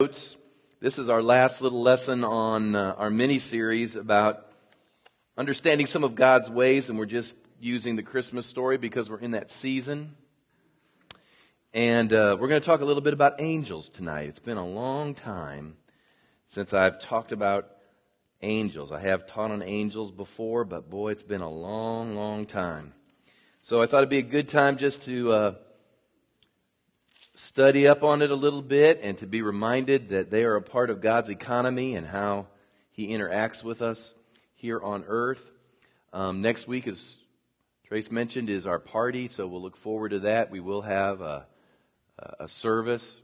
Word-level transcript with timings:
notes, 0.00 0.38
this 0.80 0.98
is 0.98 1.10
our 1.10 1.22
last 1.22 1.60
little 1.60 1.82
lesson 1.82 2.24
on 2.24 2.74
uh, 2.74 2.94
our 2.96 3.10
mini 3.10 3.38
series 3.38 3.96
about 3.96 4.46
understanding 5.36 5.84
some 5.84 6.04
of 6.04 6.14
God's 6.14 6.48
ways, 6.48 6.88
and 6.88 6.98
we're 6.98 7.04
just 7.04 7.36
using 7.60 7.96
the 7.96 8.02
Christmas 8.02 8.46
story 8.46 8.78
because 8.78 9.10
we're 9.10 9.20
in 9.20 9.32
that 9.32 9.50
season. 9.50 10.16
And 11.74 12.14
uh, 12.14 12.38
we're 12.40 12.48
going 12.48 12.62
to 12.62 12.64
talk 12.64 12.80
a 12.80 12.86
little 12.86 13.02
bit 13.02 13.12
about 13.12 13.42
angels 13.42 13.90
tonight. 13.90 14.30
It's 14.30 14.38
been 14.38 14.56
a 14.56 14.66
long 14.66 15.12
time 15.12 15.76
since 16.46 16.72
I've 16.72 16.98
talked 16.98 17.30
about 17.30 17.68
angels. 18.40 18.90
I 18.92 19.00
have 19.00 19.26
taught 19.26 19.50
on 19.50 19.62
angels 19.62 20.12
before, 20.12 20.64
but 20.64 20.88
boy, 20.88 21.10
it's 21.10 21.22
been 21.22 21.42
a 21.42 21.50
long, 21.50 22.16
long 22.16 22.46
time. 22.46 22.94
So 23.60 23.82
I 23.82 23.86
thought 23.86 23.98
it'd 23.98 24.08
be 24.08 24.16
a 24.16 24.22
good 24.22 24.48
time 24.48 24.78
just 24.78 25.02
to. 25.02 25.32
Uh, 25.32 25.54
study 27.40 27.88
up 27.88 28.02
on 28.02 28.20
it 28.20 28.30
a 28.30 28.34
little 28.34 28.60
bit 28.60 29.00
and 29.02 29.16
to 29.16 29.26
be 29.26 29.40
reminded 29.40 30.10
that 30.10 30.30
they 30.30 30.44
are 30.44 30.56
a 30.56 30.62
part 30.62 30.90
of 30.90 31.00
God's 31.00 31.30
economy 31.30 31.96
and 31.96 32.06
how 32.06 32.46
He 32.90 33.08
interacts 33.08 33.64
with 33.64 33.80
us 33.80 34.12
here 34.54 34.78
on 34.78 35.04
earth. 35.08 35.50
Um, 36.12 36.42
next 36.42 36.68
week, 36.68 36.86
as 36.86 37.16
Trace 37.88 38.10
mentioned, 38.10 38.50
is 38.50 38.66
our 38.66 38.78
party, 38.78 39.28
so 39.28 39.46
we'll 39.46 39.62
look 39.62 39.78
forward 39.78 40.10
to 40.10 40.18
that. 40.20 40.50
We 40.50 40.60
will 40.60 40.82
have 40.82 41.22
a, 41.22 41.46
a 42.38 42.46
service. 42.46 43.22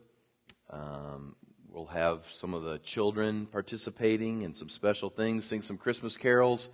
Um, 0.70 1.36
we'll 1.68 1.84
have 1.86 2.24
some 2.30 2.54
of 2.54 2.62
the 2.62 2.78
children 2.78 3.44
participating 3.44 4.44
and 4.44 4.56
some 4.56 4.70
special 4.70 5.10
things, 5.10 5.44
sing 5.44 5.60
some 5.60 5.76
Christmas 5.76 6.16
carols. 6.16 6.70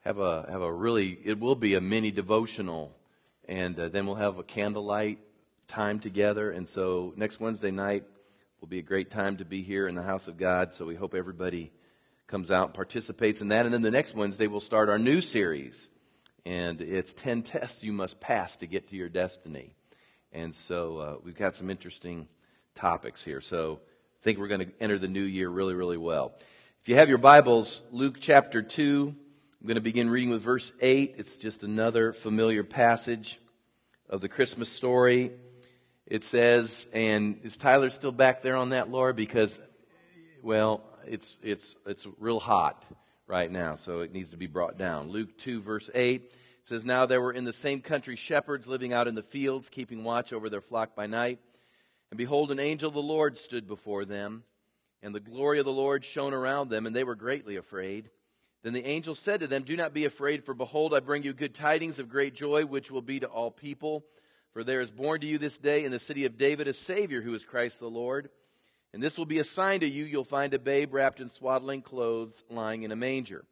Have 0.00 0.18
a 0.18 0.46
have 0.50 0.62
a 0.62 0.72
really 0.72 1.18
it 1.24 1.38
will 1.38 1.56
be 1.56 1.74
a 1.74 1.80
mini 1.82 2.10
devotional, 2.10 2.96
and 3.46 3.78
uh, 3.78 3.90
then 3.90 4.06
we'll 4.06 4.14
have 4.14 4.38
a 4.38 4.42
candlelight 4.42 5.18
time 5.68 6.00
together. 6.00 6.50
And 6.50 6.68
so 6.68 7.12
next 7.16 7.40
Wednesday 7.40 7.70
night 7.70 8.04
will 8.60 8.68
be 8.68 8.78
a 8.78 8.82
great 8.82 9.10
time 9.10 9.36
to 9.36 9.44
be 9.44 9.62
here 9.62 9.86
in 9.86 9.94
the 9.94 10.02
house 10.02 10.26
of 10.26 10.38
God. 10.38 10.74
So 10.74 10.86
we 10.86 10.94
hope 10.94 11.14
everybody 11.14 11.70
comes 12.26 12.50
out 12.50 12.68
and 12.68 12.74
participates 12.74 13.42
in 13.42 13.48
that. 13.48 13.66
And 13.66 13.72
then 13.72 13.82
the 13.82 13.90
next 13.90 14.14
Wednesday 14.14 14.46
we'll 14.46 14.60
start 14.60 14.88
our 14.88 14.98
new 14.98 15.20
series. 15.20 15.90
And 16.46 16.80
it's 16.80 17.12
10 17.12 17.42
tests 17.42 17.84
you 17.84 17.92
must 17.92 18.18
pass 18.18 18.56
to 18.56 18.66
get 18.66 18.88
to 18.88 18.96
your 18.96 19.10
destiny. 19.10 19.74
And 20.32 20.54
so 20.54 20.96
uh, 20.98 21.16
we've 21.22 21.36
got 21.36 21.54
some 21.54 21.68
interesting 21.68 22.28
topics 22.74 23.22
here. 23.22 23.42
So 23.42 23.80
I 23.82 24.22
think 24.22 24.38
we're 24.38 24.48
going 24.48 24.66
to 24.66 24.72
enter 24.80 24.98
the 24.98 25.08
new 25.08 25.22
year 25.22 25.50
really, 25.50 25.74
really 25.74 25.98
well. 25.98 26.32
If 26.80 26.88
you 26.88 26.94
have 26.94 27.10
your 27.10 27.18
Bibles, 27.18 27.82
Luke 27.92 28.16
chapter 28.20 28.62
2, 28.62 29.14
I'm 29.60 29.66
going 29.66 29.74
to 29.74 29.82
begin 29.82 30.08
reading 30.08 30.30
with 30.30 30.42
verse 30.42 30.72
8. 30.80 31.16
It's 31.18 31.36
just 31.36 31.62
another 31.62 32.14
familiar 32.14 32.64
passage 32.64 33.38
of 34.08 34.22
the 34.22 34.28
Christmas 34.28 34.72
story 34.72 35.32
it 36.08 36.24
says, 36.24 36.88
and 36.94 37.38
is 37.42 37.58
Tyler 37.58 37.90
still 37.90 38.12
back 38.12 38.40
there 38.40 38.56
on 38.56 38.70
that, 38.70 38.90
Laura? 38.90 39.12
Because, 39.12 39.58
well, 40.42 40.82
it's, 41.06 41.36
it's, 41.42 41.76
it's 41.86 42.06
real 42.18 42.40
hot 42.40 42.82
right 43.26 43.50
now, 43.50 43.76
so 43.76 44.00
it 44.00 44.12
needs 44.12 44.30
to 44.30 44.38
be 44.38 44.46
brought 44.46 44.78
down. 44.78 45.10
Luke 45.10 45.36
2, 45.36 45.60
verse 45.60 45.90
8 45.94 46.32
says, 46.62 46.82
Now 46.86 47.04
there 47.04 47.20
were 47.20 47.32
in 47.32 47.44
the 47.44 47.52
same 47.52 47.82
country 47.82 48.16
shepherds 48.16 48.66
living 48.66 48.94
out 48.94 49.06
in 49.06 49.14
the 49.14 49.22
fields, 49.22 49.68
keeping 49.68 50.02
watch 50.02 50.32
over 50.32 50.48
their 50.48 50.62
flock 50.62 50.96
by 50.96 51.06
night. 51.06 51.40
And 52.10 52.16
behold, 52.16 52.50
an 52.50 52.58
angel 52.58 52.88
of 52.88 52.94
the 52.94 53.02
Lord 53.02 53.36
stood 53.36 53.68
before 53.68 54.06
them, 54.06 54.44
and 55.02 55.14
the 55.14 55.20
glory 55.20 55.58
of 55.58 55.66
the 55.66 55.72
Lord 55.72 56.06
shone 56.06 56.32
around 56.32 56.70
them, 56.70 56.86
and 56.86 56.96
they 56.96 57.04
were 57.04 57.16
greatly 57.16 57.56
afraid. 57.56 58.08
Then 58.62 58.72
the 58.72 58.86
angel 58.86 59.14
said 59.14 59.40
to 59.40 59.46
them, 59.46 59.62
Do 59.62 59.76
not 59.76 59.92
be 59.92 60.06
afraid, 60.06 60.42
for 60.42 60.54
behold, 60.54 60.94
I 60.94 61.00
bring 61.00 61.22
you 61.22 61.34
good 61.34 61.54
tidings 61.54 61.98
of 61.98 62.08
great 62.08 62.34
joy, 62.34 62.64
which 62.64 62.90
will 62.90 63.02
be 63.02 63.20
to 63.20 63.26
all 63.26 63.50
people. 63.50 64.06
For 64.58 64.64
there 64.64 64.80
is 64.80 64.90
born 64.90 65.20
to 65.20 65.26
you 65.28 65.38
this 65.38 65.56
day 65.56 65.84
in 65.84 65.92
the 65.92 66.00
city 66.00 66.24
of 66.24 66.36
David 66.36 66.66
a 66.66 66.74
Savior 66.74 67.22
who 67.22 67.32
is 67.32 67.44
Christ 67.44 67.78
the 67.78 67.88
Lord. 67.88 68.28
And 68.92 69.00
this 69.00 69.16
will 69.16 69.24
be 69.24 69.38
a 69.38 69.44
sign 69.44 69.78
to 69.78 69.88
you. 69.88 70.04
You'll 70.04 70.24
find 70.24 70.52
a 70.52 70.58
babe 70.58 70.92
wrapped 70.92 71.20
in 71.20 71.28
swaddling 71.28 71.80
clothes 71.80 72.42
lying 72.50 72.82
in 72.82 72.90
a 72.90 72.96
manger. 72.96 73.44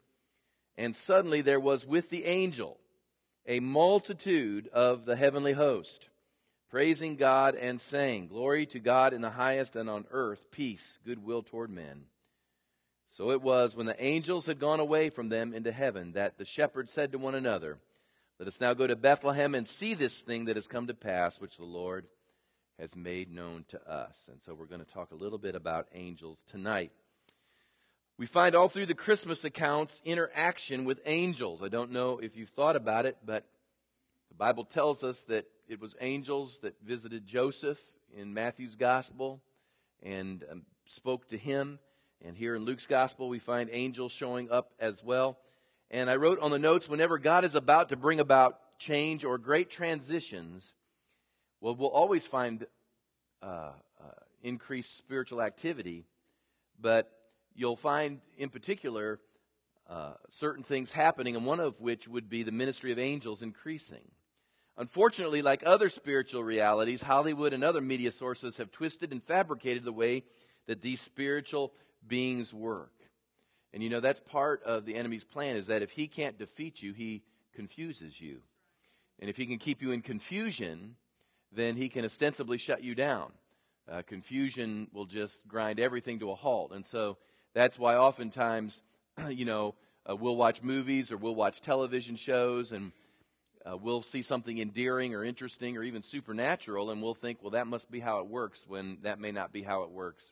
And 0.76 0.96
suddenly 0.96 1.42
there 1.42 1.60
was 1.60 1.86
with 1.86 2.10
the 2.10 2.24
angel 2.24 2.80
a 3.46 3.60
multitude 3.60 4.66
of 4.72 5.04
the 5.04 5.14
heavenly 5.14 5.52
host, 5.52 6.08
praising 6.70 7.14
God 7.14 7.54
and 7.54 7.80
saying, 7.80 8.26
Glory 8.26 8.66
to 8.66 8.80
God 8.80 9.12
in 9.12 9.20
the 9.20 9.30
highest 9.30 9.76
and 9.76 9.88
on 9.88 10.06
earth, 10.10 10.50
peace, 10.50 10.98
goodwill 11.06 11.44
toward 11.44 11.70
men. 11.70 12.06
So 13.10 13.30
it 13.30 13.42
was 13.42 13.76
when 13.76 13.86
the 13.86 14.02
angels 14.02 14.46
had 14.46 14.58
gone 14.58 14.80
away 14.80 15.10
from 15.10 15.28
them 15.28 15.54
into 15.54 15.70
heaven 15.70 16.14
that 16.14 16.36
the 16.36 16.44
shepherds 16.44 16.92
said 16.92 17.12
to 17.12 17.18
one 17.18 17.36
another, 17.36 17.78
let 18.38 18.48
us 18.48 18.60
now 18.60 18.74
go 18.74 18.86
to 18.86 18.96
Bethlehem 18.96 19.54
and 19.54 19.66
see 19.66 19.94
this 19.94 20.20
thing 20.20 20.44
that 20.44 20.56
has 20.56 20.66
come 20.66 20.88
to 20.88 20.94
pass, 20.94 21.40
which 21.40 21.56
the 21.56 21.64
Lord 21.64 22.06
has 22.78 22.94
made 22.94 23.32
known 23.32 23.64
to 23.68 23.90
us. 23.90 24.14
And 24.30 24.42
so 24.42 24.52
we're 24.52 24.66
going 24.66 24.84
to 24.84 24.92
talk 24.92 25.10
a 25.10 25.16
little 25.16 25.38
bit 25.38 25.54
about 25.54 25.88
angels 25.94 26.42
tonight. 26.50 26.92
We 28.18 28.26
find 28.26 28.54
all 28.54 28.68
through 28.68 28.86
the 28.86 28.94
Christmas 28.94 29.42
accounts 29.44 30.02
interaction 30.04 30.84
with 30.84 31.00
angels. 31.06 31.62
I 31.62 31.68
don't 31.68 31.92
know 31.92 32.18
if 32.18 32.36
you've 32.36 32.50
thought 32.50 32.76
about 32.76 33.06
it, 33.06 33.16
but 33.24 33.46
the 34.28 34.34
Bible 34.34 34.64
tells 34.64 35.02
us 35.02 35.22
that 35.24 35.46
it 35.66 35.80
was 35.80 35.94
angels 36.00 36.58
that 36.62 36.74
visited 36.82 37.26
Joseph 37.26 37.78
in 38.14 38.34
Matthew's 38.34 38.76
gospel 38.76 39.40
and 40.02 40.44
um, 40.50 40.62
spoke 40.86 41.28
to 41.28 41.38
him. 41.38 41.78
And 42.22 42.36
here 42.36 42.54
in 42.54 42.64
Luke's 42.64 42.86
gospel, 42.86 43.30
we 43.30 43.38
find 43.38 43.70
angels 43.72 44.12
showing 44.12 44.50
up 44.50 44.72
as 44.78 45.02
well. 45.02 45.38
And 45.90 46.10
I 46.10 46.16
wrote 46.16 46.40
on 46.40 46.50
the 46.50 46.58
notes 46.58 46.88
whenever 46.88 47.18
God 47.18 47.44
is 47.44 47.54
about 47.54 47.90
to 47.90 47.96
bring 47.96 48.20
about 48.20 48.58
change 48.78 49.24
or 49.24 49.38
great 49.38 49.70
transitions, 49.70 50.74
well, 51.60 51.74
we'll 51.74 51.88
always 51.88 52.26
find 52.26 52.66
uh, 53.42 53.46
uh, 53.46 53.72
increased 54.42 54.96
spiritual 54.96 55.40
activity, 55.40 56.04
but 56.80 57.10
you'll 57.54 57.76
find 57.76 58.20
in 58.36 58.48
particular 58.48 59.20
uh, 59.88 60.14
certain 60.30 60.64
things 60.64 60.90
happening, 60.90 61.36
and 61.36 61.46
one 61.46 61.60
of 61.60 61.80
which 61.80 62.08
would 62.08 62.28
be 62.28 62.42
the 62.42 62.52
ministry 62.52 62.90
of 62.92 62.98
angels 62.98 63.42
increasing. 63.42 64.10
Unfortunately, 64.76 65.40
like 65.40 65.62
other 65.64 65.88
spiritual 65.88 66.44
realities, 66.44 67.02
Hollywood 67.02 67.52
and 67.52 67.64
other 67.64 67.80
media 67.80 68.12
sources 68.12 68.56
have 68.58 68.70
twisted 68.72 69.12
and 69.12 69.22
fabricated 69.22 69.84
the 69.84 69.92
way 69.92 70.24
that 70.66 70.82
these 70.82 71.00
spiritual 71.00 71.72
beings 72.06 72.52
work. 72.52 72.92
And 73.72 73.82
you 73.82 73.90
know, 73.90 74.00
that's 74.00 74.20
part 74.20 74.62
of 74.62 74.86
the 74.86 74.94
enemy's 74.94 75.24
plan 75.24 75.56
is 75.56 75.66
that 75.66 75.82
if 75.82 75.90
he 75.90 76.06
can't 76.06 76.38
defeat 76.38 76.82
you, 76.82 76.92
he 76.92 77.22
confuses 77.54 78.20
you. 78.20 78.40
And 79.18 79.30
if 79.30 79.36
he 79.36 79.46
can 79.46 79.58
keep 79.58 79.82
you 79.82 79.92
in 79.92 80.02
confusion, 80.02 80.96
then 81.52 81.76
he 81.76 81.88
can 81.88 82.04
ostensibly 82.04 82.58
shut 82.58 82.82
you 82.82 82.94
down. 82.94 83.32
Uh, 83.90 84.02
confusion 84.02 84.88
will 84.92 85.06
just 85.06 85.38
grind 85.46 85.80
everything 85.80 86.18
to 86.18 86.30
a 86.30 86.34
halt. 86.34 86.72
And 86.72 86.84
so 86.84 87.18
that's 87.54 87.78
why 87.78 87.96
oftentimes, 87.96 88.82
you 89.30 89.44
know, 89.44 89.74
uh, 90.08 90.16
we'll 90.16 90.36
watch 90.36 90.62
movies 90.62 91.10
or 91.10 91.16
we'll 91.16 91.34
watch 91.34 91.60
television 91.60 92.16
shows 92.16 92.72
and 92.72 92.92
uh, 93.64 93.76
we'll 93.76 94.02
see 94.02 94.22
something 94.22 94.58
endearing 94.58 95.14
or 95.14 95.24
interesting 95.24 95.76
or 95.76 95.82
even 95.82 96.02
supernatural 96.02 96.90
and 96.90 97.02
we'll 97.02 97.14
think, 97.14 97.38
well, 97.42 97.52
that 97.52 97.66
must 97.66 97.90
be 97.90 98.00
how 98.00 98.18
it 98.20 98.26
works 98.26 98.64
when 98.68 98.98
that 99.02 99.18
may 99.18 99.32
not 99.32 99.52
be 99.52 99.62
how 99.62 99.82
it 99.82 99.90
works 99.90 100.30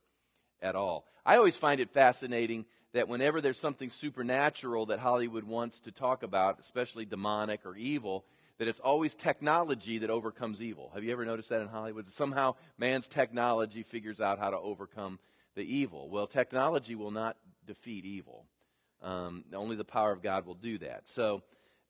at 0.61 0.77
all. 0.77 1.07
I 1.25 1.37
always 1.37 1.57
find 1.57 1.81
it 1.81 1.91
fascinating 1.91 2.65
that 2.95 3.09
whenever 3.09 3.41
there's 3.41 3.59
something 3.59 3.91
supernatural 3.91 4.87
that 4.87 5.01
Hollywood 5.01 5.45
wants 5.45 5.81
to 5.81 5.91
talk 5.91 6.23
about, 6.23 6.61
especially 6.61 7.05
demonic 7.05 7.67
or 7.67 7.77
evil, 7.77 8.25
that 8.59 8.69
it's 8.69 8.79
always 8.79 9.17
technology 9.17 9.99
that 9.99 10.11
overcomes 10.11 10.63
evil. 10.63 10.93
Have 10.95 11.03
you 11.03 11.11
ever 11.11 11.25
noticed 11.25 11.49
that 11.49 11.61
in 11.61 11.67
Hollywood? 11.67 12.09
Somehow 12.09 12.55
man's 12.79 13.09
technology 13.09 13.83
figures 13.83 14.21
out 14.21 14.39
how 14.39 14.51
to 14.51 14.59
overcome 14.59 15.19
the 15.57 15.63
evil. 15.63 16.09
Well, 16.09 16.29
technology 16.29 16.95
will 16.95 17.11
not 17.11 17.37
defeat 17.67 18.05
evil. 18.05 18.47
Um, 19.03 19.45
only 19.53 19.75
the 19.75 19.85
power 19.85 20.13
of 20.13 20.23
God 20.23 20.47
will 20.47 20.55
do 20.55 20.79
that. 20.79 21.03
So, 21.07 21.43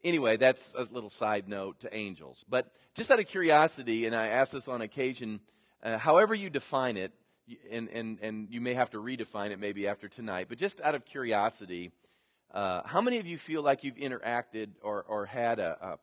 anyway, 0.03 0.39
that's 0.39 0.73
a 0.75 0.85
little 0.85 1.11
side 1.11 1.49
note 1.49 1.81
to 1.81 1.95
angels. 1.95 2.47
But 2.49 2.73
just 2.95 3.11
out 3.11 3.21
of 3.21 3.27
curiosity, 3.27 4.07
and 4.07 4.17
I 4.17 4.29
ask 4.29 4.53
this 4.53 4.69
on 4.69 4.81
occasion, 4.81 5.41
uh, 5.83 5.99
however 5.99 6.35
you 6.35 6.49
define 6.49 6.97
it, 6.97 7.13
and, 7.71 7.89
and, 7.89 8.19
and 8.21 8.49
you 8.51 8.61
may 8.61 8.75
have 8.75 8.91
to 8.91 8.99
redefine 8.99 9.51
it 9.51 9.59
maybe 9.59 9.87
after 9.87 10.09
tonight, 10.09 10.47
but 10.49 10.59
just 10.59 10.81
out 10.81 10.95
of 10.95 11.05
curiosity, 11.05 11.93
uh, 12.53 12.83
how 12.85 13.01
many 13.01 13.19
of 13.19 13.27
you 13.27 13.39
feel 13.39 13.63
like 13.63 13.85
you've 13.85 13.97
interacted 13.97 14.71
or, 14.83 15.03
or 15.03 15.27
had 15.27 15.59
a, 15.59 15.99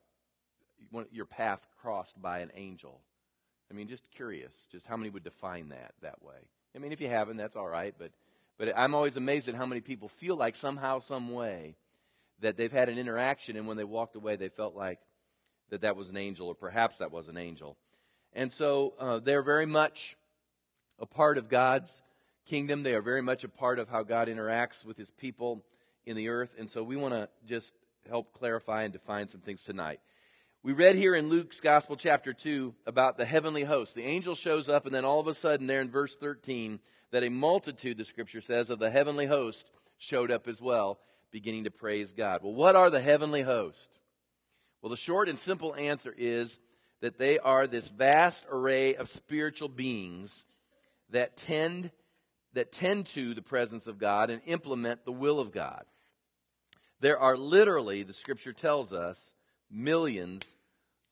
a, 0.93 1.05
your 1.11 1.25
path 1.25 1.65
crossed 1.81 2.21
by 2.21 2.39
an 2.39 2.51
angel? 2.55 3.01
I 3.69 3.73
mean, 3.73 3.87
just 3.87 4.09
curious, 4.11 4.53
just 4.71 4.85
how 4.85 4.97
many 4.97 5.09
would 5.09 5.23
define 5.23 5.69
that 5.69 5.93
that 6.01 6.21
way? 6.21 6.47
I 6.75 6.79
mean, 6.79 6.91
if 6.91 7.01
you 7.01 7.07
haven't, 7.07 7.37
that's 7.37 7.55
all 7.55 7.67
right, 7.67 7.95
but, 7.97 8.11
but 8.57 8.77
I'm 8.77 8.93
always 8.93 9.15
amazed 9.15 9.47
at 9.47 9.55
how 9.55 9.65
many 9.65 9.81
people 9.81 10.09
feel 10.09 10.35
like 10.35 10.55
somehow, 10.55 10.99
some 10.99 11.31
way, 11.33 11.75
that 12.41 12.57
they've 12.57 12.71
had 12.71 12.89
an 12.89 12.97
interaction, 12.97 13.55
and 13.55 13.67
when 13.67 13.77
they 13.77 13.83
walked 13.83 14.15
away, 14.15 14.35
they 14.35 14.49
felt 14.49 14.75
like 14.75 14.99
that 15.69 15.81
that 15.81 15.95
was 15.95 16.09
an 16.09 16.17
angel, 16.17 16.47
or 16.47 16.55
perhaps 16.55 16.97
that 16.97 17.11
was 17.11 17.27
an 17.27 17.37
angel. 17.37 17.77
And 18.33 18.51
so 18.51 18.93
uh, 18.99 19.19
they're 19.19 19.43
very 19.43 19.65
much 19.65 20.17
a 21.01 21.05
part 21.05 21.37
of 21.37 21.49
God's 21.49 22.01
kingdom. 22.45 22.83
They 22.83 22.93
are 22.93 23.01
very 23.01 23.21
much 23.21 23.43
a 23.43 23.49
part 23.49 23.79
of 23.79 23.89
how 23.89 24.03
God 24.03 24.27
interacts 24.27 24.85
with 24.85 24.97
his 24.97 25.09
people 25.11 25.63
in 26.05 26.15
the 26.15 26.29
earth. 26.29 26.55
And 26.57 26.69
so 26.69 26.83
we 26.83 26.95
want 26.95 27.13
to 27.13 27.27
just 27.47 27.73
help 28.07 28.33
clarify 28.33 28.83
and 28.83 28.93
define 28.93 29.27
some 29.27 29.41
things 29.41 29.63
tonight. 29.63 29.99
We 30.63 30.73
read 30.73 30.95
here 30.95 31.15
in 31.15 31.29
Luke's 31.29 31.59
Gospel, 31.59 31.95
chapter 31.95 32.33
2, 32.33 32.75
about 32.85 33.17
the 33.17 33.25
heavenly 33.25 33.63
host. 33.63 33.95
The 33.95 34.03
angel 34.03 34.35
shows 34.35 34.69
up, 34.69 34.85
and 34.85 34.93
then 34.93 35.05
all 35.05 35.19
of 35.19 35.25
a 35.25 35.33
sudden, 35.33 35.65
there 35.65 35.81
in 35.81 35.89
verse 35.89 36.15
13, 36.15 36.79
that 37.09 37.23
a 37.23 37.29
multitude, 37.29 37.97
the 37.97 38.05
scripture 38.05 38.41
says, 38.41 38.69
of 38.69 38.77
the 38.77 38.91
heavenly 38.91 39.25
host 39.25 39.71
showed 39.97 40.29
up 40.29 40.47
as 40.47 40.61
well, 40.61 40.99
beginning 41.31 41.63
to 41.63 41.71
praise 41.71 42.13
God. 42.13 42.41
Well, 42.43 42.53
what 42.53 42.75
are 42.75 42.91
the 42.91 43.01
heavenly 43.01 43.41
host? 43.41 43.89
Well, 44.81 44.91
the 44.91 44.97
short 44.97 45.29
and 45.29 45.37
simple 45.37 45.75
answer 45.75 46.13
is 46.15 46.59
that 47.01 47.17
they 47.17 47.39
are 47.39 47.65
this 47.65 47.87
vast 47.87 48.45
array 48.51 48.93
of 48.93 49.09
spiritual 49.09 49.67
beings 49.67 50.45
that 51.11 51.37
tend, 51.37 51.91
that 52.53 52.71
tend 52.71 53.07
to 53.07 53.33
the 53.33 53.41
presence 53.41 53.87
of 53.87 53.99
God 53.99 54.29
and 54.29 54.41
implement 54.45 55.05
the 55.05 55.11
will 55.11 55.39
of 55.39 55.51
God. 55.51 55.85
There 56.99 57.19
are 57.19 57.37
literally, 57.37 58.03
the 58.03 58.13
scripture 58.13 58.53
tells 58.53 58.93
us, 58.93 59.31
millions 59.69 60.55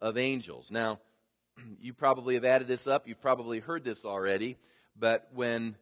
of 0.01 0.17
angels. 0.17 0.69
Now, 0.69 0.99
you 1.79 1.93
probably 1.93 2.35
have 2.35 2.45
added 2.45 2.67
this 2.67 2.87
up. 2.87 3.07
You've 3.07 3.21
probably 3.21 3.59
heard 3.59 3.83
this 3.83 4.05
already. 4.05 4.57
But 4.97 5.29
when 5.33 5.75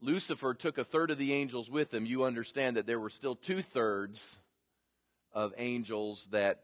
Lucifer 0.00 0.54
took 0.54 0.78
a 0.78 0.84
third 0.84 1.10
of 1.10 1.18
the 1.18 1.32
angels 1.32 1.70
with 1.70 1.92
him, 1.92 2.06
you 2.06 2.24
understand 2.24 2.76
that 2.76 2.86
there 2.86 3.00
were 3.00 3.10
still 3.10 3.34
two 3.34 3.62
thirds 3.62 4.38
of 5.32 5.52
angels 5.56 6.26
that 6.30 6.60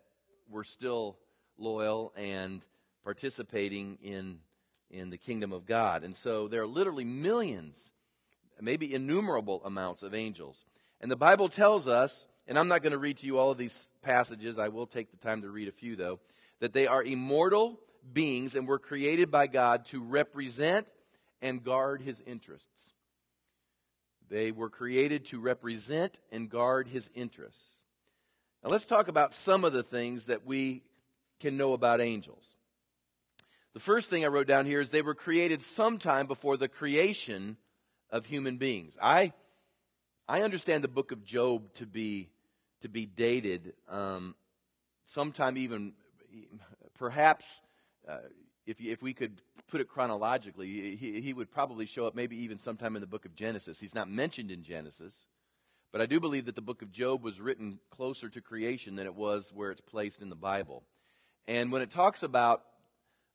were 0.49 0.65
still 0.65 1.17
loyal 1.59 2.13
and 2.17 2.63
participating 3.03 3.99
in, 4.03 4.39
in 4.91 5.11
the 5.11 5.19
kingdom 5.19 5.53
of 5.53 5.67
God. 5.67 6.05
And 6.05 6.17
so 6.17 6.49
there 6.49 6.63
are 6.63 6.67
literally 6.67 7.05
millions, 7.05 7.93
maybe 8.61 8.95
innumerable 8.95 9.63
amounts 9.65 10.03
of 10.03 10.15
angels. 10.15 10.65
And 11.01 11.11
the 11.11 11.17
Bible 11.17 11.49
tells 11.49 11.87
us 11.87 12.27
and 12.47 12.59
I'm 12.59 12.69
not 12.69 12.83
going 12.83 12.93
to 12.93 12.99
read 12.99 13.19
to 13.19 13.27
you 13.27 13.39
all 13.39 13.51
of 13.51 13.59
these 13.59 13.89
passages. 14.03 14.59
I 14.59 14.69
will 14.69 14.87
take 14.87 15.11
the 15.11 15.17
time 15.17 15.43
to 15.43 15.51
read 15.51 15.69
a 15.69 15.73
few, 15.73 15.97
though. 15.97 16.21
That 16.61 16.73
they 16.73 16.87
are 16.87 17.03
immortal 17.03 17.81
beings 18.13 18.55
and 18.55 18.69
were 18.69 18.79
created 18.79 19.31
by 19.31 19.47
God 19.47 19.87
to 19.87 20.03
represent 20.03 20.87
and 21.41 21.65
guard 21.65 22.03
his 22.03 22.21
interests. 22.27 22.93
They 24.29 24.53
were 24.53 24.71
created 24.71 25.27
to 25.27 25.41
represent 25.41 26.19
and 26.33 26.51
guard 26.51 26.89
his 26.89 27.11
interests. 27.15 27.79
Now, 28.63 28.71
let's 28.71 28.87
talk 28.87 29.09
about 29.09 29.35
some 29.35 29.65
of 29.65 29.73
the 29.73 29.83
things 29.83 30.27
that 30.27 30.47
we 30.47 30.83
can 31.41 31.57
know 31.57 31.73
about 31.73 32.01
angels. 32.01 32.57
The 33.75 33.81
first 33.81 34.09
thing 34.09 34.25
I 34.25 34.29
wrote 34.29 34.47
down 34.47 34.67
here 34.67 34.81
is 34.81 34.91
they 34.91 35.03
were 35.03 35.17
created 35.17 35.61
sometime 35.61 36.27
before 36.27 36.57
the 36.57 36.69
creation 36.69 37.57
of 38.09 38.25
human 38.25 38.57
beings. 38.57 38.97
I, 39.03 39.33
I 40.29 40.43
understand 40.43 40.85
the 40.85 40.89
book 40.89 41.11
of 41.11 41.25
Job 41.25 41.75
to 41.75 41.87
be 41.87 42.31
to 42.83 42.89
be 42.89 43.07
dated 43.07 43.73
um, 43.89 44.35
sometime 45.07 45.57
even 45.57 45.95
perhaps 46.99 47.47
uh, 48.07 48.19
if, 48.67 48.79
if 48.79 49.03
we 49.03 49.15
could 49.15 49.41
put 49.69 49.81
it 49.81 49.89
chronologically 49.89 50.95
he, 50.95 51.21
he 51.23 51.33
would 51.33 51.51
probably 51.51 51.87
show 51.87 52.07
up 52.07 52.15
maybe 52.15 52.37
even 52.37 52.59
sometime 52.59 52.95
in 52.95 53.01
the 53.01 53.07
book 53.07 53.25
of 53.25 53.35
genesis 53.35 53.81
he's 53.81 53.95
not 53.95 54.11
mentioned 54.11 54.51
in 54.51 54.63
genesis 54.63 55.15
but 55.93 56.03
i 56.03 56.07
do 56.07 56.21
believe 56.21 56.45
that 56.45 56.55
the 56.55 56.61
book 56.61 56.83
of 56.83 56.93
job 56.93 57.23
was 57.23 57.41
written 57.41 57.79
closer 57.91 58.29
to 58.29 58.43
creation 58.43 58.97
than 58.97 59.07
it 59.07 59.15
was 59.15 59.51
where 59.55 59.71
it's 59.71 59.81
placed 59.81 60.21
in 60.21 60.29
the 60.29 60.37
bible 60.37 60.83
and 61.49 61.73
when 61.73 61.81
it 61.81 61.91
talks 61.91 62.23
about 62.23 62.65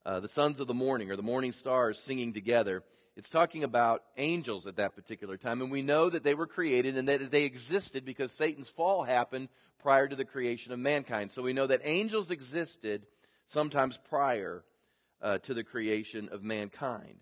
uh, 0.05 0.19
the 0.19 0.29
sons 0.29 0.59
of 0.59 0.67
the 0.67 0.73
morning 0.73 1.11
or 1.11 1.15
the 1.15 1.23
morning 1.23 1.51
stars 1.51 1.99
singing 1.99 2.33
together 2.33 2.83
it's 3.19 3.29
talking 3.29 3.65
about 3.65 4.05
angels 4.15 4.65
at 4.65 4.77
that 4.77 4.95
particular 4.95 5.35
time. 5.35 5.61
And 5.61 5.69
we 5.69 5.81
know 5.81 6.09
that 6.09 6.23
they 6.23 6.35
were 6.35 6.47
created 6.47 6.95
and 6.95 7.05
that 7.09 7.31
they 7.31 7.43
existed 7.43 8.05
because 8.05 8.31
Satan's 8.31 8.69
fall 8.69 9.03
happened 9.03 9.49
prior 9.77 10.07
to 10.07 10.15
the 10.15 10.23
creation 10.23 10.71
of 10.71 10.79
mankind. 10.79 11.29
So 11.29 11.41
we 11.41 11.51
know 11.51 11.67
that 11.67 11.81
angels 11.83 12.31
existed 12.31 13.05
sometimes 13.45 13.99
prior 14.09 14.63
uh, 15.21 15.39
to 15.39 15.53
the 15.53 15.65
creation 15.65 16.29
of 16.31 16.43
mankind. 16.43 17.17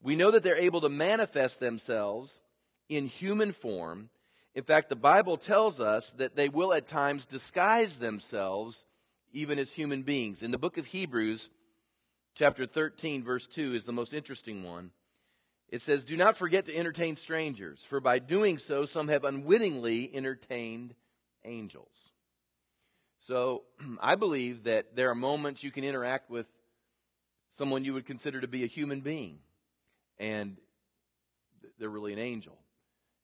We 0.00 0.14
know 0.14 0.30
that 0.30 0.44
they're 0.44 0.56
able 0.56 0.82
to 0.82 0.88
manifest 0.88 1.58
themselves 1.58 2.40
in 2.88 3.08
human 3.08 3.50
form. 3.50 4.08
In 4.54 4.62
fact, 4.62 4.88
the 4.88 4.94
Bible 4.94 5.36
tells 5.36 5.80
us 5.80 6.12
that 6.12 6.36
they 6.36 6.48
will 6.48 6.72
at 6.72 6.86
times 6.86 7.26
disguise 7.26 7.98
themselves 7.98 8.84
even 9.32 9.58
as 9.58 9.72
human 9.72 10.04
beings. 10.04 10.42
In 10.42 10.52
the 10.52 10.58
book 10.58 10.78
of 10.78 10.86
Hebrews, 10.86 11.50
chapter 12.34 12.66
13, 12.66 13.22
verse 13.22 13.46
2 13.46 13.74
is 13.74 13.84
the 13.84 13.92
most 13.92 14.12
interesting 14.12 14.64
one. 14.64 14.90
It 15.68 15.80
says, 15.80 16.04
Do 16.04 16.16
not 16.16 16.36
forget 16.36 16.66
to 16.66 16.76
entertain 16.76 17.16
strangers, 17.16 17.84
for 17.88 18.00
by 18.00 18.18
doing 18.18 18.58
so, 18.58 18.84
some 18.84 19.08
have 19.08 19.24
unwittingly 19.24 20.10
entertained 20.14 20.94
angels. 21.44 22.10
So 23.20 23.62
I 24.00 24.14
believe 24.16 24.64
that 24.64 24.96
there 24.96 25.10
are 25.10 25.14
moments 25.14 25.62
you 25.62 25.70
can 25.70 25.84
interact 25.84 26.30
with 26.30 26.46
someone 27.48 27.84
you 27.84 27.94
would 27.94 28.06
consider 28.06 28.40
to 28.40 28.48
be 28.48 28.64
a 28.64 28.68
human 28.68 29.00
being, 29.00 29.38
and 30.18 30.56
they're 31.78 31.88
really 31.88 32.12
an 32.12 32.18
angel. 32.18 32.58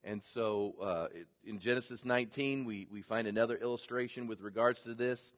And 0.05 0.23
so 0.23 0.75
uh, 0.81 1.07
in 1.45 1.59
Genesis 1.59 2.05
19, 2.05 2.65
we, 2.65 2.87
we 2.91 3.03
find 3.03 3.27
another 3.27 3.57
illustration 3.57 4.27
with 4.27 4.41
regards 4.41 4.83
to 4.85 4.95
this 4.95 5.33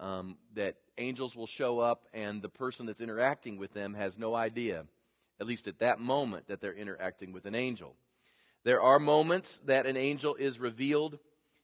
um, 0.00 0.36
that 0.54 0.76
angels 0.98 1.36
will 1.36 1.46
show 1.46 1.78
up 1.78 2.04
and 2.12 2.42
the 2.42 2.48
person 2.48 2.86
that's 2.86 3.00
interacting 3.00 3.58
with 3.58 3.72
them 3.72 3.94
has 3.94 4.18
no 4.18 4.34
idea, 4.34 4.84
at 5.40 5.46
least 5.46 5.66
at 5.66 5.78
that 5.78 6.00
moment, 6.00 6.48
that 6.48 6.60
they're 6.60 6.74
interacting 6.74 7.32
with 7.32 7.46
an 7.46 7.54
angel. 7.54 7.94
There 8.64 8.82
are 8.82 8.98
moments 8.98 9.60
that 9.66 9.86
an 9.86 9.96
angel 9.96 10.34
is 10.34 10.58
revealed 10.58 11.18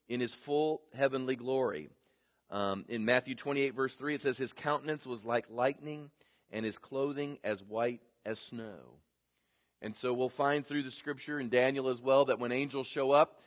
in 0.08 0.20
his 0.20 0.34
full 0.34 0.82
heavenly 0.94 1.36
glory. 1.36 1.88
Um, 2.50 2.84
in 2.88 3.04
Matthew 3.04 3.34
28, 3.34 3.74
verse 3.74 3.94
3, 3.94 4.14
it 4.14 4.22
says, 4.22 4.38
His 4.38 4.52
countenance 4.52 5.06
was 5.06 5.24
like 5.24 5.46
lightning, 5.50 6.10
and 6.50 6.64
his 6.66 6.78
clothing 6.78 7.38
as 7.42 7.62
white 7.62 8.02
as 8.24 8.38
snow. 8.38 8.98
And 9.80 9.96
so 9.96 10.12
we'll 10.12 10.28
find 10.28 10.64
through 10.64 10.84
the 10.84 10.90
scripture 10.90 11.40
in 11.40 11.48
Daniel 11.48 11.88
as 11.88 12.00
well 12.00 12.26
that 12.26 12.38
when 12.38 12.52
angels 12.52 12.86
show 12.86 13.10
up, 13.10 13.40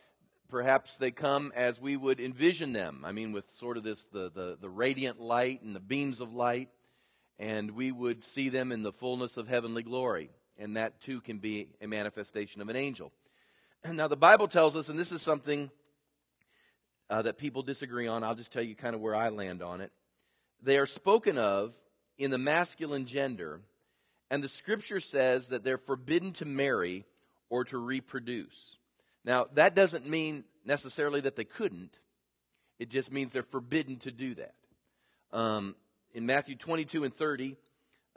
perhaps 0.49 0.97
they 0.97 1.11
come 1.11 1.51
as 1.55 1.79
we 1.79 1.97
would 1.97 2.19
envision 2.19 2.73
them. 2.73 3.03
I 3.05 3.11
mean, 3.11 3.31
with 3.31 3.45
sort 3.57 3.77
of 3.77 3.83
this 3.83 4.05
the, 4.11 4.31
the, 4.33 4.57
the 4.59 4.69
radiant 4.69 5.19
light 5.19 5.61
and 5.61 5.75
the 5.75 5.79
beams 5.79 6.21
of 6.21 6.33
light, 6.33 6.69
and 7.37 7.71
we 7.71 7.91
would 7.91 8.25
see 8.25 8.49
them 8.49 8.71
in 8.71 8.83
the 8.83 8.93
fullness 8.93 9.37
of 9.37 9.47
heavenly 9.47 9.83
glory. 9.83 10.29
And 10.57 10.77
that 10.77 11.01
too 11.01 11.19
can 11.21 11.39
be 11.39 11.67
a 11.81 11.87
manifestation 11.87 12.61
of 12.61 12.69
an 12.69 12.75
angel. 12.75 13.11
And 13.83 13.97
now, 13.97 14.07
the 14.07 14.17
Bible 14.17 14.47
tells 14.47 14.75
us, 14.75 14.89
and 14.89 14.97
this 14.97 15.11
is 15.11 15.21
something 15.21 15.69
uh, 17.09 17.21
that 17.23 17.37
people 17.37 17.61
disagree 17.61 18.07
on. 18.07 18.23
I'll 18.23 18.35
just 18.35 18.51
tell 18.51 18.63
you 18.63 18.75
kind 18.75 18.95
of 18.95 19.01
where 19.01 19.15
I 19.15 19.29
land 19.29 19.61
on 19.61 19.81
it. 19.81 19.91
They 20.61 20.77
are 20.77 20.85
spoken 20.85 21.37
of 21.37 21.73
in 22.17 22.31
the 22.31 22.37
masculine 22.37 23.05
gender, 23.05 23.59
and 24.31 24.43
the 24.43 24.49
scripture 24.49 24.99
says 24.99 25.49
that 25.49 25.63
they're 25.63 25.77
forbidden 25.77 26.31
to 26.33 26.45
marry 26.45 27.05
or 27.49 27.65
to 27.65 27.77
reproduce. 27.77 28.77
Now, 29.25 29.47
that 29.55 29.73
doesn't 29.73 30.07
mean 30.07 30.43
necessarily 30.63 31.21
that 31.21 31.35
they 31.35 31.43
couldn't. 31.43 31.97
It 32.77 32.89
just 32.89 33.11
means 33.11 33.33
they're 33.33 33.43
forbidden 33.43 33.97
to 33.97 34.11
do 34.11 34.35
that. 34.35 34.53
Um, 35.33 35.75
in 36.13 36.25
Matthew 36.25 36.55
22 36.55 37.03
and 37.03 37.13
30, 37.13 37.57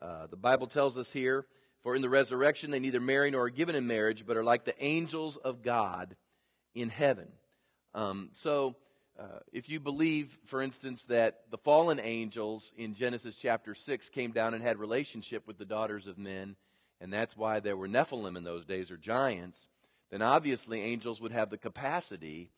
uh, 0.01 0.27
the 0.27 0.37
Bible 0.37 0.67
tells 0.67 0.99
us 0.99 1.11
here, 1.11 1.47
For 1.83 1.97
in 1.97 2.03
the 2.03 2.11
resurrection 2.11 2.71
they 2.71 2.79
neither 2.79 3.01
marry 3.01 3.31
nor 3.31 3.45
are 3.45 3.51
given 3.51 3.75
in 3.75 3.87
marriage, 3.87 4.27
but 4.27 4.37
are 4.37 4.45
like 4.45 4.65
the 4.65 4.85
angels 4.85 5.37
of 5.39 5.63
God 5.63 6.15
in 6.75 6.91
heaven. 6.91 7.29
Um, 7.95 8.29
so, 8.33 8.77
uh, 9.19 9.41
if 9.53 9.69
you 9.69 9.81
believe, 9.81 10.39
for 10.47 10.63
instance, 10.63 11.05
that 11.05 11.41
the 11.51 11.59
fallen 11.59 11.99
angels 11.99 12.71
in 12.77 12.95
Genesis 12.95 13.35
chapter 13.35 13.75
6 13.75 14.09
came 14.11 14.31
down 14.31 14.55
and 14.55 14.63
had 14.63 14.79
relationship 14.79 15.45
with 15.47 15.59
the 15.59 15.65
daughters 15.65 16.07
of 16.07 16.19
men, 16.19 16.55
and 17.01 17.13
that's 17.13 17.37
why 17.37 17.59
there 17.59 17.77
were 17.77 17.89
Nephilim 17.89 18.37
in 18.37 18.45
those 18.45 18.65
days, 18.65 18.93
or 18.93 18.97
giants, 18.97 19.69
then 20.11 20.23
obviously 20.23 20.83
angels 20.83 21.21
would 21.21 21.33
have 21.33 21.51
the 21.51 21.59
capacity 21.59 22.51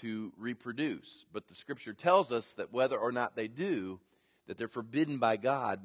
to 0.00 0.32
reproduce. 0.38 1.24
But 1.32 1.48
the 1.48 1.54
scripture 1.54 1.92
tells 1.92 2.32
us 2.32 2.52
that 2.54 2.72
whether 2.72 2.96
or 2.96 3.12
not 3.12 3.36
they 3.36 3.48
do, 3.48 4.00
that 4.46 4.58
they're 4.58 4.68
forbidden 4.68 5.18
by 5.18 5.36
God 5.36 5.80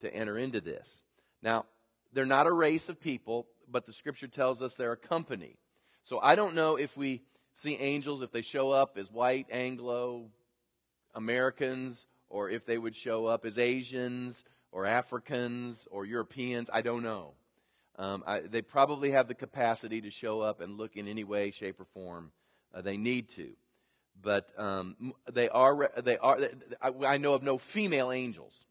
to 0.00 0.14
enter 0.14 0.36
into 0.38 0.60
this. 0.60 1.02
Now, 1.42 1.66
they're 2.12 2.26
not 2.26 2.46
a 2.46 2.52
race 2.52 2.88
of 2.88 3.00
people, 3.00 3.46
but 3.70 3.86
the 3.86 3.92
scripture 3.92 4.28
tells 4.28 4.60
us 4.62 4.74
they're 4.74 4.92
a 4.92 4.96
company. 4.96 5.56
So 6.04 6.18
I 6.20 6.34
don't 6.34 6.54
know 6.54 6.76
if 6.76 6.96
we 6.96 7.22
see 7.54 7.76
angels, 7.76 8.22
if 8.22 8.32
they 8.32 8.42
show 8.42 8.70
up 8.70 8.98
as 8.98 9.10
white 9.10 9.46
Anglo 9.50 10.30
Americans, 11.14 12.06
or 12.28 12.50
if 12.50 12.64
they 12.66 12.78
would 12.78 12.96
show 12.96 13.26
up 13.26 13.44
as 13.44 13.58
Asians, 13.58 14.42
or 14.70 14.86
Africans, 14.86 15.86
or 15.90 16.06
Europeans. 16.06 16.70
I 16.72 16.80
don't 16.80 17.02
know. 17.02 17.34
Um, 18.02 18.24
I, 18.26 18.40
they 18.40 18.62
probably 18.62 19.12
have 19.12 19.28
the 19.28 19.34
capacity 19.34 20.00
to 20.00 20.10
show 20.10 20.40
up 20.40 20.60
and 20.60 20.76
look 20.76 20.96
in 20.96 21.06
any 21.06 21.22
way, 21.22 21.52
shape, 21.52 21.78
or 21.78 21.84
form 21.84 22.32
uh, 22.74 22.80
they 22.80 22.96
need 22.96 23.28
to. 23.36 23.52
But 24.20 24.50
um, 24.58 25.14
they 25.32 25.48
are, 25.48 25.88
they 26.02 26.18
are, 26.18 26.36
I, 26.80 26.90
I 27.06 27.18
know 27.18 27.34
of 27.34 27.44
no 27.44 27.58
female 27.58 28.10
angels. 28.10 28.66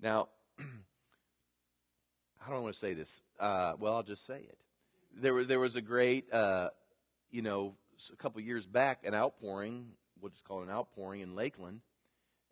Now, 0.00 0.28
I 0.58 2.48
don't 2.48 2.62
want 2.62 2.72
to 2.72 2.80
say 2.80 2.94
this. 2.94 3.20
Uh, 3.38 3.74
well, 3.78 3.96
I'll 3.96 4.02
just 4.02 4.24
say 4.24 4.38
it. 4.38 4.58
There 5.14 5.34
was, 5.34 5.46
there 5.46 5.60
was 5.60 5.76
a 5.76 5.82
great, 5.82 6.32
uh, 6.32 6.70
you 7.30 7.42
know, 7.42 7.74
a 8.10 8.16
couple 8.16 8.40
years 8.40 8.64
back, 8.64 9.00
an 9.04 9.14
outpouring, 9.14 9.88
we'll 10.22 10.30
just 10.30 10.44
call 10.44 10.60
it 10.60 10.68
an 10.68 10.70
outpouring 10.70 11.20
in 11.20 11.34
Lakeland. 11.34 11.82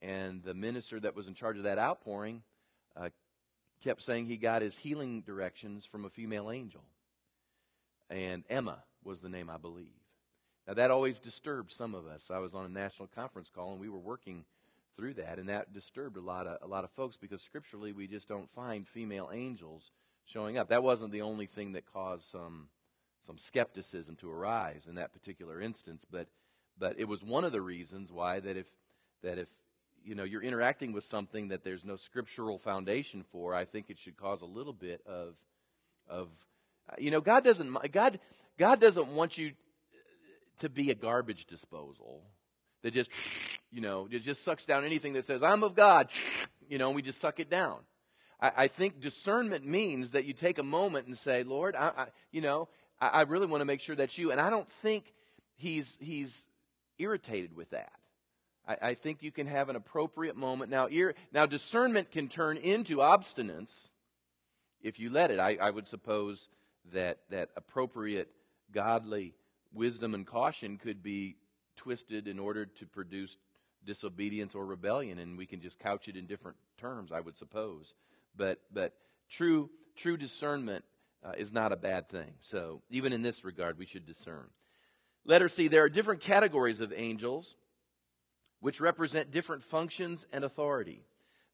and 0.02 0.42
the 0.42 0.52
minister 0.52 1.00
that 1.00 1.16
was 1.16 1.26
in 1.26 1.32
charge 1.32 1.56
of 1.56 1.62
that 1.62 1.78
outpouring 1.78 2.42
uh, 2.96 3.08
kept 3.86 4.02
saying 4.02 4.26
he 4.26 4.36
got 4.36 4.62
his 4.62 4.76
healing 4.76 5.20
directions 5.20 5.86
from 5.86 6.04
a 6.04 6.10
female 6.10 6.50
angel. 6.50 6.82
And 8.10 8.42
Emma 8.50 8.82
was 9.04 9.20
the 9.20 9.28
name, 9.28 9.48
I 9.48 9.58
believe. 9.58 9.86
Now, 10.66 10.74
that 10.74 10.90
always 10.90 11.20
disturbed 11.20 11.70
some 11.72 11.94
of 11.94 12.04
us. 12.04 12.28
I 12.28 12.38
was 12.38 12.52
on 12.52 12.64
a 12.64 12.68
national 12.68 13.06
conference 13.14 13.48
call, 13.48 13.70
and 13.70 13.80
we 13.80 13.88
were 13.88 14.00
working 14.00 14.44
through 14.96 15.14
that, 15.14 15.38
and 15.38 15.48
that 15.48 15.72
disturbed 15.72 16.16
a 16.16 16.20
lot 16.20 16.48
of, 16.48 16.58
a 16.62 16.66
lot 16.66 16.82
of 16.82 16.90
folks 16.90 17.16
because 17.16 17.42
scripturally 17.42 17.92
we 17.92 18.08
just 18.08 18.26
don't 18.26 18.50
find 18.50 18.88
female 18.88 19.30
angels 19.32 19.92
showing 20.24 20.58
up. 20.58 20.68
That 20.68 20.82
wasn't 20.82 21.12
the 21.12 21.22
only 21.22 21.46
thing 21.46 21.72
that 21.74 21.92
caused 21.92 22.24
some, 22.24 22.68
some 23.24 23.38
skepticism 23.38 24.16
to 24.16 24.32
arise 24.32 24.86
in 24.88 24.96
that 24.96 25.12
particular 25.12 25.60
instance, 25.60 26.04
but, 26.10 26.26
but 26.76 26.98
it 26.98 27.06
was 27.06 27.22
one 27.22 27.44
of 27.44 27.52
the 27.52 27.60
reasons 27.60 28.10
why 28.10 28.40
that 28.40 28.56
if, 28.56 28.66
that 29.22 29.38
if 29.38 29.48
you 30.06 30.14
know 30.14 30.24
you're 30.24 30.42
interacting 30.42 30.92
with 30.92 31.04
something 31.04 31.48
that 31.48 31.64
there's 31.64 31.84
no 31.84 31.96
scriptural 31.96 32.58
foundation 32.58 33.24
for, 33.32 33.54
I 33.54 33.64
think 33.64 33.90
it 33.90 33.98
should 33.98 34.16
cause 34.16 34.40
a 34.40 34.46
little 34.46 34.72
bit 34.72 35.00
of 35.06 35.34
of 36.08 36.28
you 36.98 37.10
know 37.10 37.20
God 37.20 37.44
doesn't 37.44 37.92
God 37.92 38.20
God 38.58 38.80
doesn't 38.80 39.08
want 39.08 39.36
you 39.36 39.52
to 40.60 40.68
be 40.68 40.90
a 40.90 40.94
garbage 40.94 41.46
disposal 41.46 42.22
that 42.82 42.94
just 42.94 43.10
you 43.72 43.80
know 43.80 44.08
it 44.10 44.20
just 44.20 44.44
sucks 44.44 44.64
down 44.64 44.84
anything 44.84 45.14
that 45.14 45.24
says 45.24 45.42
I'm 45.42 45.64
of 45.64 45.74
God, 45.74 46.08
you 46.68 46.78
know, 46.78 46.86
and 46.86 46.96
we 46.96 47.02
just 47.02 47.20
suck 47.20 47.40
it 47.40 47.50
down. 47.50 47.78
I, 48.40 48.52
I 48.56 48.68
think 48.68 49.00
discernment 49.00 49.66
means 49.66 50.12
that 50.12 50.24
you 50.24 50.34
take 50.34 50.58
a 50.58 50.62
moment 50.62 51.06
and 51.06 51.18
say, 51.18 51.42
Lord, 51.42 51.74
I, 51.74 51.90
I 51.96 52.06
you 52.30 52.40
know, 52.40 52.68
I, 53.00 53.08
I 53.08 53.22
really 53.22 53.46
want 53.46 53.60
to 53.60 53.64
make 53.64 53.80
sure 53.80 53.96
that's 53.96 54.16
you, 54.16 54.30
and 54.30 54.40
I 54.40 54.50
don't 54.50 54.68
think 54.82 55.12
he's 55.56 55.98
he's 56.00 56.46
irritated 56.98 57.56
with 57.56 57.70
that. 57.70 57.92
I, 58.66 58.76
I 58.82 58.94
think 58.94 59.22
you 59.22 59.30
can 59.30 59.46
have 59.46 59.68
an 59.68 59.76
appropriate 59.76 60.36
moment. 60.36 60.70
Now, 60.70 60.88
ear, 60.90 61.14
now, 61.32 61.46
discernment 61.46 62.10
can 62.10 62.28
turn 62.28 62.56
into 62.56 62.96
obstinance 62.98 63.90
if 64.82 64.98
you 64.98 65.10
let 65.10 65.30
it. 65.30 65.38
I, 65.38 65.56
I 65.60 65.70
would 65.70 65.86
suppose 65.86 66.48
that, 66.92 67.18
that 67.30 67.50
appropriate 67.56 68.28
godly 68.72 69.34
wisdom 69.72 70.14
and 70.14 70.26
caution 70.26 70.78
could 70.78 71.02
be 71.02 71.36
twisted 71.76 72.26
in 72.28 72.38
order 72.38 72.66
to 72.66 72.86
produce 72.86 73.36
disobedience 73.84 74.54
or 74.54 74.64
rebellion, 74.64 75.18
and 75.18 75.38
we 75.38 75.46
can 75.46 75.60
just 75.60 75.78
couch 75.78 76.08
it 76.08 76.16
in 76.16 76.26
different 76.26 76.56
terms, 76.78 77.12
I 77.12 77.20
would 77.20 77.36
suppose. 77.36 77.94
But, 78.36 78.60
but 78.72 78.94
true, 79.30 79.70
true 79.94 80.16
discernment 80.16 80.84
uh, 81.24 81.32
is 81.36 81.52
not 81.52 81.72
a 81.72 81.76
bad 81.76 82.08
thing. 82.08 82.32
So, 82.40 82.82
even 82.90 83.12
in 83.12 83.22
this 83.22 83.44
regard, 83.44 83.78
we 83.78 83.86
should 83.86 84.06
discern. 84.06 84.46
Letter 85.24 85.48
C, 85.48 85.68
there 85.68 85.82
are 85.82 85.88
different 85.88 86.20
categories 86.20 86.80
of 86.80 86.92
angels 86.94 87.56
which 88.66 88.80
represent 88.80 89.30
different 89.30 89.62
functions 89.62 90.26
and 90.32 90.42
authority. 90.42 91.00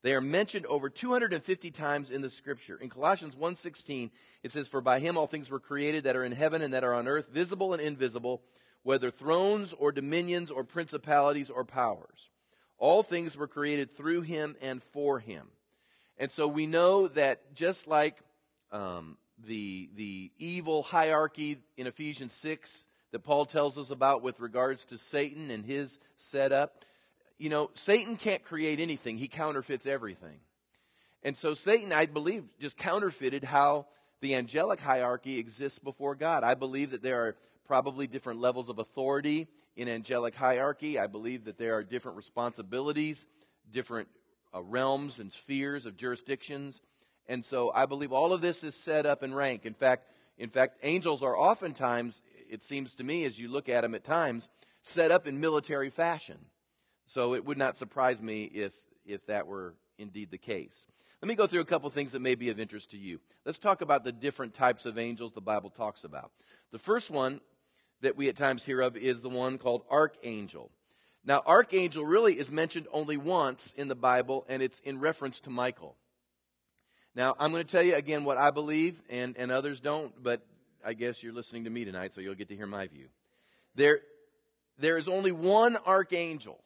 They 0.00 0.14
are 0.14 0.22
mentioned 0.22 0.64
over 0.64 0.88
250 0.88 1.70
times 1.70 2.10
in 2.10 2.22
the 2.22 2.30
scripture. 2.30 2.78
In 2.78 2.88
Colossians 2.88 3.36
1:16, 3.36 4.10
it 4.42 4.50
says 4.50 4.66
for 4.66 4.80
by 4.80 4.98
him 4.98 5.18
all 5.18 5.26
things 5.26 5.50
were 5.50 5.60
created 5.60 6.04
that 6.04 6.16
are 6.16 6.24
in 6.24 6.32
heaven 6.32 6.62
and 6.62 6.72
that 6.72 6.84
are 6.84 6.94
on 6.94 7.06
earth, 7.06 7.28
visible 7.28 7.74
and 7.74 7.82
invisible, 7.82 8.42
whether 8.82 9.10
thrones 9.10 9.74
or 9.74 9.92
dominions 9.92 10.50
or 10.50 10.64
principalities 10.64 11.50
or 11.50 11.66
powers. 11.66 12.30
All 12.78 13.02
things 13.02 13.36
were 13.36 13.46
created 13.46 13.94
through 13.94 14.22
him 14.22 14.56
and 14.62 14.82
for 14.82 15.18
him. 15.18 15.48
And 16.16 16.30
so 16.30 16.48
we 16.48 16.66
know 16.66 17.08
that 17.08 17.54
just 17.54 17.86
like 17.86 18.22
um, 18.70 19.18
the, 19.36 19.90
the 19.96 20.32
evil 20.38 20.82
hierarchy 20.82 21.58
in 21.76 21.86
Ephesians 21.86 22.32
6 22.32 22.86
that 23.10 23.18
Paul 23.18 23.44
tells 23.44 23.76
us 23.76 23.90
about 23.90 24.22
with 24.22 24.40
regards 24.40 24.86
to 24.86 24.96
Satan 24.96 25.50
and 25.50 25.66
his 25.66 25.98
setup, 26.16 26.86
you 27.42 27.48
know, 27.48 27.70
Satan 27.74 28.16
can't 28.16 28.44
create 28.44 28.78
anything, 28.78 29.16
he 29.16 29.26
counterfeits 29.26 29.84
everything. 29.84 30.38
And 31.24 31.36
so 31.36 31.54
Satan, 31.54 31.92
I 31.92 32.06
believe, 32.06 32.44
just 32.60 32.76
counterfeited 32.76 33.42
how 33.42 33.86
the 34.20 34.36
angelic 34.36 34.80
hierarchy 34.80 35.40
exists 35.40 35.80
before 35.80 36.14
God. 36.14 36.44
I 36.44 36.54
believe 36.54 36.92
that 36.92 37.02
there 37.02 37.26
are 37.26 37.36
probably 37.66 38.06
different 38.06 38.40
levels 38.40 38.68
of 38.68 38.78
authority 38.78 39.48
in 39.74 39.88
angelic 39.88 40.36
hierarchy. 40.36 41.00
I 41.00 41.08
believe 41.08 41.46
that 41.46 41.58
there 41.58 41.74
are 41.74 41.82
different 41.82 42.16
responsibilities, 42.16 43.26
different 43.72 44.06
uh, 44.54 44.62
realms 44.62 45.18
and 45.18 45.32
spheres 45.32 45.84
of 45.84 45.96
jurisdictions. 45.96 46.80
And 47.28 47.44
so 47.44 47.72
I 47.74 47.86
believe 47.86 48.12
all 48.12 48.32
of 48.32 48.40
this 48.40 48.62
is 48.62 48.76
set 48.76 49.04
up 49.04 49.24
in 49.24 49.34
rank. 49.34 49.66
In 49.66 49.74
fact, 49.74 50.06
in 50.38 50.48
fact, 50.48 50.78
angels 50.84 51.24
are 51.24 51.36
oftentimes, 51.36 52.20
it 52.48 52.62
seems 52.62 52.94
to 52.96 53.04
me, 53.04 53.24
as 53.24 53.36
you 53.36 53.48
look 53.48 53.68
at 53.68 53.80
them 53.80 53.96
at 53.96 54.04
times, 54.04 54.48
set 54.82 55.10
up 55.10 55.26
in 55.26 55.40
military 55.40 55.90
fashion. 55.90 56.38
So 57.12 57.34
it 57.34 57.44
would 57.44 57.58
not 57.58 57.76
surprise 57.76 58.22
me 58.22 58.44
if, 58.44 58.72
if 59.04 59.26
that 59.26 59.46
were 59.46 59.74
indeed 59.98 60.30
the 60.30 60.38
case. 60.38 60.86
Let 61.20 61.28
me 61.28 61.34
go 61.34 61.46
through 61.46 61.60
a 61.60 61.66
couple 61.66 61.90
things 61.90 62.12
that 62.12 62.22
may 62.22 62.34
be 62.34 62.48
of 62.48 62.58
interest 62.58 62.92
to 62.92 62.96
you. 62.96 63.20
Let's 63.44 63.58
talk 63.58 63.82
about 63.82 64.02
the 64.02 64.12
different 64.12 64.54
types 64.54 64.86
of 64.86 64.96
angels 64.96 65.32
the 65.32 65.42
Bible 65.42 65.68
talks 65.68 66.04
about. 66.04 66.32
The 66.70 66.78
first 66.78 67.10
one 67.10 67.42
that 68.00 68.16
we 68.16 68.30
at 68.30 68.36
times 68.36 68.64
hear 68.64 68.80
of 68.80 68.96
is 68.96 69.20
the 69.20 69.28
one 69.28 69.58
called 69.58 69.82
archangel. 69.90 70.70
Now, 71.22 71.42
archangel 71.44 72.06
really 72.06 72.38
is 72.38 72.50
mentioned 72.50 72.88
only 72.90 73.18
once 73.18 73.74
in 73.76 73.88
the 73.88 73.94
Bible, 73.94 74.46
and 74.48 74.62
it's 74.62 74.80
in 74.80 74.98
reference 74.98 75.38
to 75.40 75.50
Michael. 75.50 75.96
Now, 77.14 77.36
I'm 77.38 77.52
going 77.52 77.62
to 77.62 77.70
tell 77.70 77.82
you 77.82 77.94
again 77.94 78.24
what 78.24 78.38
I 78.38 78.50
believe, 78.52 79.02
and, 79.10 79.36
and 79.36 79.52
others 79.52 79.80
don't, 79.80 80.14
but 80.22 80.40
I 80.82 80.94
guess 80.94 81.22
you're 81.22 81.34
listening 81.34 81.64
to 81.64 81.70
me 81.70 81.84
tonight, 81.84 82.14
so 82.14 82.22
you'll 82.22 82.36
get 82.36 82.48
to 82.48 82.56
hear 82.56 82.66
my 82.66 82.86
view. 82.86 83.08
There, 83.74 84.00
there 84.78 84.96
is 84.96 85.08
only 85.08 85.30
one 85.30 85.76
archangel 85.76 86.61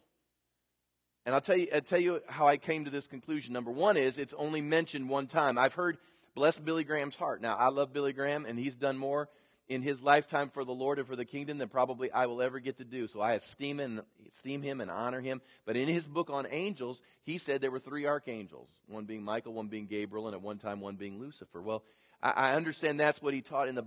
and 1.27 1.35
I'll 1.35 1.41
tell 1.41 1.57
you, 1.57 1.67
I'll 1.75 1.81
tell 1.81 2.01
you 2.01 2.23
how 2.29 2.47
I 2.47 2.57
came 2.57 2.85
to 2.85 2.91
this 2.91 3.09
conclusion. 3.09 3.53
Number 3.53 3.73
one 3.73 3.97
is 3.97 4.17
it's 4.17 4.33
only 4.35 4.61
mentioned 4.61 5.09
one 5.09 5.27
time. 5.27 5.59
I've 5.59 5.75
heard 5.75 5.99
bless 6.37 6.59
Billy 6.59 6.85
Graham's 6.85 7.17
heart. 7.17 7.43
Now, 7.43 7.57
I 7.57 7.69
love 7.69 7.93
Billy 7.93 8.13
Graham, 8.13 8.47
and 8.47 8.57
he's 8.57 8.77
done 8.77 8.97
more 8.97 9.29
in 9.69 9.83
his 9.83 10.01
lifetime 10.01 10.51
for 10.51 10.65
the 10.65 10.73
Lord 10.73 11.01
and 11.01 11.09
for 11.09 11.17
the 11.17 11.25
kingdom 11.25 11.59
than 11.59 11.69
probably 11.69 12.13
I 12.13 12.27
will 12.27 12.41
ever 12.41 12.61
get 12.61 12.79
to 12.79 12.85
do. 12.85 13.09
So 13.09 13.21
I 13.21 13.33
esteem, 13.33 14.01
esteem 14.31 14.63
him 14.63 14.81
and 14.81 14.89
honor 14.89 15.21
him. 15.21 15.43
But 15.65 15.77
in 15.77 15.89
his 15.89 16.07
book 16.07 16.31
on 16.31 16.47
angels, 16.49 17.03
he 17.25 17.39
said 17.39 17.61
there 17.61 17.73
were 17.73 17.81
three 17.81 18.07
archangels 18.07 18.69
one 18.87 19.05
being 19.05 19.25
Michael, 19.25 19.53
one 19.53 19.67
being 19.67 19.87
Gabriel, 19.87 20.29
and 20.29 20.35
at 20.35 20.43
one 20.43 20.59
time 20.59 20.81
one 20.81 20.95
being 20.95 21.19
Lucifer. 21.19 21.61
Well, 21.61 21.83
I, 22.23 22.31
I 22.31 22.55
understand 22.55 23.01
that's 23.01 23.21
what 23.21 23.35
he 23.35 23.41
taught 23.41 23.67
in, 23.67 23.75
the, 23.75 23.85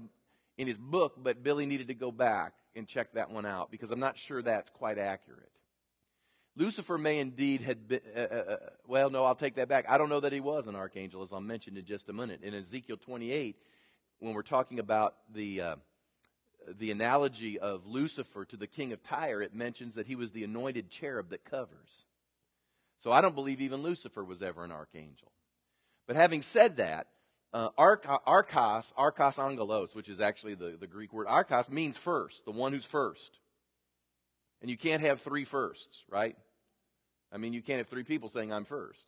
in 0.57 0.67
his 0.67 0.77
book, 0.77 1.13
but 1.17 1.41
Billy 1.41 1.65
needed 1.65 1.87
to 1.87 1.93
go 1.93 2.11
back 2.11 2.51
and 2.75 2.85
check 2.85 3.13
that 3.13 3.31
one 3.31 3.45
out 3.45 3.71
because 3.71 3.91
I'm 3.91 4.01
not 4.01 4.17
sure 4.17 4.41
that's 4.41 4.69
quite 4.71 4.97
accurate. 4.97 5.49
Lucifer 6.59 6.97
may 6.97 7.19
indeed 7.19 7.61
had 7.61 7.87
been, 7.87 8.01
uh, 8.13 8.19
uh, 8.19 8.23
uh, 8.35 8.57
well, 8.85 9.09
no, 9.09 9.23
I'll 9.23 9.33
take 9.33 9.55
that 9.55 9.69
back. 9.69 9.85
I 9.87 9.97
don't 9.97 10.09
know 10.09 10.19
that 10.19 10.33
he 10.33 10.41
was 10.41 10.67
an 10.67 10.75
archangel, 10.75 11.23
as 11.23 11.31
I'll 11.31 11.39
mention 11.39 11.77
in 11.77 11.85
just 11.85 12.09
a 12.09 12.13
minute. 12.13 12.43
In 12.43 12.53
Ezekiel 12.53 12.97
28, 12.97 13.55
when 14.19 14.33
we're 14.33 14.41
talking 14.41 14.77
about 14.77 15.15
the, 15.33 15.61
uh, 15.61 15.75
the 16.77 16.91
analogy 16.91 17.57
of 17.57 17.87
Lucifer 17.87 18.43
to 18.43 18.57
the 18.57 18.67
king 18.67 18.91
of 18.91 19.01
Tyre, 19.01 19.41
it 19.41 19.55
mentions 19.55 19.95
that 19.95 20.05
he 20.05 20.15
was 20.15 20.31
the 20.31 20.43
anointed 20.43 20.89
cherub 20.89 21.29
that 21.29 21.45
covers. 21.45 22.03
So 22.97 23.09
I 23.13 23.21
don't 23.21 23.35
believe 23.35 23.61
even 23.61 23.81
Lucifer 23.81 24.25
was 24.25 24.41
ever 24.41 24.65
an 24.65 24.71
archangel. 24.73 25.31
But 26.07 26.17
having 26.17 26.41
said 26.41 26.75
that, 26.75 27.07
uh, 27.53 27.69
archos, 27.77 28.91
archos 28.97 29.39
angelos, 29.39 29.95
which 29.95 30.09
is 30.09 30.19
actually 30.19 30.55
the, 30.55 30.75
the 30.77 30.87
Greek 30.87 31.13
word 31.13 31.27
archos, 31.29 31.71
means 31.71 31.95
first, 31.95 32.43
the 32.43 32.51
one 32.51 32.73
who's 32.73 32.83
first. 32.83 33.39
And 34.61 34.69
you 34.69 34.75
can't 34.75 35.01
have 35.01 35.21
three 35.21 35.45
firsts, 35.45 36.03
right? 36.09 36.35
I 37.31 37.37
mean, 37.37 37.53
you 37.53 37.61
can't 37.61 37.77
have 37.77 37.87
three 37.87 38.03
people 38.03 38.29
saying, 38.29 38.51
I'm 38.51 38.65
first. 38.65 39.05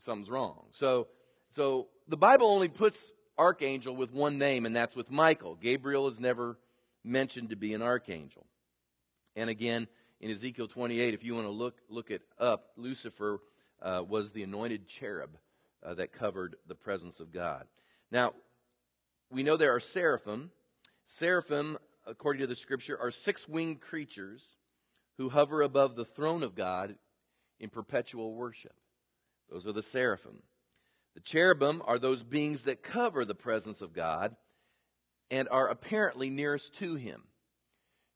Something's 0.00 0.28
wrong. 0.28 0.64
So, 0.72 1.08
so 1.54 1.88
the 2.08 2.16
Bible 2.16 2.48
only 2.48 2.68
puts 2.68 3.12
archangel 3.38 3.96
with 3.96 4.12
one 4.12 4.38
name, 4.38 4.66
and 4.66 4.74
that's 4.74 4.96
with 4.96 5.10
Michael. 5.10 5.54
Gabriel 5.54 6.08
is 6.08 6.20
never 6.20 6.58
mentioned 7.04 7.50
to 7.50 7.56
be 7.56 7.74
an 7.74 7.82
archangel. 7.82 8.46
And 9.36 9.48
again, 9.48 9.88
in 10.20 10.30
Ezekiel 10.30 10.68
28, 10.68 11.14
if 11.14 11.24
you 11.24 11.34
want 11.34 11.46
to 11.46 11.52
look, 11.52 11.78
look 11.88 12.10
it 12.10 12.22
up, 12.38 12.70
Lucifer 12.76 13.40
uh, 13.80 14.02
was 14.06 14.32
the 14.32 14.42
anointed 14.42 14.86
cherub 14.86 15.30
uh, 15.82 15.94
that 15.94 16.12
covered 16.12 16.56
the 16.68 16.74
presence 16.74 17.18
of 17.20 17.32
God. 17.32 17.66
Now, 18.10 18.34
we 19.30 19.42
know 19.42 19.56
there 19.56 19.74
are 19.74 19.80
seraphim. 19.80 20.50
Seraphim 21.06 21.78
according 22.06 22.40
to 22.40 22.46
the 22.46 22.56
scripture, 22.56 22.98
are 22.98 23.10
six 23.10 23.48
winged 23.48 23.80
creatures 23.80 24.42
who 25.18 25.28
hover 25.28 25.62
above 25.62 25.96
the 25.96 26.04
throne 26.04 26.42
of 26.42 26.54
God 26.54 26.96
in 27.62 27.70
perpetual 27.70 28.34
worship. 28.34 28.74
Those 29.50 29.66
are 29.66 29.72
the 29.72 29.82
seraphim. 29.82 30.42
The 31.14 31.20
cherubim 31.20 31.80
are 31.86 31.98
those 31.98 32.22
beings 32.22 32.64
that 32.64 32.82
cover 32.82 33.24
the 33.24 33.34
presence 33.34 33.80
of 33.80 33.94
God 33.94 34.36
and 35.30 35.48
are 35.48 35.68
apparently 35.68 36.28
nearest 36.28 36.74
to 36.80 36.96
Him. 36.96 37.22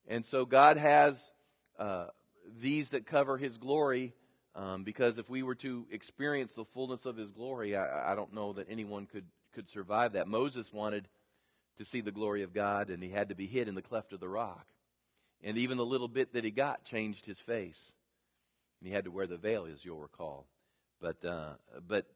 And 0.06 0.26
so 0.26 0.44
God 0.44 0.76
has 0.76 1.32
uh, 1.78 2.08
these 2.60 2.90
that 2.90 3.06
cover 3.06 3.38
His 3.38 3.56
glory 3.56 4.14
um, 4.54 4.84
because 4.84 5.18
if 5.18 5.30
we 5.30 5.42
were 5.42 5.54
to 5.56 5.86
experience 5.90 6.54
the 6.54 6.64
fullness 6.64 7.06
of 7.06 7.16
His 7.16 7.30
glory, 7.30 7.76
I, 7.76 8.12
I 8.12 8.14
don't 8.14 8.34
know 8.34 8.54
that 8.54 8.66
anyone 8.68 9.06
could, 9.06 9.26
could 9.54 9.68
survive 9.68 10.12
that. 10.14 10.28
Moses 10.28 10.72
wanted 10.72 11.08
to 11.78 11.84
see 11.84 12.00
the 12.00 12.12
glory 12.12 12.42
of 12.42 12.54
God, 12.54 12.90
and 12.90 13.02
he 13.02 13.10
had 13.10 13.28
to 13.28 13.34
be 13.34 13.46
hid 13.46 13.68
in 13.68 13.74
the 13.74 13.82
cleft 13.82 14.12
of 14.12 14.20
the 14.20 14.28
rock. 14.28 14.66
And 15.42 15.58
even 15.58 15.76
the 15.76 15.84
little 15.84 16.08
bit 16.08 16.32
that 16.32 16.44
he 16.44 16.50
got 16.50 16.84
changed 16.84 17.26
his 17.26 17.38
face. 17.38 17.92
And 18.86 18.92
he 18.92 18.94
had 18.94 19.06
to 19.06 19.10
wear 19.10 19.26
the 19.26 19.36
veil, 19.36 19.66
as 19.66 19.84
you'll 19.84 19.98
recall. 19.98 20.46
But, 21.00 21.24
uh, 21.24 21.54
but 21.88 22.06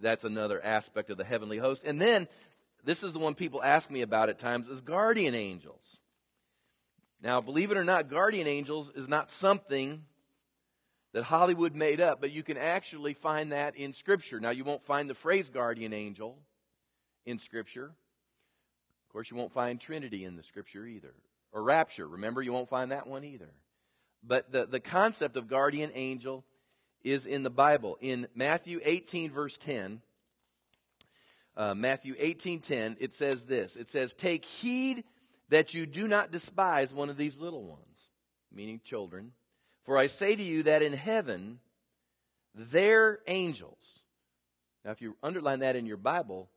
that's 0.00 0.24
another 0.24 0.60
aspect 0.60 1.08
of 1.08 1.18
the 1.18 1.24
heavenly 1.24 1.56
host. 1.56 1.84
And 1.86 2.00
then, 2.00 2.26
this 2.82 3.04
is 3.04 3.12
the 3.12 3.20
one 3.20 3.36
people 3.36 3.62
ask 3.62 3.92
me 3.92 4.02
about 4.02 4.28
at 4.28 4.40
times, 4.40 4.66
is 4.66 4.80
guardian 4.80 5.36
angels. 5.36 6.00
Now, 7.22 7.40
believe 7.40 7.70
it 7.70 7.76
or 7.76 7.84
not, 7.84 8.10
guardian 8.10 8.48
angels 8.48 8.90
is 8.96 9.06
not 9.06 9.30
something 9.30 10.02
that 11.12 11.22
Hollywood 11.22 11.76
made 11.76 12.00
up, 12.00 12.20
but 12.20 12.32
you 12.32 12.42
can 12.42 12.56
actually 12.56 13.14
find 13.14 13.52
that 13.52 13.76
in 13.76 13.92
Scripture. 13.92 14.40
Now, 14.40 14.50
you 14.50 14.64
won't 14.64 14.82
find 14.82 15.08
the 15.08 15.14
phrase 15.14 15.48
guardian 15.48 15.92
angel 15.92 16.40
in 17.24 17.38
Scripture. 17.38 17.84
Of 17.84 19.12
course, 19.12 19.30
you 19.30 19.36
won't 19.36 19.52
find 19.52 19.80
Trinity 19.80 20.24
in 20.24 20.34
the 20.34 20.42
Scripture 20.42 20.86
either. 20.86 21.14
Or 21.52 21.62
rapture. 21.62 22.08
Remember, 22.08 22.42
you 22.42 22.52
won't 22.52 22.68
find 22.68 22.90
that 22.90 23.06
one 23.06 23.22
either. 23.22 23.52
But 24.26 24.50
the, 24.50 24.66
the 24.66 24.80
concept 24.80 25.36
of 25.36 25.48
guardian 25.48 25.90
angel 25.94 26.44
is 27.04 27.26
in 27.26 27.42
the 27.42 27.50
Bible. 27.50 27.96
In 28.00 28.26
Matthew 28.34 28.80
18, 28.82 29.30
verse 29.30 29.56
10, 29.56 30.00
uh, 31.56 31.74
Matthew 31.74 32.14
18, 32.18 32.60
10, 32.60 32.96
it 32.98 33.14
says 33.14 33.44
this. 33.44 33.76
It 33.76 33.88
says, 33.88 34.12
Take 34.12 34.44
heed 34.44 35.04
that 35.48 35.74
you 35.74 35.86
do 35.86 36.08
not 36.08 36.32
despise 36.32 36.92
one 36.92 37.08
of 37.08 37.16
these 37.16 37.38
little 37.38 37.62
ones, 37.62 38.10
meaning 38.52 38.80
children. 38.84 39.32
For 39.84 39.96
I 39.96 40.08
say 40.08 40.34
to 40.34 40.42
you 40.42 40.64
that 40.64 40.82
in 40.82 40.92
heaven, 40.92 41.60
their 42.54 43.20
angels. 43.28 44.00
Now, 44.84 44.90
if 44.90 45.00
you 45.00 45.16
underline 45.22 45.60
that 45.60 45.76
in 45.76 45.86
your 45.86 45.96
Bible, 45.96 46.50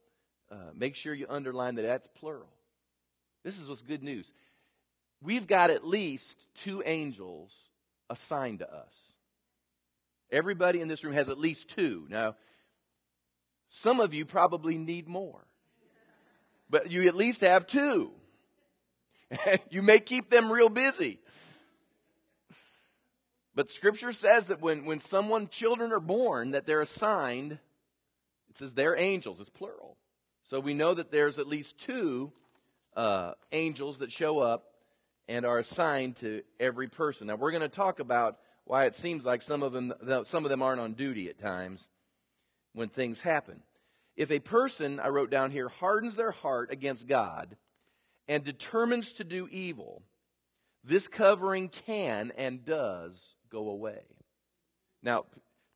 uh, 0.51 0.71
make 0.75 0.95
sure 0.95 1.13
you 1.13 1.27
underline 1.29 1.75
that 1.75 1.83
that's 1.83 2.07
plural. 2.07 2.49
This 3.43 3.59
is 3.59 3.69
what's 3.69 3.83
good 3.83 4.03
news. 4.03 4.33
We've 5.21 5.47
got 5.47 5.69
at 5.69 5.85
least 5.85 6.37
two 6.63 6.81
angels 6.85 7.53
assigned 8.09 8.59
to 8.59 8.73
us. 8.73 9.13
Everybody 10.31 10.79
in 10.81 10.87
this 10.87 11.03
room 11.03 11.13
has 11.13 11.29
at 11.29 11.39
least 11.39 11.69
two. 11.69 12.05
Now, 12.09 12.35
some 13.69 13.99
of 13.99 14.13
you 14.13 14.25
probably 14.25 14.77
need 14.77 15.07
more, 15.07 15.45
but 16.69 16.89
you 16.89 17.07
at 17.07 17.15
least 17.15 17.41
have 17.41 17.67
two. 17.67 18.11
you 19.69 19.81
may 19.81 19.99
keep 19.99 20.29
them 20.29 20.51
real 20.51 20.69
busy. 20.69 21.19
But 23.55 23.71
scripture 23.71 24.11
says 24.11 24.47
that 24.47 24.61
when, 24.61 24.85
when 24.85 24.99
someone, 24.99 25.49
children 25.49 25.91
are 25.91 25.99
born, 25.99 26.51
that 26.51 26.65
they're 26.65 26.81
assigned, 26.81 27.53
it 28.49 28.57
says 28.57 28.73
they're 28.73 28.95
angels, 28.95 29.39
it's 29.39 29.49
plural. 29.49 29.97
So 30.43 30.59
we 30.59 30.73
know 30.73 30.93
that 30.93 31.11
there's 31.11 31.37
at 31.37 31.47
least 31.47 31.77
two 31.77 32.31
uh, 32.95 33.33
angels 33.51 33.99
that 33.99 34.11
show 34.11 34.39
up 34.39 34.68
and 35.29 35.45
are 35.45 35.59
assigned 35.59 36.17
to 36.17 36.41
every 36.59 36.87
person. 36.87 37.27
Now 37.27 37.35
we're 37.35 37.51
going 37.51 37.61
to 37.61 37.69
talk 37.69 37.99
about 37.99 38.39
why 38.65 38.85
it 38.85 38.95
seems 38.95 39.23
like 39.23 39.41
some 39.41 39.63
of 39.63 39.71
them, 39.71 39.93
some 40.25 40.43
of 40.43 40.49
them 40.49 40.63
aren't 40.63 40.81
on 40.81 40.93
duty 40.93 41.29
at 41.29 41.39
times 41.39 41.87
when 42.73 42.89
things 42.89 43.21
happen. 43.21 43.61
If 44.17 44.31
a 44.31 44.39
person, 44.39 44.99
I 44.99 45.09
wrote 45.09 45.29
down 45.29 45.51
here, 45.51 45.69
hardens 45.69 46.15
their 46.15 46.31
heart 46.31 46.73
against 46.73 47.07
God 47.07 47.55
and 48.27 48.43
determines 48.43 49.13
to 49.13 49.23
do 49.23 49.47
evil, 49.51 50.01
this 50.83 51.07
covering 51.07 51.69
can 51.69 52.33
and 52.35 52.65
does 52.65 53.35
go 53.49 53.69
away. 53.69 54.01
Now, 55.03 55.25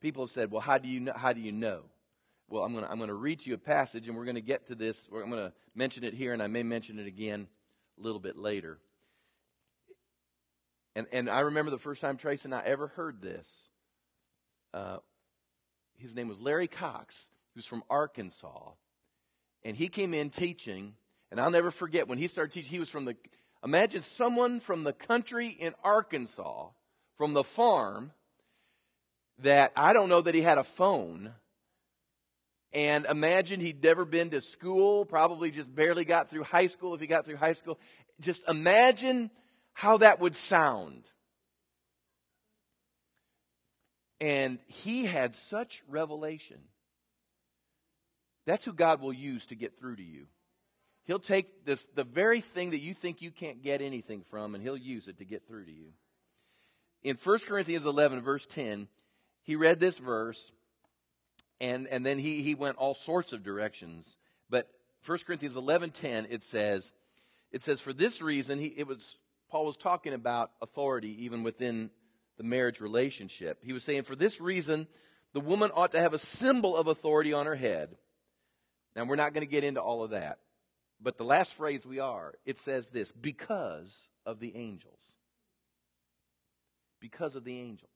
people 0.01 0.23
have 0.23 0.31
said, 0.31 0.51
well, 0.51 0.61
how 0.61 0.77
do 0.77 0.89
you 0.89 0.99
know? 0.99 1.13
How 1.15 1.31
do 1.31 1.41
you 1.41 1.51
know? 1.51 1.83
Well, 2.49 2.63
I'm 2.63 2.73
going 2.73 2.83
to 2.83 2.91
I'm 2.91 2.97
going 2.97 3.07
to 3.07 3.13
read 3.13 3.39
to 3.41 3.49
you 3.49 3.55
a 3.55 3.59
passage, 3.59 4.07
and 4.07 4.17
we're 4.17 4.25
going 4.25 4.35
to 4.35 4.41
get 4.41 4.67
to 4.67 4.75
this. 4.75 5.07
I'm 5.13 5.29
going 5.29 5.43
to 5.43 5.53
mention 5.73 6.03
it 6.03 6.13
here, 6.13 6.33
and 6.33 6.43
I 6.43 6.47
may 6.47 6.63
mention 6.63 6.99
it 6.99 7.07
again 7.07 7.47
a 7.97 8.01
little 8.01 8.19
bit 8.19 8.37
later. 8.37 8.79
And, 10.95 11.07
and 11.11 11.29
I 11.29 11.41
remember 11.41 11.71
the 11.71 11.79
first 11.79 12.01
time 12.01 12.17
Trace 12.17 12.45
and 12.45 12.53
I 12.53 12.61
ever 12.65 12.87
heard 12.87 13.21
this. 13.21 13.69
Uh, 14.73 14.97
his 15.97 16.15
name 16.15 16.27
was 16.27 16.39
Larry 16.39 16.67
Cox. 16.67 17.29
He 17.53 17.57
was 17.57 17.65
from 17.65 17.83
Arkansas. 17.89 18.71
And 19.63 19.75
he 19.75 19.87
came 19.87 20.13
in 20.13 20.29
teaching, 20.29 20.93
and 21.31 21.39
I'll 21.39 21.51
never 21.51 21.71
forget 21.71 22.07
when 22.07 22.17
he 22.17 22.27
started 22.27 22.53
teaching, 22.53 22.71
he 22.71 22.79
was 22.79 22.89
from 22.89 23.05
the, 23.05 23.15
imagine 23.63 24.03
someone 24.03 24.59
from 24.59 24.83
the 24.83 24.93
country 24.93 25.47
in 25.47 25.73
Arkansas, 25.83 26.67
from 27.17 27.33
the 27.33 27.43
farm, 27.43 28.11
that 29.39 29.71
I 29.75 29.93
don't 29.93 30.09
know 30.09 30.21
that 30.21 30.35
he 30.35 30.41
had 30.41 30.57
a 30.57 30.63
phone. 30.63 31.31
And 32.71 33.05
imagine 33.05 33.59
he'd 33.59 33.83
never 33.83 34.03
been 34.03 34.31
to 34.31 34.41
school, 34.41 35.05
probably 35.05 35.51
just 35.51 35.73
barely 35.73 36.05
got 36.05 36.29
through 36.29 36.43
high 36.43 36.67
school 36.67 36.93
if 36.93 37.01
he 37.01 37.07
got 37.07 37.25
through 37.25 37.37
high 37.37 37.53
school. 37.53 37.79
Just 38.19 38.41
imagine 38.49 39.31
how 39.73 39.97
that 39.97 40.19
would 40.19 40.35
sound. 40.35 41.03
And 44.21 44.59
he 44.67 45.05
had 45.05 45.35
such 45.35 45.83
revelation. 45.87 46.59
That's 48.45 48.65
who 48.65 48.73
God 48.73 49.01
will 49.01 49.13
use 49.13 49.45
to 49.47 49.55
get 49.55 49.77
through 49.77 49.97
to 49.97 50.03
you. 50.03 50.27
He'll 51.05 51.19
take 51.19 51.65
this, 51.65 51.85
the 51.95 52.05
very 52.05 52.39
thing 52.39 52.71
that 52.71 52.79
you 52.79 52.93
think 52.93 53.21
you 53.21 53.31
can't 53.31 53.61
get 53.61 53.81
anything 53.81 54.23
from, 54.29 54.55
and 54.55 54.63
he'll 54.63 54.77
use 54.77 55.07
it 55.07 55.17
to 55.17 55.25
get 55.25 55.45
through 55.45 55.65
to 55.65 55.71
you. 55.71 55.91
In 57.03 57.17
1 57.21 57.39
Corinthians 57.39 57.85
11, 57.85 58.21
verse 58.21 58.45
10, 58.45 58.87
he 59.41 59.57
read 59.57 59.81
this 59.81 59.97
verse, 59.97 60.53
and, 61.59 61.87
and 61.87 62.05
then 62.05 62.17
he, 62.17 62.41
he 62.41 62.55
went 62.55 62.77
all 62.77 62.95
sorts 62.95 63.33
of 63.33 63.43
directions. 63.43 64.17
But 64.49 64.69
1 65.05 65.19
Corinthians 65.27 65.57
11, 65.57 65.91
10, 65.91 66.27
it 66.29 66.43
says, 66.43 66.93
it 67.51 67.61
says, 67.61 67.81
for 67.81 67.91
this 67.91 68.21
reason, 68.21 68.57
he, 68.57 68.67
it 68.67 68.87
was 68.87 69.17
Paul 69.53 69.67
was 69.67 69.77
talking 69.77 70.13
about 70.13 70.49
authority 70.63 71.25
even 71.25 71.43
within 71.43 71.91
the 72.37 72.43
marriage 72.43 72.79
relationship. 72.79 73.63
He 73.63 73.71
was 73.71 73.83
saying, 73.83 74.01
for 74.01 74.15
this 74.15 74.41
reason, 74.41 74.87
the 75.33 75.39
woman 75.39 75.69
ought 75.75 75.91
to 75.91 76.01
have 76.01 76.15
a 76.15 76.17
symbol 76.17 76.75
of 76.75 76.87
authority 76.87 77.33
on 77.33 77.45
her 77.45 77.53
head. 77.53 77.95
Now, 78.95 79.05
we're 79.05 79.15
not 79.15 79.31
going 79.31 79.45
to 79.45 79.51
get 79.51 79.63
into 79.63 79.79
all 79.79 80.03
of 80.03 80.09
that. 80.09 80.39
But 80.99 81.19
the 81.19 81.23
last 81.23 81.53
phrase 81.53 81.85
we 81.85 81.99
are, 81.99 82.33
it 82.47 82.57
says 82.57 82.89
this 82.89 83.11
because 83.11 84.07
of 84.25 84.39
the 84.39 84.55
angels. 84.55 85.01
Because 86.99 87.35
of 87.35 87.43
the 87.43 87.59
angels. 87.59 87.91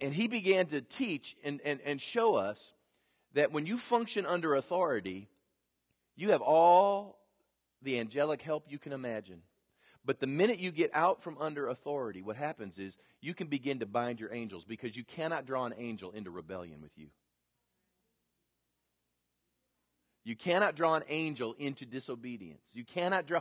And 0.00 0.14
he 0.14 0.28
began 0.28 0.64
to 0.68 0.80
teach 0.80 1.36
and, 1.44 1.60
and, 1.62 1.80
and 1.84 2.00
show 2.00 2.36
us 2.36 2.72
that 3.34 3.52
when 3.52 3.66
you 3.66 3.76
function 3.76 4.24
under 4.24 4.54
authority, 4.54 5.28
you 6.16 6.30
have 6.30 6.40
all 6.40 7.19
the 7.82 7.98
angelic 7.98 8.42
help 8.42 8.66
you 8.68 8.78
can 8.78 8.92
imagine. 8.92 9.42
But 10.04 10.20
the 10.20 10.26
minute 10.26 10.58
you 10.58 10.70
get 10.70 10.90
out 10.94 11.22
from 11.22 11.36
under 11.38 11.68
authority, 11.68 12.22
what 12.22 12.36
happens 12.36 12.78
is 12.78 12.96
you 13.20 13.34
can 13.34 13.48
begin 13.48 13.80
to 13.80 13.86
bind 13.86 14.18
your 14.18 14.32
angels 14.32 14.64
because 14.64 14.96
you 14.96 15.04
cannot 15.04 15.46
draw 15.46 15.66
an 15.66 15.74
angel 15.76 16.10
into 16.10 16.30
rebellion 16.30 16.80
with 16.80 16.92
you. 16.96 17.08
You 20.24 20.36
cannot 20.36 20.74
draw 20.74 20.94
an 20.94 21.02
angel 21.08 21.54
into 21.58 21.84
disobedience. 21.84 22.62
You 22.72 22.84
cannot 22.84 23.26
draw. 23.26 23.40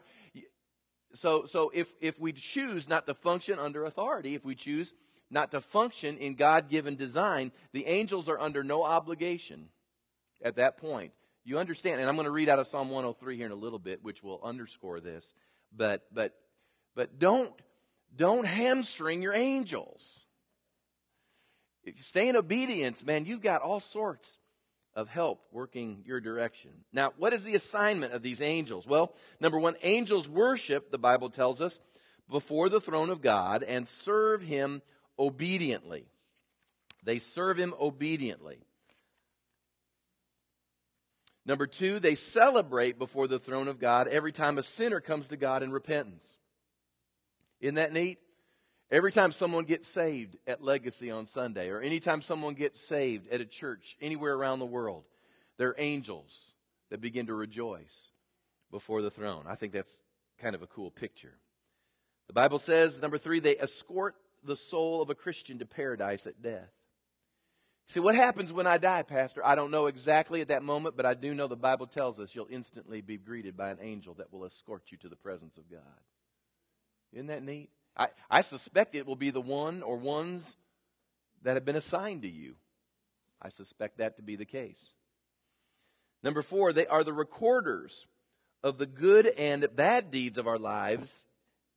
So, 1.13 1.45
so 1.45 1.71
if, 1.73 1.93
if 2.01 2.19
we 2.19 2.33
choose 2.33 2.87
not 2.87 3.05
to 3.07 3.13
function 3.13 3.59
under 3.59 3.85
authority, 3.85 4.35
if 4.35 4.45
we 4.45 4.55
choose 4.55 4.93
not 5.29 5.51
to 5.51 5.61
function 5.61 6.17
in 6.17 6.35
God 6.35 6.69
given 6.69 6.95
design, 6.95 7.51
the 7.73 7.85
angels 7.85 8.27
are 8.27 8.39
under 8.39 8.63
no 8.63 8.83
obligation 8.83 9.69
at 10.43 10.55
that 10.55 10.77
point 10.77 11.11
you 11.49 11.57
understand, 11.57 11.99
and 11.99 12.07
I'm 12.07 12.15
going 12.15 12.25
to 12.25 12.31
read 12.31 12.47
out 12.47 12.59
of 12.59 12.67
Psalm 12.67 12.89
103 12.89 13.35
here 13.35 13.47
in 13.47 13.51
a 13.51 13.55
little 13.55 13.79
bit, 13.79 14.03
which 14.03 14.21
will 14.21 14.39
underscore 14.43 14.99
this. 14.99 15.33
But 15.75 16.05
but 16.13 16.35
but 16.95 17.19
don't 17.19 17.51
don't 18.15 18.45
hamstring 18.45 19.21
your 19.21 19.33
angels. 19.33 20.19
If 21.83 21.97
you 21.97 22.03
stay 22.03 22.29
in 22.29 22.35
obedience, 22.35 23.03
man, 23.03 23.25
you've 23.25 23.41
got 23.41 23.63
all 23.63 23.79
sorts 23.79 24.37
of 24.93 25.09
help 25.09 25.41
working 25.51 26.03
your 26.05 26.19
direction. 26.19 26.71
Now, 26.93 27.13
what 27.17 27.33
is 27.33 27.43
the 27.43 27.55
assignment 27.55 28.13
of 28.13 28.21
these 28.21 28.41
angels? 28.41 28.85
Well, 28.85 29.13
number 29.39 29.59
one, 29.59 29.75
angels 29.81 30.27
worship, 30.29 30.91
the 30.91 30.97
Bible 30.97 31.29
tells 31.29 31.61
us, 31.61 31.79
before 32.29 32.69
the 32.69 32.81
throne 32.81 33.09
of 33.09 33.21
God 33.21 33.63
and 33.63 33.87
serve 33.87 34.41
him 34.41 34.81
obediently. 35.17 36.05
They 37.03 37.19
serve 37.19 37.57
him 37.57 37.73
obediently. 37.79 38.59
Number 41.49 41.65
two, 41.65 41.99
they 41.99 42.13
celebrate 42.13 42.99
before 42.99 43.27
the 43.27 43.39
throne 43.39 43.67
of 43.67 43.79
God 43.79 44.07
every 44.07 44.31
time 44.31 44.59
a 44.59 44.63
sinner 44.63 45.01
comes 45.01 45.29
to 45.29 45.35
God 45.35 45.63
in 45.63 45.71
repentance. 45.71 46.37
Isn't 47.59 47.73
that 47.73 47.91
neat? 47.91 48.19
Every 48.91 49.11
time 49.11 49.31
someone 49.31 49.63
gets 49.63 49.87
saved 49.87 50.37
at 50.45 50.63
Legacy 50.63 51.09
on 51.09 51.25
Sunday, 51.25 51.69
or 51.69 51.81
anytime 51.81 52.21
someone 52.21 52.53
gets 52.53 52.79
saved 52.79 53.27
at 53.29 53.41
a 53.41 53.45
church 53.45 53.97
anywhere 53.99 54.35
around 54.35 54.59
the 54.59 54.67
world, 54.67 55.05
there 55.57 55.69
are 55.69 55.75
angels 55.79 56.53
that 56.91 57.01
begin 57.01 57.25
to 57.25 57.33
rejoice 57.33 58.09
before 58.69 59.01
the 59.01 59.09
throne. 59.09 59.45
I 59.47 59.55
think 59.55 59.73
that's 59.73 59.99
kind 60.37 60.53
of 60.53 60.61
a 60.61 60.67
cool 60.67 60.91
picture. 60.91 61.33
The 62.27 62.33
Bible 62.33 62.59
says, 62.59 63.01
number 63.01 63.17
three, 63.17 63.39
they 63.39 63.57
escort 63.57 64.13
the 64.43 64.55
soul 64.55 65.01
of 65.01 65.09
a 65.09 65.15
Christian 65.15 65.57
to 65.57 65.65
paradise 65.65 66.27
at 66.27 66.43
death. 66.43 66.69
See, 67.89 67.99
what 67.99 68.13
happens 68.13 68.53
when 68.53 68.67
I 68.67 68.77
die, 68.77 69.01
Pastor? 69.01 69.43
I 69.43 69.55
don't 69.55 69.71
know 69.71 69.87
exactly 69.87 70.41
at 70.41 70.49
that 70.49 70.61
moment, 70.61 70.95
but 70.95 71.07
I 71.07 71.15
do 71.15 71.33
know 71.33 71.47
the 71.47 71.55
Bible 71.55 71.87
tells 71.87 72.19
us 72.19 72.35
you'll 72.35 72.47
instantly 72.51 73.01
be 73.01 73.17
greeted 73.17 73.57
by 73.57 73.71
an 73.71 73.79
angel 73.81 74.13
that 74.15 74.31
will 74.31 74.45
escort 74.45 74.83
you 74.89 74.97
to 74.99 75.09
the 75.09 75.15
presence 75.15 75.57
of 75.57 75.71
God. 75.71 75.81
Isn't 77.11 77.27
that 77.27 77.43
neat? 77.43 77.71
I, 77.97 78.09
I 78.29 78.41
suspect 78.41 78.93
it 78.93 79.07
will 79.07 79.15
be 79.15 79.31
the 79.31 79.41
one 79.41 79.81
or 79.81 79.97
ones 79.97 80.55
that 81.41 81.55
have 81.55 81.65
been 81.65 81.75
assigned 81.75 82.21
to 82.21 82.29
you. 82.29 82.55
I 83.41 83.49
suspect 83.49 83.97
that 83.97 84.17
to 84.17 84.21
be 84.21 84.35
the 84.35 84.45
case. 84.45 84.93
Number 86.21 86.43
four, 86.43 86.71
they 86.71 86.85
are 86.85 87.03
the 87.03 87.13
recorders 87.13 88.05
of 88.61 88.77
the 88.77 88.85
good 88.85 89.25
and 89.25 89.67
bad 89.75 90.11
deeds 90.11 90.37
of 90.37 90.47
our 90.47 90.59
lives 90.59 91.23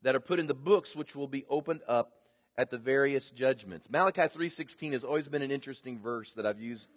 that 0.03 0.15
are 0.15 0.21
put 0.21 0.41
in 0.41 0.47
the 0.47 0.55
books 0.55 0.95
which 0.95 1.17
will 1.17 1.29
be 1.29 1.47
opened 1.49 1.81
up 1.89 2.13
at 2.57 2.71
the 2.71 2.79
various 2.79 3.31
judgments. 3.31 3.91
Malachi 3.91 4.29
3:16 4.29 4.93
has 4.93 5.05
always 5.05 5.29
been 5.29 5.43
an 5.43 5.51
interesting 5.51 5.99
verse 5.99 6.33
that 6.35 6.47
I've 6.47 6.61
used 6.61 6.89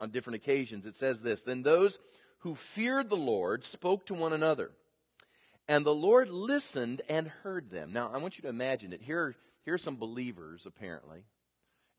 on 0.00 0.10
different 0.10 0.36
occasions. 0.36 0.86
It 0.86 0.96
says 0.96 1.22
this, 1.22 1.42
"Then 1.42 1.62
those 1.62 1.98
who 2.38 2.54
feared 2.54 3.08
the 3.08 3.16
Lord 3.16 3.64
spoke 3.64 4.06
to 4.06 4.14
one 4.14 4.32
another, 4.32 4.72
and 5.68 5.86
the 5.86 5.94
Lord 5.94 6.30
listened 6.30 7.02
and 7.08 7.28
heard 7.28 7.70
them." 7.70 7.92
Now, 7.92 8.10
I 8.12 8.18
want 8.18 8.36
you 8.36 8.42
to 8.42 8.48
imagine 8.48 8.92
it. 8.92 9.02
Here, 9.02 9.36
here 9.64 9.74
are 9.74 9.78
some 9.78 9.96
believers 9.96 10.66
apparently. 10.66 11.24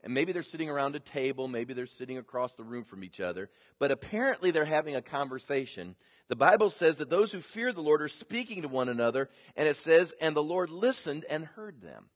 And 0.04 0.14
maybe 0.14 0.34
they're 0.34 0.44
sitting 0.44 0.70
around 0.70 0.96
a 0.96 1.00
table, 1.00 1.48
maybe 1.48 1.74
they're 1.74 1.88
sitting 1.88 2.20
across 2.20 2.54
the 2.54 2.64
room 2.64 2.84
from 2.84 3.04
each 3.04 3.20
other, 3.20 3.50
but 3.80 3.90
apparently 3.90 4.52
they're 4.52 4.64
having 4.64 4.96
a 4.96 5.02
conversation. 5.02 5.96
The 6.28 6.36
Bible 6.36 6.70
says 6.70 6.98
that 6.98 7.10
those 7.10 7.32
who 7.32 7.40
fear 7.40 7.74
the 7.74 7.82
Lord 7.82 8.04
are 8.04 8.08
speaking 8.08 8.62
to 8.62 8.68
one 8.68 8.88
another, 8.88 9.32
and 9.56 9.68
it 9.68 9.78
says, 9.78 10.14
and 10.22 10.36
the 10.36 10.44
Lord 10.44 10.70
listened 10.70 11.26
and 11.26 11.46
heard 11.46 11.82
them. 11.82 12.12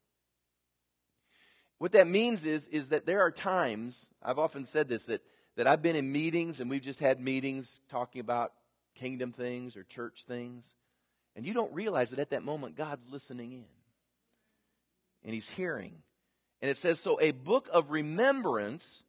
What 1.80 1.92
that 1.92 2.06
means 2.06 2.44
is, 2.44 2.66
is 2.66 2.90
that 2.90 3.06
there 3.06 3.22
are 3.22 3.30
times, 3.30 4.04
I've 4.22 4.38
often 4.38 4.66
said 4.66 4.86
this, 4.86 5.06
that, 5.06 5.22
that 5.56 5.66
I've 5.66 5.80
been 5.80 5.96
in 5.96 6.12
meetings 6.12 6.60
and 6.60 6.68
we've 6.68 6.82
just 6.82 7.00
had 7.00 7.18
meetings 7.18 7.80
talking 7.88 8.20
about 8.20 8.52
kingdom 8.94 9.32
things 9.32 9.78
or 9.78 9.84
church 9.84 10.24
things, 10.28 10.74
and 11.34 11.46
you 11.46 11.54
don't 11.54 11.72
realize 11.72 12.10
that 12.10 12.18
at 12.18 12.30
that 12.30 12.42
moment 12.42 12.76
God's 12.76 13.08
listening 13.10 13.52
in. 13.52 13.64
And 15.24 15.32
He's 15.32 15.48
hearing. 15.48 15.94
And 16.60 16.70
it 16.70 16.76
says, 16.76 17.00
So 17.00 17.18
a 17.18 17.30
book 17.30 17.70
of 17.72 17.90
remembrance 17.90 19.02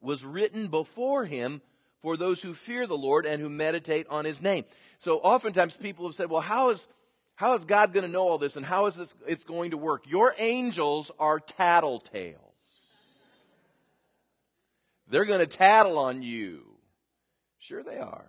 was 0.00 0.24
written 0.24 0.66
before 0.66 1.24
Him 1.24 1.62
for 2.00 2.16
those 2.16 2.42
who 2.42 2.52
fear 2.52 2.88
the 2.88 2.98
Lord 2.98 3.26
and 3.26 3.40
who 3.40 3.48
meditate 3.48 4.08
on 4.10 4.24
His 4.24 4.42
name. 4.42 4.64
So 4.98 5.18
oftentimes 5.18 5.76
people 5.76 6.06
have 6.06 6.16
said, 6.16 6.30
Well, 6.30 6.40
how 6.40 6.70
is 6.70 6.88
how 7.38 7.54
is 7.54 7.64
God 7.64 7.92
going 7.92 8.04
to 8.04 8.10
know 8.10 8.26
all 8.26 8.38
this 8.38 8.56
and 8.56 8.66
how 8.66 8.86
is 8.86 8.96
this 8.96 9.14
it's 9.24 9.44
going 9.44 9.70
to 9.70 9.76
work? 9.76 10.10
Your 10.10 10.34
angels 10.38 11.12
are 11.20 11.38
tattletales. 11.38 12.34
They're 15.06 15.24
going 15.24 15.38
to 15.38 15.46
tattle 15.46 16.00
on 16.00 16.22
you. 16.22 16.64
Sure 17.60 17.84
they 17.84 17.98
are. 17.98 18.26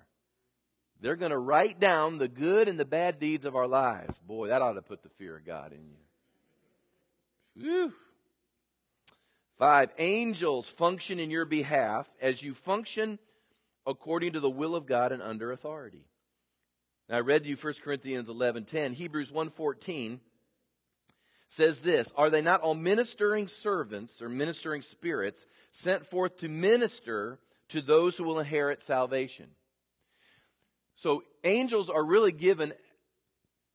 They're 1.02 1.15
going 1.15 1.32
to 1.32 1.39
write 1.39 1.80
down 1.80 2.19
the 2.19 2.28
good 2.28 2.67
and 2.67 2.80
the 2.80 2.86
bad 2.86 3.17
deeds 3.17 3.45
of 3.45 3.56
our 3.56 3.65
lives. 3.65 4.19
Boy, 4.19 4.50
that 4.50 4.62
ought 4.62 4.74
to 4.74 4.84
put 4.84 5.02
the 5.02 5.10
fear 5.17 5.38
of 5.38 5.43
God 5.43 5.72
in 5.72 5.89
you. 5.89 7.63
Whew. 7.63 7.93
Five, 9.58 9.89
angels 9.98 10.67
function 10.67 11.17
in 11.19 11.32
your 11.32 11.45
behalf 11.45 12.08
as 12.22 12.43
you 12.43 12.54
function 12.54 13.17
according 13.88 14.34
to 14.34 14.39
the 14.39 14.52
will 14.52 14.76
of 14.76 14.86
God 14.86 15.12
and 15.12 15.24
under 15.24 15.52
authority. 15.52 16.06
Now, 17.10 17.17
I 17.17 17.22
read 17.22 17.43
to 17.43 17.50
you 17.50 17.56
1 17.56 17.74
Corinthians 17.84 18.30
11.10. 18.30 18.93
Hebrews 18.93 19.32
1.14 19.32 20.19
says 21.48 21.82
this, 21.82 22.12
Are 22.15 22.30
they 22.30 22.41
not 22.41 22.62
all 22.62 22.76
ministering 22.76 23.48
servants 23.48 24.22
or 24.22 24.30
ministering 24.30 24.84
spirits 24.84 25.48
sent 25.72 26.06
forth 26.06 26.38
to 26.39 26.48
minister 26.48 27.39
to 27.69 27.82
those 27.82 28.15
who 28.15 28.24
will 28.24 28.39
inherit 28.39 28.84
salvation? 28.84 29.48
So 30.95 31.24
angels 31.43 31.89
are 31.89 32.04
really 32.04 32.32
given 32.32 32.74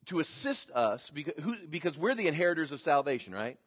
to 0.07 0.21
assist 0.21 0.71
us 0.71 1.11
because, 1.11 1.35
because 1.69 1.99
we're 1.99 2.15
the 2.15 2.29
inheritors 2.29 2.71
of 2.71 2.81
salvation, 2.81 3.35
right? 3.35 3.59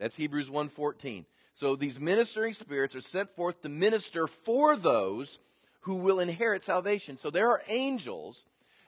That's 0.00 0.16
Hebrews 0.16 0.48
1.14. 0.48 1.24
So 1.52 1.76
these 1.76 2.00
ministering 2.00 2.52
spirits 2.52 2.96
are 2.96 3.00
sent 3.00 3.30
forth 3.36 3.62
to 3.62 3.68
minister 3.68 4.26
for 4.26 4.74
those 4.74 5.38
who 5.82 5.96
will 5.96 6.18
inherit 6.18 6.64
salvation. 6.64 7.16
So 7.16 7.30
there 7.30 7.50
are 7.50 7.62
angels 7.68 8.44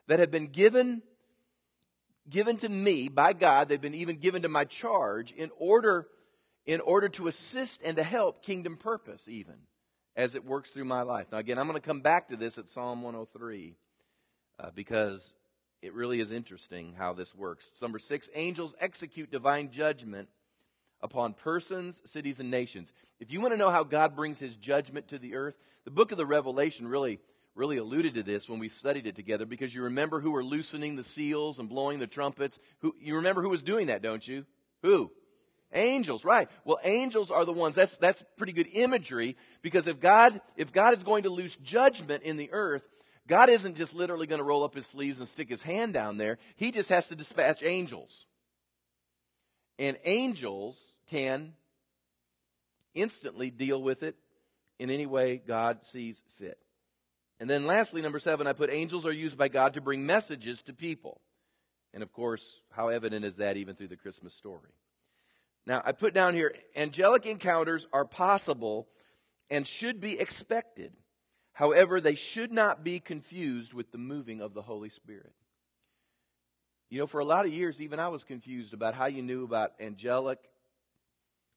that 0.07 0.21
have 0.21 0.31
been 0.31 0.49
given 0.49 1.03
given 2.29 2.57
to 2.59 2.69
me 2.69 3.09
by 3.09 3.33
God. 3.33 3.69
They've 3.69 3.81
been 3.81 3.95
even 3.95 4.17
given 4.17 4.43
to 4.43 4.49
my 4.49 4.65
charge 4.65 5.33
in 5.33 5.51
order 5.59 6.09
in 6.65 6.81
order 6.81 7.09
to 7.09 7.29
assist 7.29 7.81
and 7.85 7.97
to 7.97 8.03
help 8.03 8.43
kingdom 8.43 8.77
purpose 8.77 9.29
even 9.29 9.55
as 10.17 10.35
it 10.35 10.45
works 10.45 10.71
through 10.71 10.85
my 10.85 11.03
life. 11.03 11.27
Now 11.31 11.39
again, 11.39 11.59
I'm 11.59 11.69
going 11.69 11.81
to 11.81 11.87
come 11.87 12.01
back 12.01 12.29
to 12.29 12.37
this 12.37 12.59
at 12.59 12.69
Psalm 12.69 13.03
103 13.03 13.77
uh, 14.59 14.71
because 14.75 15.35
it 15.83 15.95
really 15.95 16.21
is 16.21 16.33
interesting 16.33 16.95
how 16.97 17.13
this 17.13 17.35
works. 17.35 17.71
Number 17.81 17.99
6, 17.99 18.29
angels 18.35 18.75
execute 18.81 19.31
divine 19.31 19.71
judgment 19.71 20.29
upon 21.01 21.35
persons, 21.35 22.03
cities 22.05 22.41
and 22.41 22.51
nations. 22.51 22.93
If 23.21 23.31
you 23.31 23.41
want 23.41 23.53
to 23.53 23.59
know 23.59 23.71
how 23.71 23.85
God 23.85 24.17
brings 24.17 24.39
his 24.39 24.57
judgment 24.57 25.09
to 25.09 25.19
the 25.19 25.37
earth, 25.37 25.55
the 25.85 25.91
book 25.91 26.11
of 26.11 26.19
the 26.19 26.27
Revelation 26.27 26.89
really 26.89 27.21
really 27.57 27.79
alluded 27.79 28.15
to 28.15 28.23
this 28.23 28.49
when 28.49 28.59
we 28.59 28.69
studied 28.69 29.07
it 29.07 29.17
together 29.17 29.47
because 29.47 29.75
you 29.75 29.83
remember 29.85 30.21
who 30.21 30.31
were 30.31 30.45
loosening 30.45 30.95
the 30.95 31.05
seals 31.05 31.59
and 31.59 31.69
blowing 31.69 31.99
the 31.99 32.07
trumpets. 32.07 32.59
Who, 32.81 32.95
you 33.01 33.17
remember 33.17 33.43
who 33.43 33.49
was 33.49 33.63
doing 33.63 33.87
that, 33.87 34.03
don't 34.03 34.27
you? 34.27 34.45
Who? 34.83 35.11
Angels, 35.73 36.25
right. 36.25 36.49
Well, 36.65 36.79
angels 36.85 37.31
are 37.31 37.45
the 37.45 37.53
ones. 37.53 37.75
That's, 37.75 37.97
that's 37.97 38.23
pretty 38.37 38.53
good 38.53 38.69
imagery 38.73 39.37
because 39.63 39.87
if 39.87 39.99
God, 39.99 40.41
if 40.57 40.73
God 40.73 40.97
is 40.97 41.03
going 41.03 41.25
to 41.25 41.31
loose 41.31 41.57
judgment 41.57 42.23
in 42.23 42.37
the 42.37 42.51
earth, 42.53 42.85
God 43.27 43.49
isn't 43.49 43.77
just 43.77 43.95
literally 43.95 44.27
going 44.27 44.39
to 44.39 44.45
roll 44.45 44.63
up 44.63 44.75
his 44.75 44.87
sleeves 44.87 45.19
and 45.19 45.29
stick 45.29 45.49
his 45.49 45.63
hand 45.63 45.95
down 45.95 46.19
there. 46.19 46.39
He 46.55 46.71
just 46.71 46.91
has 46.91 47.09
to 47.09 47.17
dispatch 47.17 47.63
angels. 47.63 48.27
And 49.79 49.97
angels 50.05 50.81
can 51.11 51.55
instantly 52.95 53.51
deal 53.51 53.83
with 53.83 54.03
it 54.03 54.17
in 54.79 54.91
any 54.91 55.07
way 55.07 55.43
God 55.45 55.81
sees 55.85 56.23
fit. 56.39 56.59
And 57.39 57.51
then 57.51 57.67
lastly, 57.67 58.01
number 58.01 58.19
seven, 58.19 58.47
I 58.47 58.53
put 58.53 58.73
angels 58.73 59.05
are 59.05 59.13
used 59.13 59.37
by 59.37 59.49
God 59.49 59.75
to 59.75 59.81
bring 59.81 60.07
messages 60.07 60.63
to 60.63 60.73
people. 60.73 61.21
And 61.93 62.03
of 62.03 62.13
course, 62.13 62.61
how 62.71 62.89
evident 62.89 63.25
is 63.25 63.37
that 63.37 63.57
even 63.57 63.77
through 63.77 63.89
the 63.89 63.97
Christmas 63.97 64.35
story? 64.35 64.71
Now, 65.67 65.83
I 65.85 65.93
put 65.93 66.15
down 66.15 66.35
here 66.35 66.55
angelic 66.75 67.27
encounters 67.27 67.87
are 67.93 68.05
possible 68.05 68.89
and 69.51 69.67
should 69.67 70.01
be 70.01 70.19
expected. 70.19 70.93
However, 71.53 72.01
they 72.01 72.15
should 72.15 72.53
not 72.53 72.85
be 72.85 73.01
confused 73.01 73.73
with 73.73 73.91
the 73.91 73.99
moving 73.99 74.41
of 74.41 74.55
the 74.55 74.63
Holy 74.63 74.91
Spirit. 74.91 75.33
You 76.89 76.99
know, 76.99 77.07
for 77.07 77.21
a 77.21 77.25
lot 77.25 77.47
of 77.47 77.53
years, 77.53 77.81
even 77.81 77.99
I 77.99 78.09
was 78.09 78.25
confused 78.25 78.73
about 78.73 78.95
how 78.95 79.07
you 79.07 79.23
knew 79.23 79.45
about 79.45 79.73
angelic 79.81 80.39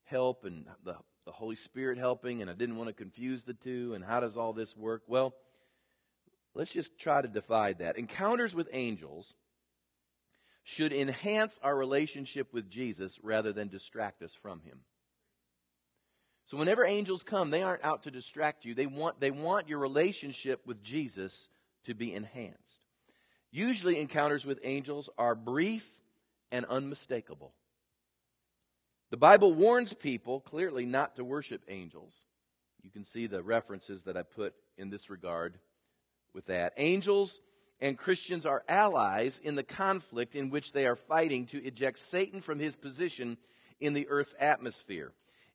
help 0.06 0.44
and 0.44 0.66
the, 0.84 0.96
the 1.26 1.32
Holy 1.32 1.56
Spirit 1.56 2.00
helping, 2.00 2.42
and 2.42 2.50
I 2.50 2.54
didn't 2.54 2.78
want 2.78 2.88
to 2.88 2.94
confuse 2.94 3.44
the 3.44 3.54
two, 3.54 3.94
and 3.94 4.04
how 4.04 4.20
does 4.22 4.38
all 4.38 4.54
this 4.54 4.76
work? 4.76 5.04
Well, 5.08 5.36
Let's 6.60 6.74
just 6.74 7.00
try 7.00 7.22
to 7.22 7.30
divide 7.30 7.80
that. 7.80 7.98
Encounters 7.98 8.54
with 8.54 8.68
angels 8.74 9.34
should 10.66 10.92
enhance 10.92 11.58
our 11.64 11.74
relationship 11.74 12.54
with 12.54 12.70
Jesus 12.70 13.18
rather 13.24 13.54
than 13.54 13.70
distract 13.70 14.22
us 14.22 14.34
from 14.34 14.60
him. 14.60 14.82
So 16.44 16.58
whenever 16.58 16.84
angels 16.84 17.24
come, 17.24 17.50
they 17.50 17.64
aren't 17.64 17.86
out 17.86 18.04
to 18.04 18.12
distract 18.12 18.66
you. 18.66 18.74
They 18.74 18.88
want, 18.88 19.22
they 19.22 19.32
want 19.32 19.70
your 19.70 19.80
relationship 19.80 20.68
with 20.68 20.84
Jesus 20.84 21.48
to 21.86 21.94
be 21.94 22.14
enhanced. 22.14 22.82
Usually 23.54 23.98
encounters 23.98 24.44
with 24.44 24.60
angels 24.62 25.10
are 25.18 25.36
brief 25.36 25.90
and 26.52 26.66
unmistakable. 26.66 27.54
The 29.12 29.18
Bible 29.18 29.54
warns 29.54 29.94
people 29.94 30.42
clearly 30.42 30.86
not 30.86 31.16
to 31.16 31.24
worship 31.24 31.64
angels. 31.70 32.26
You 32.82 32.92
can 32.92 33.06
see 33.06 33.28
the 33.28 33.44
references 33.44 34.04
that 34.04 34.18
I 34.18 34.24
put 34.24 34.56
in 34.78 34.90
this 34.90 35.10
regard 35.10 35.58
with 36.34 36.48
that. 36.48 36.74
Angels 36.78 37.42
and 37.82 37.98
Christians 37.98 38.46
are 38.46 38.64
allies 38.68 39.40
in 39.44 39.56
the 39.56 39.64
conflict 39.64 40.36
in 40.36 40.50
which 40.50 40.74
they 40.74 40.86
are 40.86 40.96
fighting 40.96 41.46
to 41.48 41.64
eject 41.64 42.00
Satan 42.00 42.42
from 42.42 42.60
his 42.60 42.76
position 42.76 43.38
in 43.80 43.94
the 43.94 44.08
earth's 44.10 44.36
atmosphere. 44.40 45.12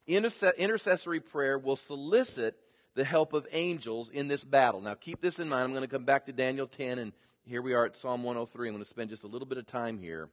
intercessory 0.06 1.20
prayer 1.20 1.58
will 1.58 1.76
solicit 1.76 2.56
the 2.94 3.04
help 3.04 3.32
of 3.32 3.46
angels 3.52 4.08
in 4.08 4.28
this 4.28 4.44
battle. 4.44 4.80
Now, 4.80 4.94
keep 4.94 5.20
this 5.20 5.38
in 5.38 5.48
mind. 5.48 5.64
I'm 5.64 5.70
going 5.72 5.82
to 5.82 5.88
come 5.88 6.04
back 6.04 6.26
to 6.26 6.32
Daniel 6.32 6.66
10, 6.66 6.98
and 6.98 7.12
here 7.44 7.60
we 7.60 7.74
are 7.74 7.84
at 7.84 7.96
Psalm 7.96 8.22
103. 8.22 8.68
I'm 8.68 8.74
going 8.74 8.84
to 8.84 8.88
spend 8.88 9.10
just 9.10 9.24
a 9.24 9.28
little 9.28 9.46
bit 9.46 9.58
of 9.58 9.66
time 9.66 9.98
here. 9.98 10.30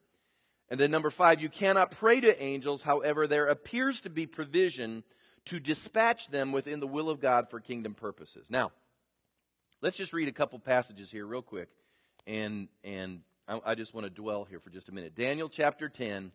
And 0.69 0.79
then, 0.79 0.91
number 0.91 1.09
five, 1.09 1.41
you 1.41 1.49
cannot 1.49 1.91
pray 1.91 2.21
to 2.21 2.41
angels. 2.41 2.83
However, 2.83 3.27
there 3.27 3.47
appears 3.47 3.99
to 4.01 4.09
be 4.09 4.25
provision 4.25 5.03
to 5.45 5.59
dispatch 5.59 6.27
them 6.27 6.51
within 6.51 6.79
the 6.79 6.87
will 6.87 7.09
of 7.09 7.19
God 7.19 7.49
for 7.49 7.59
kingdom 7.59 7.93
purposes. 7.93 8.45
Now, 8.49 8.71
Let's 9.83 9.97
just 9.97 10.13
read 10.13 10.27
a 10.27 10.31
couple 10.31 10.59
passages 10.59 11.09
here, 11.09 11.25
real 11.25 11.41
quick, 11.41 11.67
and 12.27 12.67
and 12.83 13.21
I, 13.47 13.59
I 13.65 13.73
just 13.75 13.95
want 13.95 14.05
to 14.05 14.11
dwell 14.11 14.45
here 14.45 14.59
for 14.59 14.69
just 14.69 14.89
a 14.89 14.91
minute. 14.91 15.15
Daniel 15.15 15.49
chapter 15.49 15.89
ten. 15.89 16.31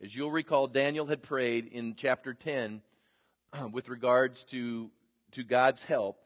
As 0.00 0.14
you'll 0.14 0.30
recall, 0.30 0.68
Daniel 0.68 1.04
had 1.04 1.20
prayed 1.20 1.66
in 1.66 1.96
chapter 1.96 2.34
ten 2.34 2.82
with 3.72 3.88
regards 3.88 4.44
to 4.44 4.92
to 5.32 5.42
God's 5.42 5.82
help, 5.82 6.18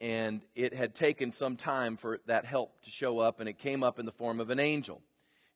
and 0.00 0.42
it 0.56 0.74
had 0.74 0.96
taken 0.96 1.30
some 1.30 1.54
time 1.56 1.96
for 1.96 2.18
that 2.26 2.44
help 2.44 2.82
to 2.82 2.90
show 2.90 3.20
up, 3.20 3.38
and 3.38 3.48
it 3.48 3.58
came 3.58 3.84
up 3.84 4.00
in 4.00 4.04
the 4.04 4.10
form 4.10 4.40
of 4.40 4.50
an 4.50 4.58
angel. 4.58 5.00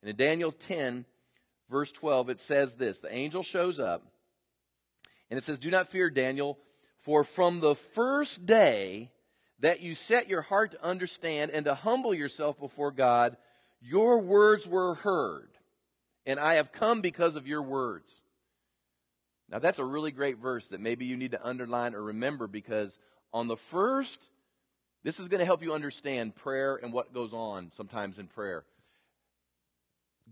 And 0.02 0.10
in 0.10 0.14
Daniel 0.14 0.52
ten, 0.52 1.04
verse 1.68 1.90
12, 1.90 2.30
it 2.30 2.40
says 2.40 2.76
this 2.76 3.00
The 3.00 3.12
angel 3.12 3.42
shows 3.42 3.80
up, 3.80 4.06
and 5.30 5.36
it 5.36 5.42
says, 5.42 5.58
Do 5.58 5.72
not 5.72 5.88
fear, 5.88 6.10
Daniel, 6.10 6.60
for 7.00 7.24
from 7.24 7.58
the 7.58 7.74
first 7.74 8.46
day 8.46 9.10
that 9.60 9.80
you 9.80 9.94
set 9.94 10.28
your 10.28 10.42
heart 10.42 10.72
to 10.72 10.84
understand 10.84 11.50
and 11.50 11.64
to 11.66 11.74
humble 11.74 12.14
yourself 12.14 12.58
before 12.58 12.90
God, 12.90 13.36
your 13.80 14.20
words 14.20 14.66
were 14.66 14.94
heard, 14.94 15.50
and 16.26 16.40
I 16.40 16.54
have 16.54 16.72
come 16.72 17.00
because 17.00 17.36
of 17.36 17.46
your 17.46 17.62
words. 17.62 18.20
Now, 19.50 19.58
that's 19.58 19.78
a 19.78 19.84
really 19.84 20.12
great 20.12 20.38
verse 20.38 20.68
that 20.68 20.80
maybe 20.80 21.06
you 21.06 21.16
need 21.16 21.32
to 21.32 21.46
underline 21.46 21.94
or 21.94 22.02
remember 22.02 22.46
because 22.46 22.98
on 23.32 23.48
the 23.48 23.56
first, 23.56 24.20
this 25.02 25.18
is 25.18 25.28
going 25.28 25.40
to 25.40 25.46
help 25.46 25.62
you 25.62 25.74
understand 25.74 26.36
prayer 26.36 26.78
and 26.80 26.92
what 26.92 27.12
goes 27.12 27.32
on 27.32 27.72
sometimes 27.72 28.18
in 28.18 28.28
prayer. 28.28 28.64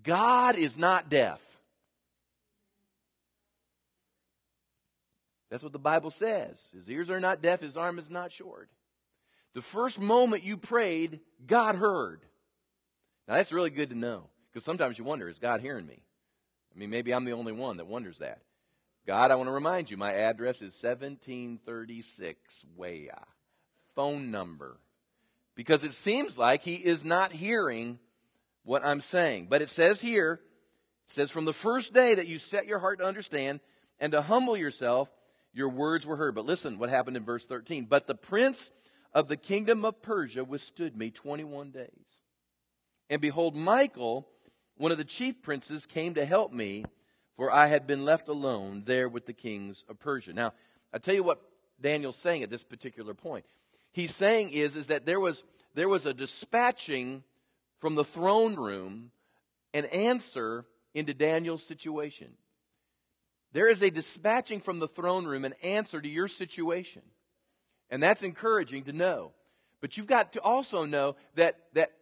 God 0.03 0.57
is 0.57 0.79
not 0.79 1.09
deaf. 1.09 1.41
That's 5.51 5.63
what 5.63 5.73
the 5.73 5.79
Bible 5.79 6.11
says. 6.11 6.63
His 6.75 6.89
ears 6.89 7.11
are 7.11 7.21
not 7.21 7.43
deaf, 7.43 7.61
his 7.61 7.77
arm 7.77 7.99
is 7.99 8.11
not 8.11 8.33
short. 8.33 8.69
The 9.59 9.63
first 9.63 10.01
moment 10.01 10.45
you 10.45 10.57
prayed, 10.57 11.19
God 11.45 11.75
heard. 11.75 12.21
Now 13.27 13.35
that's 13.35 13.51
really 13.51 13.71
good 13.71 13.91
to 13.91 13.97
know 13.97 14.29
because 14.47 14.63
sometimes 14.63 14.97
you 14.99 15.03
wonder, 15.03 15.29
is 15.29 15.41
God 15.41 15.61
hearing 15.61 15.85
me? 15.85 16.01
I 16.73 16.79
mean, 16.79 16.91
maybe 16.91 17.13
I'm 17.13 17.25
the 17.25 17.33
only 17.33 17.51
one 17.51 17.79
that 17.79 17.89
wonders 17.89 18.19
that. 18.19 18.43
God, 19.05 19.33
I 19.33 19.35
want 19.35 19.49
to 19.49 19.53
remind 19.53 19.91
you, 19.91 19.97
my 19.97 20.15
address 20.15 20.59
is 20.59 20.81
1736 20.81 22.65
Weah. 22.77 23.27
Phone 23.97 24.31
number. 24.31 24.79
Because 25.57 25.83
it 25.83 25.93
seems 25.93 26.39
like 26.39 26.63
he 26.63 26.77
is 26.77 27.05
not 27.05 27.33
hearing 27.33 27.99
what 28.63 28.87
I'm 28.87 29.01
saying. 29.01 29.49
But 29.51 29.61
it 29.61 29.71
says 29.71 30.01
here, 30.01 30.35
it 31.05 31.11
says, 31.11 31.33
from 31.33 31.47
the 31.47 31.53
first 31.53 31.93
day 31.93 32.15
that 32.15 32.29
you 32.29 32.39
set 32.39 32.69
your 32.69 32.79
heart 32.79 33.01
to 33.01 33.05
understand 33.05 33.59
and 33.99 34.13
to 34.13 34.23
humble 34.23 34.57
yourself, 34.57 35.09
your 35.53 35.69
words 35.69 36.07
were 36.07 36.15
heard. 36.15 36.37
But 36.37 36.47
listen 36.47 36.79
what 36.79 36.91
happened 36.91 37.17
in 37.17 37.25
verse 37.25 37.45
13. 37.45 37.87
But 37.87 38.07
the 38.07 38.15
prince 38.15 38.71
of 39.13 39.29
the 39.29 39.37
kingdom 39.37 39.85
of 39.85 40.03
Persia 40.03 40.45
withstood 40.45 40.97
me 40.97 41.11
21 41.11 41.71
days. 41.71 42.23
And 43.11 43.21
behold, 43.21 43.57
Michael, 43.57 44.29
one 44.77 44.93
of 44.93 44.99
the 44.99 45.05
chief 45.05 45.43
princes, 45.43 45.87
came 45.87 46.15
to 46.15 46.25
help 46.25 46.53
me 46.53 46.85
for 47.39 47.53
I 47.53 47.69
had 47.69 47.87
been 47.87 48.05
left 48.05 48.29
alone 48.29 48.83
there 48.85 49.09
with 49.09 49.25
the 49.25 49.33
kings 49.33 49.85
of 49.89 50.01
Persia. 50.01 50.33
Now, 50.33 50.53
I 50.93 50.99
tell 50.99 51.15
you 51.15 51.23
what 51.23 51.41
Daniel's 51.81 52.17
saying 52.17 52.43
at 52.43 52.51
this 52.51 52.65
particular 52.65 53.15
point. 53.15 53.47
He's 53.93 54.15
saying 54.15 54.51
is, 54.51 54.75
is 54.75 54.89
that 54.89 55.07
there 55.07 55.21
was, 55.21 55.45
there 55.75 55.89
was 55.89 56.05
a 56.05 56.13
dispatching 56.13 57.23
from 57.79 57.95
the 57.95 58.05
throne 58.05 58.57
room 58.57 59.13
an 59.73 59.85
answer 59.87 60.65
into 60.95 61.15
Daniel's 61.15 61.65
situation. 61.65 62.33
There 63.53 63.69
is 63.69 63.83
a 63.83 63.91
dispatching 63.91 64.61
from 64.61 64.81
the 64.81 64.89
throne 64.89 65.25
room 65.25 65.45
an 65.45 65.55
answer 65.63 66.01
to 66.01 66.09
your 66.09 66.27
situation. 66.27 67.03
And 67.91 68.03
that's 68.03 68.23
encouraging 68.23 68.85
to 68.85 68.93
know. 68.93 69.33
But 69.81 69.97
you've 69.97 70.07
got 70.07 70.33
to 70.33 70.43
also 70.43 70.85
know 70.85 71.17
that, 71.37 71.57
that 71.75 71.93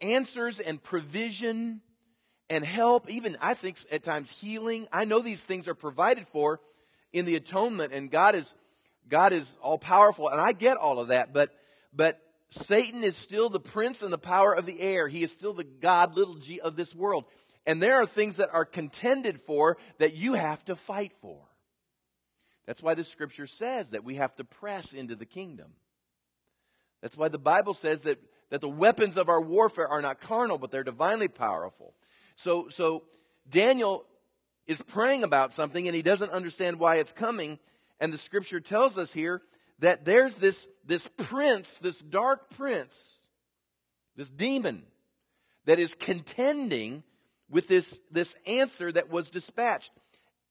answers 0.00 0.60
and 0.60 0.82
provision 0.82 1.80
and 2.48 2.64
help, 2.64 3.10
even 3.10 3.36
I 3.40 3.54
think 3.54 3.78
at 3.90 4.02
times 4.02 4.30
healing. 4.30 4.86
I 4.92 5.04
know 5.04 5.20
these 5.20 5.44
things 5.44 5.68
are 5.68 5.74
provided 5.74 6.28
for 6.28 6.60
in 7.12 7.24
the 7.24 7.36
atonement 7.36 7.92
and 7.92 8.10
God 8.10 8.34
is 8.34 8.54
God 9.08 9.32
is 9.32 9.56
all 9.62 9.78
powerful 9.78 10.28
and 10.28 10.40
I 10.40 10.52
get 10.52 10.76
all 10.76 10.98
of 10.98 11.08
that, 11.08 11.32
but 11.32 11.50
but 11.92 12.20
Satan 12.50 13.02
is 13.02 13.16
still 13.16 13.48
the 13.48 13.60
prince 13.60 14.02
and 14.02 14.12
the 14.12 14.18
power 14.18 14.52
of 14.52 14.66
the 14.66 14.80
air. 14.80 15.08
He 15.08 15.22
is 15.22 15.32
still 15.32 15.52
the 15.52 15.64
God 15.64 16.16
little 16.16 16.36
g 16.36 16.60
of 16.60 16.76
this 16.76 16.94
world. 16.94 17.24
And 17.66 17.82
there 17.82 17.96
are 17.96 18.06
things 18.06 18.36
that 18.36 18.50
are 18.52 18.64
contended 18.64 19.40
for 19.42 19.76
that 19.98 20.14
you 20.14 20.34
have 20.34 20.64
to 20.66 20.76
fight 20.76 21.12
for. 21.20 21.40
That's 22.66 22.82
why 22.82 22.94
the 22.94 23.04
scripture 23.04 23.46
says 23.46 23.90
that 23.90 24.04
we 24.04 24.16
have 24.16 24.34
to 24.36 24.44
press 24.44 24.92
into 24.92 25.14
the 25.14 25.26
kingdom. 25.26 25.72
That's 27.00 27.16
why 27.16 27.28
the 27.28 27.38
Bible 27.38 27.74
says 27.74 28.02
that, 28.02 28.18
that 28.50 28.60
the 28.60 28.68
weapons 28.68 29.16
of 29.16 29.28
our 29.28 29.40
warfare 29.40 29.88
are 29.88 30.02
not 30.02 30.20
carnal, 30.20 30.58
but 30.58 30.70
they're 30.70 30.82
divinely 30.82 31.28
powerful. 31.28 31.94
So, 32.34 32.68
so 32.68 33.04
Daniel 33.48 34.04
is 34.66 34.82
praying 34.82 35.22
about 35.22 35.52
something 35.52 35.86
and 35.86 35.94
he 35.94 36.02
doesn't 36.02 36.30
understand 36.30 36.78
why 36.78 36.96
it's 36.96 37.12
coming. 37.12 37.58
And 38.00 38.12
the 38.12 38.18
scripture 38.18 38.60
tells 38.60 38.98
us 38.98 39.12
here 39.12 39.42
that 39.78 40.04
there's 40.04 40.36
this, 40.36 40.66
this 40.84 41.08
prince, 41.16 41.78
this 41.78 41.98
dark 41.98 42.50
prince, 42.50 43.28
this 44.16 44.30
demon 44.30 44.82
that 45.66 45.78
is 45.78 45.94
contending 45.94 47.02
with 47.48 47.68
this, 47.68 48.00
this 48.10 48.34
answer 48.46 48.90
that 48.90 49.10
was 49.10 49.30
dispatched. 49.30 49.92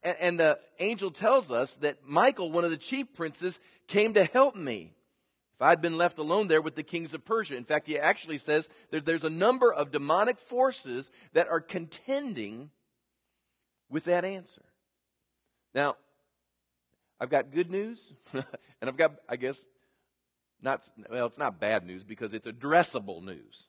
And, 0.05 0.17
and 0.21 0.39
the 0.39 0.59
angel 0.79 1.11
tells 1.11 1.51
us 1.51 1.75
that 1.77 2.07
Michael, 2.07 2.51
one 2.51 2.63
of 2.63 2.69
the 2.69 2.77
chief 2.77 3.13
princes, 3.13 3.59
came 3.87 4.13
to 4.13 4.23
help 4.23 4.55
me. 4.55 4.93
If 5.55 5.61
I'd 5.61 5.81
been 5.81 5.97
left 5.97 6.19
alone 6.19 6.47
there 6.47 6.61
with 6.61 6.75
the 6.75 6.83
kings 6.83 7.13
of 7.13 7.25
Persia. 7.25 7.55
In 7.55 7.63
fact, 7.63 7.87
he 7.87 7.97
actually 7.97 8.37
says 8.37 8.69
that 8.91 9.05
there's 9.05 9.23
a 9.23 9.29
number 9.29 9.73
of 9.73 9.91
demonic 9.91 10.37
forces 10.37 11.09
that 11.33 11.47
are 11.47 11.61
contending 11.61 12.69
with 13.89 14.05
that 14.05 14.25
answer. 14.25 14.63
Now, 15.73 15.95
I've 17.19 17.29
got 17.29 17.51
good 17.51 17.71
news, 17.71 18.13
and 18.33 18.43
I've 18.83 18.97
got, 18.97 19.13
I 19.29 19.37
guess, 19.37 19.65
not, 20.61 20.87
well, 21.09 21.25
it's 21.25 21.37
not 21.37 21.59
bad 21.59 21.85
news 21.85 22.03
because 22.03 22.33
it's 22.33 22.47
addressable 22.47 23.23
news. 23.23 23.67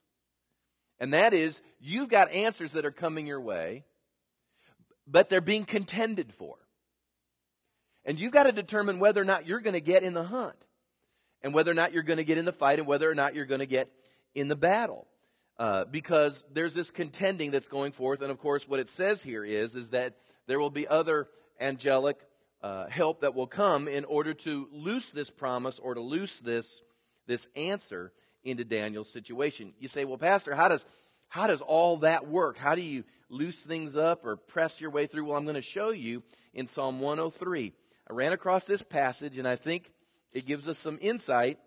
And 0.99 1.15
that 1.15 1.33
is, 1.35 1.63
you've 1.79 2.09
got 2.09 2.31
answers 2.33 2.73
that 2.73 2.85
are 2.85 2.91
coming 2.91 3.27
your 3.27 3.41
way, 3.41 3.85
but 5.07 5.29
they're 5.29 5.41
being 5.41 5.65
contended 5.65 6.33
for. 6.33 6.57
And 8.05 8.19
you've 8.19 8.33
got 8.33 8.45
to 8.45 8.53
determine 8.53 8.99
whether 8.99 9.21
or 9.21 9.25
not 9.25 9.47
you're 9.47 9.61
going 9.61 9.75
to 9.75 9.81
get 9.81 10.03
in 10.03 10.15
the 10.15 10.25
hunt 10.25 10.57
and 11.43 11.53
whether 11.53 11.71
or 11.71 11.75
not 11.75 11.93
you're 11.93 12.03
going 12.03 12.19
to 12.19 12.25
get 12.25 12.39
in 12.39 12.45
the 12.45 12.53
fight 12.53 12.79
and 12.79 12.87
whether 12.87 13.11
or 13.11 13.15
not 13.15 13.35
you're 13.35 13.47
going 13.47 13.61
to 13.61 13.67
get 13.67 13.91
in 14.35 14.49
the 14.49 14.57
battle. 14.57 15.07
Uh, 15.59 15.87
because 15.87 16.45
there's 16.53 16.75
this 16.75 16.91
contending 16.91 17.51
that's 17.51 17.69
going 17.69 17.91
forth, 17.91 18.21
and 18.21 18.31
of 18.31 18.39
course, 18.39 18.69
what 18.69 18.79
it 18.79 18.91
says 18.91 19.23
here 19.23 19.43
is 19.43 19.75
is 19.75 19.91
that 19.91 20.15
there 20.47 20.59
will 20.59 20.71
be 20.71 20.87
other 20.87 21.29
angelic 21.59 22.19
uh, 22.63 22.87
help 22.89 23.23
that 23.23 23.35
will 23.35 23.47
come 23.47 23.89
in 23.89 24.05
order 24.05 24.35
to 24.35 24.69
loose 24.71 25.11
this 25.11 25.31
promise 25.31 25.79
or 25.79 25.95
to 25.95 26.01
loose 26.01 26.39
this 26.41 26.83
this 27.27 27.49
answer 27.57 28.13
into 28.45 28.65
Daniel's 28.65 29.11
situation. 29.11 29.73
You 29.81 29.89
say, 29.89 30.05
well, 30.05 30.19
Pastor, 30.19 30.55
how 30.55 30.69
does 30.69 30.85
how 31.29 31.47
does 31.47 31.63
all 31.63 31.99
that 31.99 32.29
work? 32.29 32.59
How 32.59 32.75
do 32.75 32.83
you 32.83 33.05
loose 33.29 33.61
things 33.61 33.97
up 33.97 34.25
or 34.25 34.37
press 34.37 34.81
your 34.81 34.91
way 34.91 35.07
through? 35.07 35.27
Well, 35.27 35.37
I'm 35.37 35.45
going 35.45 35.55
to 35.57 35.63
show 35.63 35.91
you 35.91 36.23
in 36.55 36.67
Psalm 36.67 37.01
103. 37.01 37.73
I 38.09 38.13
ran 38.13 38.33
across 38.33 38.65
this 38.65 38.83
passage, 38.83 39.39
and 39.39 39.49
I 39.49 39.57
think 39.57 39.93
it 40.33 40.47
gives 40.47 40.69
us 40.69 40.79
some 40.79 40.99
insight 41.01 41.59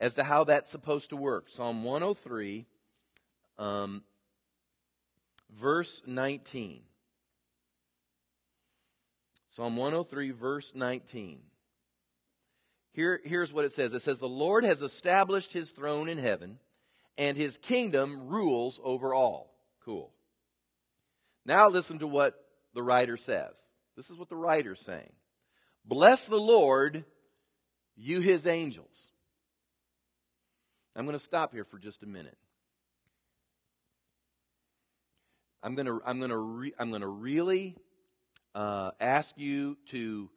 as 0.00 0.14
to 0.14 0.24
how 0.24 0.44
that's 0.44 0.70
supposed 0.70 1.10
to 1.10 1.16
work. 1.16 1.48
Psalm 1.48 1.82
103, 1.82 2.66
um, 3.58 4.02
verse 5.58 6.02
19. 6.06 6.82
Psalm 9.48 9.76
103, 9.76 10.30
verse 10.30 10.72
19. 10.74 11.40
Here, 12.92 13.20
here's 13.24 13.52
what 13.52 13.64
it 13.64 13.72
says 13.72 13.92
it 13.92 14.02
says, 14.02 14.18
The 14.18 14.28
Lord 14.28 14.64
has 14.64 14.82
established 14.82 15.52
his 15.52 15.70
throne 15.70 16.08
in 16.08 16.18
heaven, 16.18 16.58
and 17.16 17.36
his 17.36 17.56
kingdom 17.56 18.28
rules 18.28 18.80
over 18.84 19.14
all. 19.14 19.52
Cool. 19.84 20.12
Now 21.44 21.68
listen 21.68 21.98
to 22.00 22.06
what 22.06 22.34
the 22.74 22.82
writer 22.82 23.16
says. 23.16 23.68
This 23.96 24.10
is 24.10 24.18
what 24.18 24.28
the 24.28 24.36
writer's 24.36 24.80
saying. 24.80 25.12
Bless 25.84 26.26
the 26.26 26.36
Lord, 26.36 27.04
you 27.96 28.20
his 28.20 28.46
angels. 28.46 29.08
I'm 30.94 31.04
going 31.06 31.18
to 31.18 31.24
stop 31.24 31.52
here 31.52 31.64
for 31.64 31.78
just 31.78 32.02
a 32.02 32.06
minute. 32.06 32.36
I'm 35.62 35.74
going 35.74 35.86
to, 35.86 36.00
I'm 36.04 36.18
going 36.18 36.30
to, 36.30 36.36
re, 36.36 36.72
I'm 36.78 36.90
going 36.90 37.02
to 37.02 37.08
really 37.08 37.76
uh, 38.54 38.90
ask 39.00 39.36
you 39.38 39.76
to, 39.90 40.28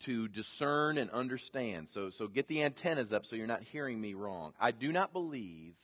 to 0.00 0.28
discern 0.28 0.98
and 0.98 1.10
understand. 1.10 1.88
So, 1.88 2.10
so 2.10 2.28
get 2.28 2.48
the 2.48 2.62
antennas 2.62 3.12
up 3.12 3.24
so 3.26 3.36
you're 3.36 3.46
not 3.46 3.62
hearing 3.62 4.00
me 4.00 4.14
wrong. 4.14 4.52
I 4.60 4.70
do 4.70 4.92
not 4.92 5.12
believe 5.12 5.74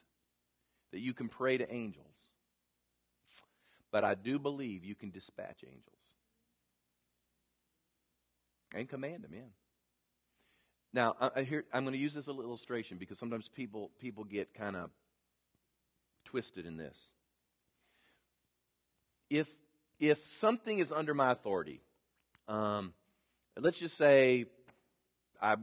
that 0.93 1.01
you 1.01 1.15
can 1.15 1.29
pray 1.29 1.57
to 1.57 1.73
angels, 1.73 2.31
but 3.93 4.03
I 4.05 4.15
do 4.15 4.39
believe 4.39 4.85
you 4.85 4.95
can 4.95 5.11
dispatch 5.11 5.63
angels 5.65 5.85
and 8.75 8.89
command 8.89 9.23
them 9.23 9.35
in. 9.35 9.51
Now, 10.95 11.15
I, 11.21 11.31
I 11.37 11.43
hear, 11.43 11.65
I'm 11.73 11.85
going 11.85 11.93
to 11.93 11.99
use 11.99 12.15
this 12.15 12.27
as 12.27 12.35
illustration 12.37 12.97
because 12.97 13.19
sometimes 13.19 13.49
people, 13.49 13.91
people 14.01 14.25
get 14.25 14.55
kind 14.55 14.75
of 14.75 14.91
twisted 16.25 16.67
in 16.67 16.77
this. 16.79 17.09
If, 19.31 19.49
if 20.01 20.25
something 20.25 20.79
is 20.79 20.91
under 20.91 21.15
my 21.15 21.31
authority, 21.31 21.81
um, 22.49 22.95
let's 23.59 23.79
just 23.79 23.97
say 23.97 24.47
I, 25.41 25.57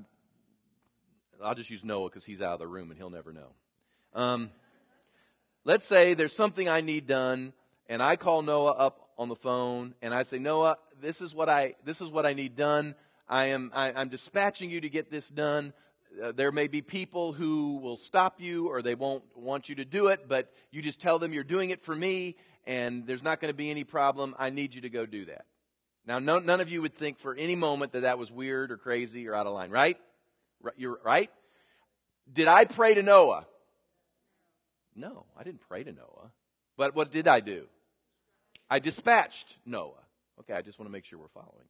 I'll 1.44 1.56
just 1.56 1.70
use 1.70 1.84
Noah 1.84 2.10
because 2.10 2.26
he's 2.26 2.42
out 2.42 2.54
of 2.54 2.60
the 2.60 2.68
room 2.68 2.90
and 2.92 2.98
he'll 2.98 3.10
never 3.10 3.34
know. 3.34 3.54
Um, 4.14 4.52
let's 5.64 5.86
say 5.86 6.14
there's 6.14 6.36
something 6.36 6.68
I 6.68 6.82
need 6.82 7.08
done 7.08 7.54
and 7.90 8.04
I 8.04 8.16
call 8.16 8.44
Noah 8.44 8.74
up 8.74 9.10
on 9.18 9.28
the 9.28 9.36
phone 9.36 9.96
and 10.02 10.14
I 10.14 10.24
say, 10.24 10.38
Noah, 10.38 10.78
this 11.02 11.22
is 11.22 11.34
what 11.34 11.50
I, 11.50 11.76
this 11.84 12.00
is 12.00 12.10
what 12.10 12.26
I 12.26 12.34
need 12.34 12.56
done. 12.56 12.96
I 13.28 13.48
am, 13.48 13.72
I, 13.74 14.02
am 14.02 14.10
dispatching 14.10 14.70
you 14.70 14.82
to 14.82 14.90
get 14.90 15.12
this 15.12 15.28
done. 15.28 15.74
Uh, 16.24 16.32
there 16.32 16.52
may 16.52 16.68
be 16.68 16.82
people 16.82 17.34
who 17.34 17.78
will 17.78 17.98
stop 17.98 18.40
you 18.40 18.68
or 18.68 18.82
they 18.82 18.96
won't 18.96 19.24
want 19.36 19.70
you 19.70 19.76
to 19.76 19.86
do 19.86 20.08
it, 20.08 20.28
but 20.28 20.54
you 20.72 20.82
just 20.82 21.02
tell 21.02 21.20
them 21.20 21.34
you're 21.34 21.44
doing 21.44 21.72
it 21.72 21.82
for 21.82 21.96
me 21.96 22.38
and 22.66 23.08
there's 23.08 23.24
not 23.24 23.42
going 23.42 23.52
to 23.52 23.58
be 23.58 23.72
any 23.72 23.84
problem. 23.84 24.36
I 24.38 24.52
need 24.52 24.76
you 24.76 24.82
to 24.82 24.90
go 24.90 25.06
do 25.06 25.26
that. 25.26 25.46
Now, 26.06 26.20
no, 26.20 26.40
none 26.40 26.62
of 26.62 26.70
you 26.70 26.82
would 26.82 26.94
think 26.94 27.20
for 27.20 27.36
any 27.36 27.56
moment 27.56 27.94
that 27.94 28.02
that 28.02 28.18
was 28.18 28.32
weird 28.32 28.72
or 28.72 28.78
crazy 28.78 29.28
or 29.28 29.36
out 29.36 29.48
of 29.48 29.54
line, 29.54 29.72
right? 29.72 29.98
You're 30.78 31.00
right? 31.04 31.32
Did 32.32 32.48
I 32.48 32.66
pray 32.66 32.94
to 32.94 33.04
Noah? 33.04 33.46
No, 34.96 35.26
I 35.38 35.44
didn't 35.44 35.62
pray 35.68 35.84
to 35.84 35.92
Noah. 35.92 36.32
But 36.78 36.96
what 36.96 37.12
did 37.12 37.28
I 37.28 37.42
do? 37.42 37.68
I 38.70 38.80
dispatched 38.80 39.58
Noah. 39.66 40.04
Okay, 40.42 40.54
I 40.54 40.62
just 40.62 40.80
want 40.80 40.88
to 40.88 40.92
make 40.92 41.06
sure 41.06 41.20
we're 41.20 41.28
following. 41.30 41.66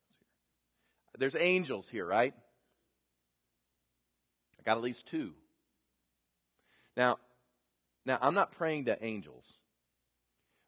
There's 1.18 1.36
angels 1.36 1.88
here, 1.88 2.06
right? 2.06 2.34
I 4.60 4.64
got 4.64 4.78
at 4.78 4.84
least 4.84 5.08
two. 5.08 5.34
Now, 6.96 7.18
now 8.06 8.18
I'm 8.22 8.34
not 8.34 8.52
praying 8.52 8.86
to 8.86 9.04
angels, 9.04 9.46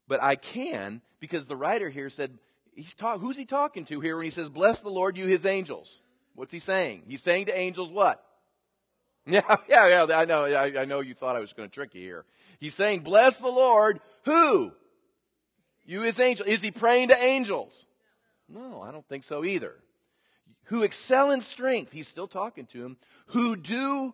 but 0.07 0.21
I 0.21 0.35
can 0.35 1.01
because 1.19 1.47
the 1.47 1.55
writer 1.55 1.89
here 1.89 2.09
said 2.09 2.37
he's 2.73 2.93
talk, 2.93 3.19
who's 3.19 3.37
he 3.37 3.45
talking 3.45 3.85
to 3.85 3.99
here 3.99 4.15
when 4.15 4.25
he 4.25 4.31
says, 4.31 4.49
"Bless 4.49 4.79
the 4.79 4.89
Lord, 4.89 5.17
you 5.17 5.25
His 5.25 5.45
angels"? 5.45 6.01
What's 6.33 6.51
he 6.51 6.59
saying? 6.59 7.03
He's 7.07 7.21
saying 7.21 7.45
to 7.47 7.57
angels 7.57 7.91
what? 7.91 8.23
Yeah, 9.27 9.55
yeah, 9.69 9.87
yeah. 9.87 10.15
I 10.15 10.25
know. 10.25 10.45
I, 10.45 10.81
I 10.81 10.85
know 10.85 10.99
you 10.99 11.13
thought 11.13 11.35
I 11.35 11.39
was 11.41 11.53
going 11.53 11.69
to 11.69 11.73
trick 11.73 11.93
you 11.93 12.01
here. 12.01 12.25
He's 12.59 12.73
saying, 12.73 13.01
"Bless 13.01 13.37
the 13.37 13.49
Lord." 13.49 13.99
Who? 14.25 14.71
You, 15.91 16.01
His 16.01 16.19
angel. 16.19 16.45
Is 16.47 16.61
he 16.61 16.71
praying 16.71 17.09
to 17.09 17.21
angels? 17.21 17.85
No, 18.47 18.81
I 18.81 18.91
don't 18.91 19.07
think 19.07 19.23
so 19.23 19.45
either 19.45 19.75
who 20.71 20.83
excel 20.83 21.31
in 21.31 21.41
strength, 21.41 21.91
he's 21.91 22.07
still 22.07 22.29
talking 22.29 22.65
to 22.65 22.83
him, 22.83 22.95
who 23.27 23.57
do 23.57 24.13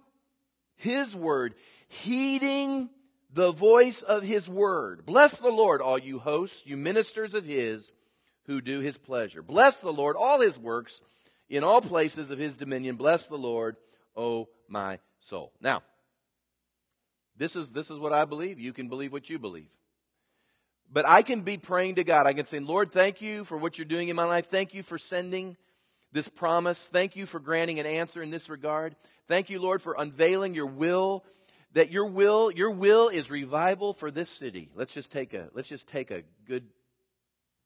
his 0.75 1.15
word, 1.15 1.53
heeding 1.87 2.89
the 3.31 3.51
voice 3.51 4.01
of 4.01 4.23
his 4.23 4.49
word. 4.49 5.05
Bless 5.05 5.37
the 5.37 5.51
Lord, 5.51 5.81
all 5.81 5.99
you 5.99 6.17
hosts, 6.17 6.63
you 6.65 6.75
ministers 6.75 7.35
of 7.35 7.45
his 7.45 7.91
who 8.47 8.59
do 8.59 8.79
his 8.79 8.97
pleasure. 8.97 9.43
Bless 9.43 9.81
the 9.81 9.93
Lord, 9.93 10.15
all 10.15 10.41
his 10.41 10.57
works 10.57 11.01
in 11.47 11.63
all 11.63 11.79
places 11.79 12.31
of 12.31 12.39
his 12.39 12.57
dominion. 12.57 12.95
Bless 12.95 13.27
the 13.27 13.37
Lord, 13.37 13.75
O 14.15 14.49
my 14.67 14.97
soul. 15.19 15.53
Now, 15.61 15.83
this 17.37 17.55
is, 17.55 17.71
this 17.71 17.91
is 17.91 17.99
what 17.99 18.13
I 18.13 18.25
believe. 18.25 18.59
You 18.59 18.73
can 18.73 18.89
believe 18.89 19.13
what 19.13 19.29
you 19.29 19.37
believe. 19.37 19.69
But 20.91 21.07
I 21.07 21.21
can 21.21 21.41
be 21.41 21.57
praying 21.57 21.95
to 21.95 22.03
God. 22.03 22.27
I 22.27 22.33
can 22.33 22.45
say, 22.45 22.59
Lord, 22.59 22.91
thank 22.91 23.21
you 23.21 23.43
for 23.43 23.57
what 23.57 23.77
you're 23.77 23.85
doing 23.85 24.09
in 24.09 24.15
my 24.15 24.23
life. 24.23 24.47
Thank 24.47 24.73
you 24.73 24.83
for 24.83 24.97
sending 24.97 25.57
this 26.13 26.29
promise. 26.29 26.87
Thank 26.91 27.15
you 27.15 27.25
for 27.25 27.39
granting 27.39 27.79
an 27.79 27.85
answer 27.85 28.21
in 28.21 28.29
this 28.29 28.49
regard. 28.49 28.95
Thank 29.27 29.49
you, 29.49 29.59
Lord, 29.59 29.81
for 29.81 29.95
unveiling 29.97 30.53
your 30.53 30.67
will 30.67 31.25
that 31.73 31.91
your 31.91 32.05
will 32.05 32.49
your 32.49 32.71
will 32.71 33.09
is 33.09 33.29
revival 33.29 33.93
for 33.93 34.09
this 34.09 34.29
city. 34.29 34.69
Let's 34.73 34.93
just 34.93 35.11
take 35.11 35.33
a 35.33 35.49
let's 35.53 35.69
just 35.69 35.87
take 35.87 36.11
a 36.11 36.23
good 36.47 36.63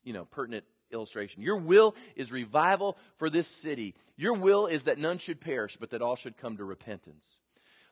you 0.03 0.13
know, 0.13 0.25
pertinent 0.25 0.65
illustration. 0.91 1.41
Your 1.41 1.57
will 1.57 1.95
is 2.15 2.31
revival 2.31 2.97
for 3.17 3.29
this 3.29 3.47
city. 3.47 3.95
Your 4.17 4.33
will 4.33 4.67
is 4.67 4.85
that 4.85 4.97
none 4.97 5.17
should 5.17 5.39
perish, 5.39 5.77
but 5.79 5.91
that 5.91 6.01
all 6.01 6.15
should 6.15 6.37
come 6.37 6.57
to 6.57 6.63
repentance. 6.63 7.23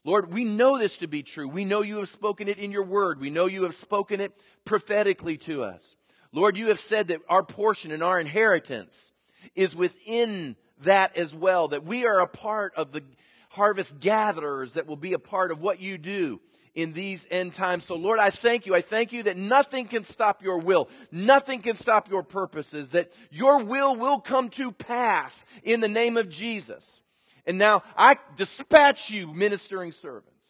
Lord, 0.05 0.33
we 0.33 0.45
know 0.45 0.77
this 0.77 0.97
to 0.99 1.07
be 1.07 1.23
true. 1.23 1.47
We 1.47 1.65
know 1.65 1.81
you 1.81 1.97
have 1.97 2.09
spoken 2.09 2.47
it 2.47 2.57
in 2.57 2.71
your 2.71 2.83
word. 2.83 3.19
We 3.19 3.29
know 3.29 3.47
you 3.47 3.63
have 3.63 3.75
spoken 3.75 4.21
it 4.21 4.33
prophetically 4.63 5.37
to 5.39 5.63
us. 5.63 5.95
Lord, 6.31 6.57
you 6.57 6.67
have 6.67 6.79
said 6.79 7.09
that 7.09 7.21
our 7.27 7.43
portion 7.43 7.91
and 7.91 8.03
our 8.03 8.19
inheritance 8.19 9.11
is 9.55 9.75
within 9.75 10.55
that 10.81 11.17
as 11.17 11.35
well, 11.35 11.69
that 11.69 11.83
we 11.83 12.05
are 12.05 12.21
a 12.21 12.27
part 12.27 12.73
of 12.75 12.91
the 12.91 13.03
harvest 13.49 13.99
gatherers 13.99 14.73
that 14.73 14.87
will 14.87 14.95
be 14.95 15.13
a 15.13 15.19
part 15.19 15.51
of 15.51 15.61
what 15.61 15.81
you 15.81 15.97
do 15.97 16.39
in 16.75 16.93
these 16.93 17.25
end 17.29 17.53
times. 17.53 17.83
So 17.83 17.95
Lord, 17.95 18.19
I 18.19 18.29
thank 18.29 18.65
you. 18.65 18.75
I 18.75 18.81
thank 18.81 19.11
you 19.11 19.23
that 19.23 19.37
nothing 19.37 19.85
can 19.85 20.05
stop 20.05 20.43
your 20.43 20.59
will. 20.59 20.87
Nothing 21.11 21.61
can 21.61 21.75
stop 21.75 22.09
your 22.09 22.23
purposes, 22.23 22.89
that 22.89 23.11
your 23.31 23.63
will 23.63 23.95
will 23.95 24.19
come 24.19 24.49
to 24.51 24.71
pass 24.71 25.45
in 25.63 25.81
the 25.81 25.89
name 25.89 26.15
of 26.15 26.29
Jesus. 26.29 27.01
And 27.49 27.57
now 27.57 27.83
I 27.97 28.15
dispatch 28.37 29.09
you, 29.09 29.27
ministering 29.33 29.91
servants, 29.91 30.47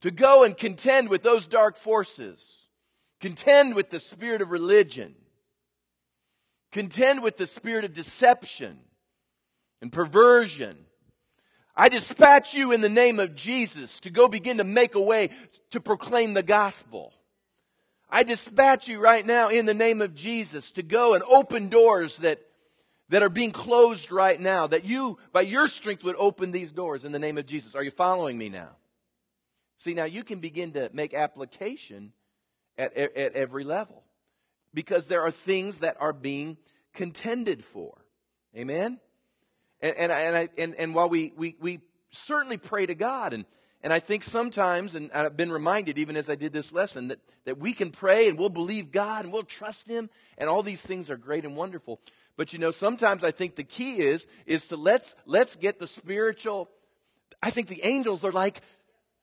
to 0.00 0.10
go 0.10 0.44
and 0.44 0.56
contend 0.56 1.10
with 1.10 1.22
those 1.22 1.46
dark 1.46 1.76
forces 1.76 2.68
Contend 3.20 3.74
with 3.74 3.90
the 3.90 4.00
spirit 4.00 4.42
of 4.42 4.50
religion. 4.50 5.14
Contend 6.70 7.22
with 7.22 7.36
the 7.36 7.46
spirit 7.46 7.84
of 7.84 7.94
deception 7.94 8.78
and 9.80 9.92
perversion. 9.92 10.76
I 11.74 11.88
dispatch 11.88 12.54
you 12.54 12.72
in 12.72 12.80
the 12.80 12.88
name 12.88 13.18
of 13.18 13.34
Jesus 13.34 14.00
to 14.00 14.10
go 14.10 14.28
begin 14.28 14.58
to 14.58 14.64
make 14.64 14.94
a 14.94 15.00
way 15.00 15.30
to 15.70 15.80
proclaim 15.80 16.34
the 16.34 16.42
gospel. 16.42 17.12
I 18.10 18.22
dispatch 18.22 18.88
you 18.88 19.00
right 19.00 19.24
now 19.24 19.48
in 19.48 19.66
the 19.66 19.74
name 19.74 20.00
of 20.00 20.14
Jesus 20.14 20.70
to 20.72 20.82
go 20.82 21.14
and 21.14 21.22
open 21.24 21.68
doors 21.68 22.16
that, 22.18 22.40
that 23.08 23.22
are 23.22 23.30
being 23.30 23.52
closed 23.52 24.12
right 24.12 24.38
now, 24.38 24.66
that 24.66 24.84
you, 24.84 25.18
by 25.32 25.40
your 25.40 25.66
strength, 25.66 26.04
would 26.04 26.16
open 26.18 26.50
these 26.50 26.72
doors 26.72 27.04
in 27.04 27.12
the 27.12 27.18
name 27.18 27.38
of 27.38 27.46
Jesus. 27.46 27.74
Are 27.74 27.82
you 27.82 27.90
following 27.90 28.36
me 28.36 28.48
now? 28.48 28.70
See, 29.78 29.94
now 29.94 30.04
you 30.04 30.24
can 30.24 30.40
begin 30.40 30.72
to 30.72 30.90
make 30.92 31.14
application 31.14 32.12
at, 32.76 32.96
at 32.96 33.34
every 33.34 33.64
level 33.64 34.04
because 34.74 35.08
there 35.08 35.22
are 35.22 35.30
things 35.30 35.80
that 35.80 35.96
are 36.00 36.12
being 36.12 36.56
contended 36.92 37.64
for. 37.64 38.04
Amen? 38.56 38.98
And, 39.80 39.96
and, 39.96 40.12
and, 40.12 40.36
I, 40.36 40.48
and, 40.58 40.74
and 40.74 40.94
while 40.94 41.08
we, 41.08 41.32
we, 41.36 41.56
we 41.60 41.80
certainly 42.10 42.56
pray 42.56 42.86
to 42.86 42.94
God, 42.94 43.32
and, 43.32 43.44
and 43.82 43.92
I 43.92 44.00
think 44.00 44.24
sometimes, 44.24 44.94
and 44.94 45.10
I've 45.12 45.36
been 45.36 45.52
reminded 45.52 45.98
even 45.98 46.16
as 46.16 46.28
I 46.28 46.34
did 46.34 46.52
this 46.52 46.72
lesson, 46.72 47.08
that, 47.08 47.20
that 47.44 47.58
we 47.58 47.72
can 47.72 47.90
pray 47.90 48.28
and 48.28 48.38
we'll 48.38 48.48
believe 48.48 48.90
God 48.90 49.24
and 49.24 49.32
we'll 49.32 49.44
trust 49.44 49.86
Him, 49.86 50.10
and 50.36 50.48
all 50.48 50.62
these 50.62 50.82
things 50.82 51.08
are 51.08 51.16
great 51.16 51.44
and 51.44 51.56
wonderful. 51.56 52.00
But 52.38 52.52
you 52.52 52.60
know, 52.60 52.70
sometimes 52.70 53.24
I 53.24 53.32
think 53.32 53.56
the 53.56 53.64
key 53.64 53.98
is, 53.98 54.28
is 54.46 54.68
to 54.68 54.76
let's, 54.76 55.16
let's 55.26 55.56
get 55.56 55.80
the 55.80 55.88
spiritual, 55.88 56.70
I 57.42 57.50
think 57.50 57.66
the 57.66 57.84
angels 57.84 58.24
are 58.24 58.30
like, 58.30 58.60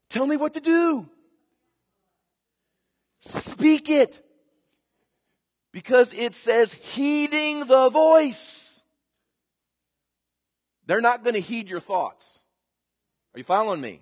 tell 0.09 0.27
me 0.27 0.35
what 0.35 0.53
to 0.55 0.59
do. 0.59 1.09
Speak 3.21 3.89
it. 3.89 4.21
Because 5.71 6.13
it 6.13 6.35
says 6.35 6.73
heeding 6.73 7.61
the 7.61 7.89
voice. 7.89 8.81
They're 10.85 10.99
not 10.99 11.23
going 11.23 11.35
to 11.35 11.41
heed 11.41 11.69
your 11.69 11.79
thoughts. 11.79 12.39
Are 13.33 13.37
you 13.37 13.45
following 13.45 13.79
me? 13.79 14.01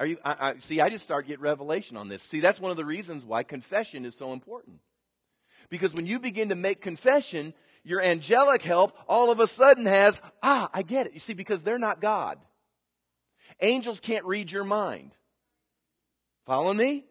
Are 0.00 0.06
you, 0.06 0.16
I, 0.24 0.36
I, 0.40 0.54
see, 0.60 0.80
I 0.80 0.88
just 0.88 1.04
start 1.04 1.26
get 1.26 1.38
revelation 1.38 1.98
on 1.98 2.08
this. 2.08 2.22
See, 2.22 2.40
that's 2.40 2.60
one 2.60 2.70
of 2.70 2.78
the 2.78 2.86
reasons 2.86 3.26
why 3.26 3.42
confession 3.42 4.06
is 4.06 4.16
so 4.16 4.32
important. 4.32 4.80
Because 5.70 5.94
when 5.94 6.06
you 6.06 6.18
begin 6.18 6.48
to 6.50 6.54
make 6.54 6.80
confession, 6.80 7.54
your 7.84 8.02
angelic 8.02 8.62
help 8.62 8.96
all 9.08 9.30
of 9.30 9.40
a 9.40 9.46
sudden 9.46 9.86
has, 9.86 10.20
ah, 10.42 10.68
I 10.72 10.82
get 10.82 11.06
it. 11.06 11.14
You 11.14 11.20
see, 11.20 11.34
because 11.34 11.62
they're 11.62 11.78
not 11.78 12.00
God. 12.00 12.38
Angels 13.60 14.00
can't 14.00 14.24
read 14.24 14.50
your 14.52 14.64
mind. 14.64 15.12
Follow 16.46 16.72
me? 16.72 17.04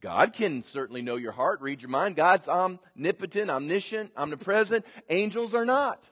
God 0.00 0.34
can 0.34 0.64
certainly 0.64 1.00
know 1.00 1.16
your 1.16 1.32
heart, 1.32 1.62
read 1.62 1.80
your 1.80 1.90
mind. 1.90 2.16
God's 2.16 2.48
omnipotent, 2.48 3.50
omniscient, 3.50 4.12
omnipresent. 4.16 4.84
Angels 5.08 5.54
are 5.54 5.64
not. 5.64 6.04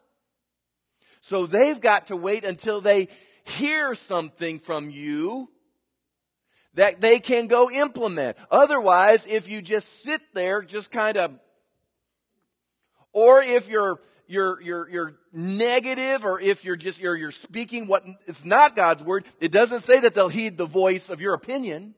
So 1.21 1.47
they've 1.47 1.81
got 1.81 2.07
to 2.07 2.17
wait 2.17 2.45
until 2.45 2.81
they 2.81 3.09
hear 3.45 3.95
something 3.95 4.59
from 4.59 4.91
you 4.91 5.51
that 6.75 7.01
they 7.01 7.21
can 7.21 7.49
go 7.49 7.71
implement. 7.71 8.37
Otherwise, 8.51 9.27
if 9.27 9.49
you 9.49 9.61
just 9.61 10.03
sit 10.03 10.23
there, 10.33 10.63
just 10.63 10.91
kind 10.91 11.17
of, 11.17 11.39
or 13.13 13.43
if 13.43 13.69
you're 13.69 13.99
you're, 14.33 14.61
you're, 14.63 14.89
you're 14.89 15.15
negative 15.33 16.25
or 16.25 16.41
if 16.41 16.65
you're 16.65 16.77
just, 16.77 16.99
you're, 16.99 17.17
you're 17.17 17.31
speaking 17.31 17.87
what 17.87 18.05
it's 18.27 18.45
not 18.45 18.75
God's 18.75 19.03
word, 19.03 19.27
it 19.41 19.53
doesn't 19.53 19.83
say 19.83 20.01
that 20.01 20.15
they'll 20.15 20.29
heed 20.29 20.57
the 20.57 20.65
voice 20.65 21.11
of 21.11 21.21
your 21.21 21.35
opinion. 21.35 21.95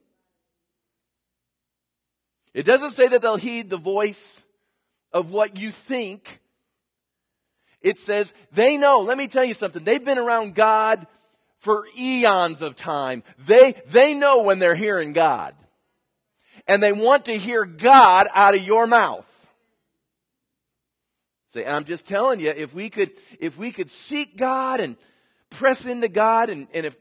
It 2.53 2.65
doesn't 2.65 2.91
say 2.91 3.09
that 3.09 3.23
they'll 3.23 3.37
heed 3.37 3.71
the 3.71 3.77
voice 3.77 4.43
of 5.13 5.31
what 5.31 5.57
you 5.57 5.71
think. 5.71 6.41
It 7.81 7.99
says 7.99 8.35
they 8.53 8.77
know. 8.77 9.01
Let 9.01 9.19
me 9.19 9.29
tell 9.29 9.45
you 9.45 9.55
something. 9.55 9.85
They've 9.85 10.05
been 10.05 10.19
around 10.19 10.55
God 10.55 11.07
for 11.59 11.87
eons 11.99 12.63
of 12.63 12.77
time. 12.77 13.23
They, 13.47 13.75
they 13.89 14.15
know 14.15 14.43
when 14.43 14.59
they're 14.59 14.75
hearing 14.75 15.13
God. 15.13 15.55
And 16.67 16.83
they 16.83 16.93
want 16.93 17.27
to 17.27 17.37
hear 17.37 17.65
God 17.65 18.27
out 18.35 18.55
of 18.55 18.63
your 18.63 18.87
mouth. 18.87 19.27
See, 21.55 21.63
and 21.63 21.77
I'm 21.77 21.85
just 21.85 22.05
telling 22.05 22.41
you, 22.41 22.51
if 22.51 22.75
we 22.75 22.91
could, 22.91 23.13
if 23.39 23.57
we 23.57 23.71
could 23.71 23.89
seek 23.89 24.37
God 24.37 24.81
and 24.81 24.97
press 25.51 25.87
into 25.87 26.09
God 26.09 26.51
and, 26.51 26.67
and 26.75 26.85
if 26.85 26.97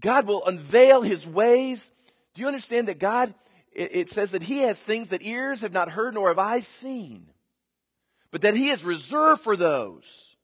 God 0.00 0.26
will 0.26 0.44
unveil 0.44 1.02
His 1.02 1.24
ways 1.24 1.92
Do 2.34 2.40
you 2.40 2.48
understand 2.48 2.88
that 2.88 2.98
God, 2.98 3.32
it, 3.72 3.94
it 3.94 4.10
says 4.10 4.32
that 4.32 4.42
He 4.42 4.58
has 4.62 4.80
things 4.80 5.10
that 5.10 5.22
ears 5.22 5.60
have 5.60 5.72
not 5.72 5.90
heard 5.90 6.14
nor 6.14 6.26
have 6.26 6.40
eyes 6.40 6.66
seen, 6.66 7.28
but 8.32 8.40
that 8.40 8.56
He 8.56 8.68
has 8.68 8.84
reserved 8.84 9.42
for 9.42 9.56
those 9.56 10.36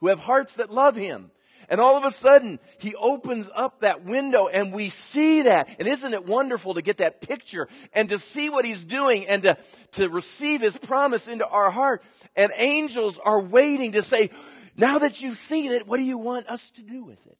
who 0.00 0.06
have 0.06 0.20
hearts 0.20 0.54
that 0.54 0.72
love 0.72 0.96
Him. 0.96 1.30
And 1.70 1.82
all 1.82 1.96
of 1.98 2.04
a 2.04 2.10
sudden, 2.10 2.60
he 2.78 2.94
opens 2.94 3.50
up 3.54 3.80
that 3.80 4.04
window 4.04 4.48
and 4.48 4.72
we 4.72 4.88
see 4.88 5.42
that. 5.42 5.68
And 5.78 5.86
isn't 5.86 6.14
it 6.14 6.24
wonderful 6.24 6.74
to 6.74 6.82
get 6.82 6.96
that 6.98 7.20
picture 7.20 7.68
and 7.92 8.08
to 8.08 8.18
see 8.18 8.48
what 8.48 8.64
he's 8.64 8.82
doing 8.82 9.26
and 9.26 9.42
to, 9.42 9.58
to 9.92 10.08
receive 10.08 10.62
his 10.62 10.78
promise 10.78 11.28
into 11.28 11.46
our 11.46 11.70
heart? 11.70 12.02
And 12.36 12.52
angels 12.56 13.18
are 13.22 13.40
waiting 13.40 13.92
to 13.92 14.02
say, 14.02 14.30
now 14.76 14.98
that 14.98 15.22
you've 15.22 15.38
seen 15.38 15.72
it, 15.72 15.86
what 15.86 15.96
do 15.98 16.04
you 16.04 16.18
want 16.18 16.48
us 16.48 16.70
to 16.70 16.82
do 16.82 17.04
with 17.04 17.26
it? 17.26 17.38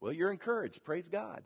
Well, 0.00 0.12
you're 0.12 0.32
encouraged. 0.32 0.84
Praise 0.84 1.08
God. 1.08 1.42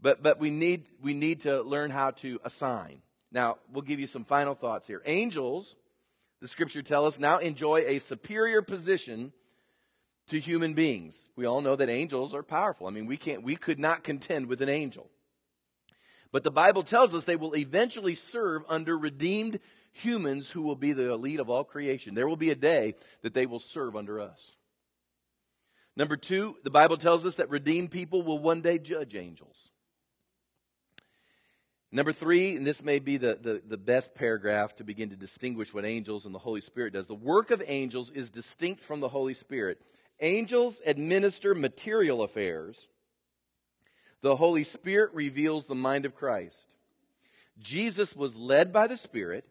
But, 0.00 0.22
but 0.22 0.38
we, 0.38 0.50
need, 0.50 0.86
we 1.02 1.14
need 1.14 1.42
to 1.42 1.62
learn 1.62 1.90
how 1.90 2.12
to 2.12 2.40
assign. 2.44 3.02
Now, 3.32 3.58
we'll 3.72 3.82
give 3.82 4.00
you 4.00 4.06
some 4.06 4.24
final 4.24 4.54
thoughts 4.54 4.86
here. 4.86 5.02
Angels 5.04 5.76
the 6.40 6.48
scripture 6.48 6.82
tells 6.82 7.14
us, 7.14 7.20
now 7.20 7.38
enjoy 7.38 7.84
a 7.86 7.98
superior 7.98 8.62
position 8.62 9.32
to 10.28 10.38
human 10.38 10.74
beings. 10.74 11.28
We 11.36 11.46
all 11.46 11.60
know 11.60 11.74
that 11.74 11.88
angels 11.88 12.34
are 12.34 12.42
powerful. 12.42 12.86
I 12.86 12.90
mean, 12.90 13.06
we 13.06 13.16
can't, 13.16 13.42
we 13.42 13.56
could 13.56 13.78
not 13.78 14.04
contend 14.04 14.46
with 14.46 14.62
an 14.62 14.68
angel. 14.68 15.10
But 16.32 16.44
the 16.44 16.50
Bible 16.50 16.82
tells 16.82 17.14
us 17.14 17.24
they 17.24 17.36
will 17.36 17.56
eventually 17.56 18.14
serve 18.14 18.62
under 18.68 18.96
redeemed 18.96 19.60
humans 19.92 20.50
who 20.50 20.62
will 20.62 20.76
be 20.76 20.92
the 20.92 21.10
elite 21.12 21.40
of 21.40 21.48
all 21.48 21.64
creation. 21.64 22.14
There 22.14 22.28
will 22.28 22.36
be 22.36 22.50
a 22.50 22.54
day 22.54 22.94
that 23.22 23.34
they 23.34 23.46
will 23.46 23.60
serve 23.60 23.96
under 23.96 24.20
us. 24.20 24.56
Number 25.96 26.16
two, 26.16 26.56
the 26.62 26.70
Bible 26.70 26.96
tells 26.96 27.24
us 27.24 27.36
that 27.36 27.50
redeemed 27.50 27.90
people 27.90 28.22
will 28.22 28.38
one 28.38 28.60
day 28.60 28.78
judge 28.78 29.16
angels. 29.16 29.72
Number 31.90 32.12
three, 32.12 32.54
and 32.54 32.66
this 32.66 32.84
may 32.84 32.98
be 32.98 33.16
the, 33.16 33.38
the, 33.40 33.62
the, 33.66 33.78
best 33.78 34.14
paragraph 34.14 34.76
to 34.76 34.84
begin 34.84 35.08
to 35.08 35.16
distinguish 35.16 35.72
what 35.72 35.86
angels 35.86 36.26
and 36.26 36.34
the 36.34 36.38
Holy 36.38 36.60
Spirit 36.60 36.92
does. 36.92 37.06
The 37.06 37.14
work 37.14 37.50
of 37.50 37.62
angels 37.66 38.10
is 38.10 38.28
distinct 38.28 38.82
from 38.82 39.00
the 39.00 39.08
Holy 39.08 39.32
Spirit. 39.32 39.80
Angels 40.20 40.82
administer 40.84 41.54
material 41.54 42.22
affairs. 42.22 42.88
The 44.20 44.36
Holy 44.36 44.64
Spirit 44.64 45.14
reveals 45.14 45.66
the 45.66 45.74
mind 45.74 46.04
of 46.04 46.14
Christ. 46.14 46.74
Jesus 47.60 48.16
was 48.16 48.36
led 48.36 48.72
by 48.72 48.86
the 48.86 48.96
Spirit, 48.96 49.44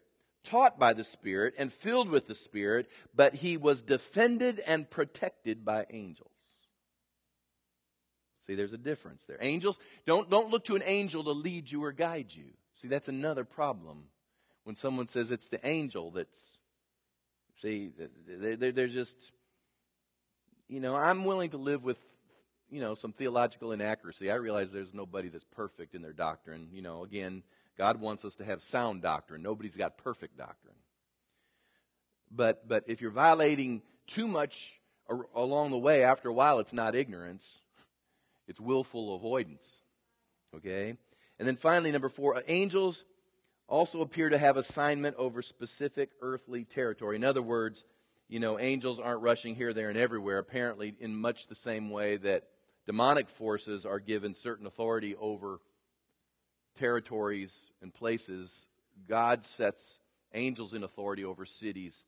taught 0.44 0.78
by 0.78 0.92
the 0.92 1.04
Spirit, 1.04 1.54
and 1.58 1.72
filled 1.72 2.08
with 2.08 2.26
the 2.26 2.34
Spirit, 2.34 2.88
but 3.14 3.36
he 3.36 3.56
was 3.56 3.82
defended 3.82 4.60
and 4.66 4.88
protected 4.88 5.64
by 5.64 5.86
angels. 5.90 6.30
See, 8.46 8.54
there's 8.54 8.72
a 8.72 8.78
difference 8.78 9.26
there. 9.26 9.36
Angels, 9.40 9.78
don't, 10.06 10.30
don't 10.30 10.50
look 10.50 10.64
to 10.64 10.76
an 10.76 10.82
angel 10.86 11.22
to 11.24 11.32
lead 11.32 11.70
you 11.70 11.84
or 11.84 11.92
guide 11.92 12.34
you. 12.34 12.46
See, 12.74 12.88
that's 12.88 13.08
another 13.08 13.44
problem 13.44 14.04
when 14.64 14.74
someone 14.74 15.06
says 15.08 15.30
it's 15.30 15.48
the 15.48 15.66
angel 15.66 16.10
that's, 16.10 16.58
see, 17.60 17.90
they're, 18.26 18.72
they're 18.72 18.86
just, 18.86 19.16
you 20.68 20.80
know, 20.80 20.94
I'm 20.94 21.24
willing 21.24 21.50
to 21.50 21.58
live 21.58 21.84
with, 21.84 21.98
you 22.70 22.80
know, 22.80 22.94
some 22.94 23.12
theological 23.12 23.72
inaccuracy. 23.72 24.30
I 24.30 24.34
realize 24.34 24.72
there's 24.72 24.94
nobody 24.94 25.28
that's 25.28 25.44
perfect 25.44 25.94
in 25.94 26.02
their 26.02 26.12
doctrine. 26.12 26.68
You 26.72 26.82
know, 26.82 27.04
again, 27.04 27.42
God 27.76 28.00
wants 28.00 28.24
us 28.24 28.36
to 28.36 28.44
have 28.44 28.62
sound 28.62 29.02
doctrine. 29.02 29.42
Nobody's 29.42 29.76
got 29.76 29.98
perfect 29.98 30.36
doctrine. 30.36 30.74
But, 32.30 32.68
but 32.68 32.84
if 32.86 33.00
you're 33.00 33.10
violating 33.10 33.82
too 34.06 34.28
much 34.28 34.74
along 35.34 35.70
the 35.70 35.78
way, 35.78 36.04
after 36.04 36.28
a 36.28 36.32
while, 36.32 36.58
it's 36.58 36.74
not 36.74 36.94
ignorance 36.94 37.62
it's 38.48 38.58
willful 38.58 39.14
avoidance. 39.14 39.82
Okay? 40.56 40.96
And 41.38 41.46
then 41.46 41.56
finally, 41.56 41.92
number 41.92 42.08
four, 42.08 42.36
uh, 42.36 42.40
angels 42.48 43.04
also 43.68 44.00
appear 44.00 44.30
to 44.30 44.38
have 44.38 44.56
assignment 44.56 45.14
over 45.16 45.42
specific 45.42 46.10
earthly 46.22 46.64
territory. 46.64 47.14
In 47.16 47.24
other 47.24 47.42
words, 47.42 47.84
you 48.28 48.40
know, 48.40 48.58
angels 48.58 48.98
aren't 48.98 49.22
rushing 49.22 49.54
here, 49.54 49.72
there, 49.72 49.90
and 49.90 49.98
everywhere, 49.98 50.38
apparently, 50.38 50.94
in 50.98 51.14
much 51.14 51.46
the 51.46 51.54
same 51.54 51.90
way 51.90 52.16
that 52.16 52.44
demonic 52.88 53.28
forces 53.28 53.84
are 53.84 54.00
given 54.00 54.34
certain 54.34 54.66
authority 54.66 55.14
over 55.16 55.60
territories 56.78 57.70
and 57.82 57.92
places. 57.92 58.66
God 59.06 59.46
sets 59.46 60.00
angels 60.32 60.72
in 60.72 60.82
authority 60.82 61.22
over 61.22 61.44
cities 61.44 62.04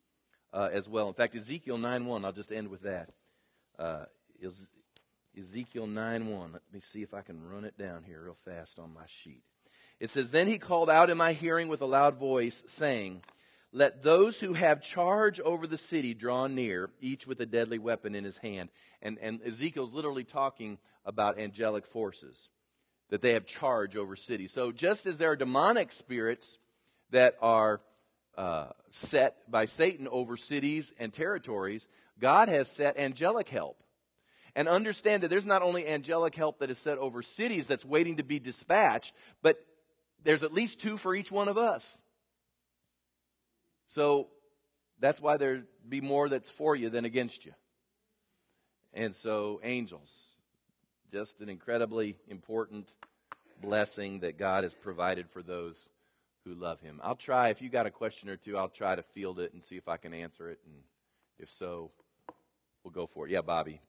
uh, 0.54 0.70
as 0.72 0.88
well. 0.88 1.06
In 1.08 1.12
fact, 1.12 1.34
Ezekiel 1.34 1.76
9 1.76 2.06
1, 2.06 2.24
I'll 2.24 2.32
just 2.32 2.50
end 2.50 2.68
with 2.68 2.82
that. 2.84 3.10
Uh, 3.78 4.06
Ezekiel 5.38 5.86
9 5.86 6.26
1. 6.26 6.52
Let 6.54 6.62
me 6.72 6.80
see 6.80 7.02
if 7.02 7.12
I 7.12 7.20
can 7.20 7.46
run 7.46 7.66
it 7.66 7.76
down 7.76 8.02
here 8.04 8.22
real 8.24 8.38
fast 8.46 8.78
on 8.78 8.94
my 8.94 9.04
sheet. 9.06 9.42
It 10.00 10.08
says, 10.08 10.30
Then 10.30 10.46
he 10.46 10.56
called 10.56 10.88
out 10.88 11.10
in 11.10 11.18
my 11.18 11.34
hearing 11.34 11.68
with 11.68 11.82
a 11.82 11.86
loud 11.86 12.16
voice, 12.16 12.62
saying, 12.68 13.20
Let 13.72 14.02
those 14.02 14.40
who 14.40 14.54
have 14.54 14.82
charge 14.82 15.38
over 15.40 15.66
the 15.66 15.78
city 15.78 16.12
draw 16.12 16.48
near, 16.48 16.90
each 17.00 17.26
with 17.26 17.40
a 17.40 17.46
deadly 17.46 17.78
weapon 17.78 18.14
in 18.14 18.24
his 18.24 18.38
hand. 18.38 18.68
And, 19.00 19.16
and 19.20 19.40
Ezekiel's 19.46 19.94
literally 19.94 20.24
talking 20.24 20.78
about 21.04 21.38
angelic 21.38 21.86
forces, 21.86 22.48
that 23.10 23.22
they 23.22 23.32
have 23.32 23.46
charge 23.46 23.96
over 23.96 24.16
cities. 24.16 24.52
So 24.52 24.72
just 24.72 25.06
as 25.06 25.18
there 25.18 25.30
are 25.30 25.36
demonic 25.36 25.92
spirits 25.92 26.58
that 27.10 27.36
are 27.40 27.80
uh, 28.36 28.68
set 28.90 29.36
by 29.48 29.66
Satan 29.66 30.08
over 30.08 30.36
cities 30.36 30.92
and 30.98 31.12
territories, 31.12 31.86
God 32.18 32.48
has 32.48 32.68
set 32.68 32.98
angelic 32.98 33.48
help 33.48 33.82
and 34.56 34.68
understand 34.68 35.22
that 35.22 35.28
there's 35.28 35.46
not 35.46 35.62
only 35.62 35.86
angelic 35.86 36.34
help 36.34 36.58
that 36.58 36.70
is 36.70 36.78
set 36.78 36.98
over 36.98 37.22
cities 37.22 37.68
that's 37.68 37.84
waiting 37.84 38.16
to 38.16 38.24
be 38.24 38.40
dispatched, 38.40 39.14
but 39.42 39.64
there's 40.24 40.42
at 40.42 40.52
least 40.52 40.80
two 40.80 40.96
for 40.96 41.14
each 41.14 41.30
one 41.30 41.48
of 41.48 41.56
us. 41.56 41.98
So 43.90 44.28
that's 45.00 45.20
why 45.20 45.36
there'd 45.36 45.66
be 45.88 46.00
more 46.00 46.28
that's 46.28 46.48
for 46.48 46.76
you 46.76 46.90
than 46.90 47.04
against 47.04 47.44
you. 47.44 47.52
And 48.94 49.14
so, 49.16 49.60
angels, 49.64 50.10
just 51.12 51.40
an 51.40 51.48
incredibly 51.48 52.16
important 52.28 52.88
blessing 53.60 54.20
that 54.20 54.38
God 54.38 54.62
has 54.62 54.74
provided 54.76 55.28
for 55.28 55.42
those 55.42 55.88
who 56.44 56.54
love 56.54 56.80
Him. 56.80 57.00
I'll 57.02 57.16
try, 57.16 57.48
if 57.48 57.60
you 57.60 57.68
got 57.68 57.86
a 57.86 57.90
question 57.90 58.28
or 58.28 58.36
two, 58.36 58.56
I'll 58.56 58.68
try 58.68 58.94
to 58.94 59.02
field 59.02 59.40
it 59.40 59.52
and 59.54 59.62
see 59.62 59.76
if 59.76 59.88
I 59.88 59.96
can 59.96 60.14
answer 60.14 60.48
it. 60.50 60.60
And 60.64 60.74
if 61.40 61.50
so, 61.50 61.90
we'll 62.84 62.92
go 62.92 63.08
for 63.08 63.26
it. 63.26 63.32
Yeah, 63.32 63.42
Bobby. 63.42 63.80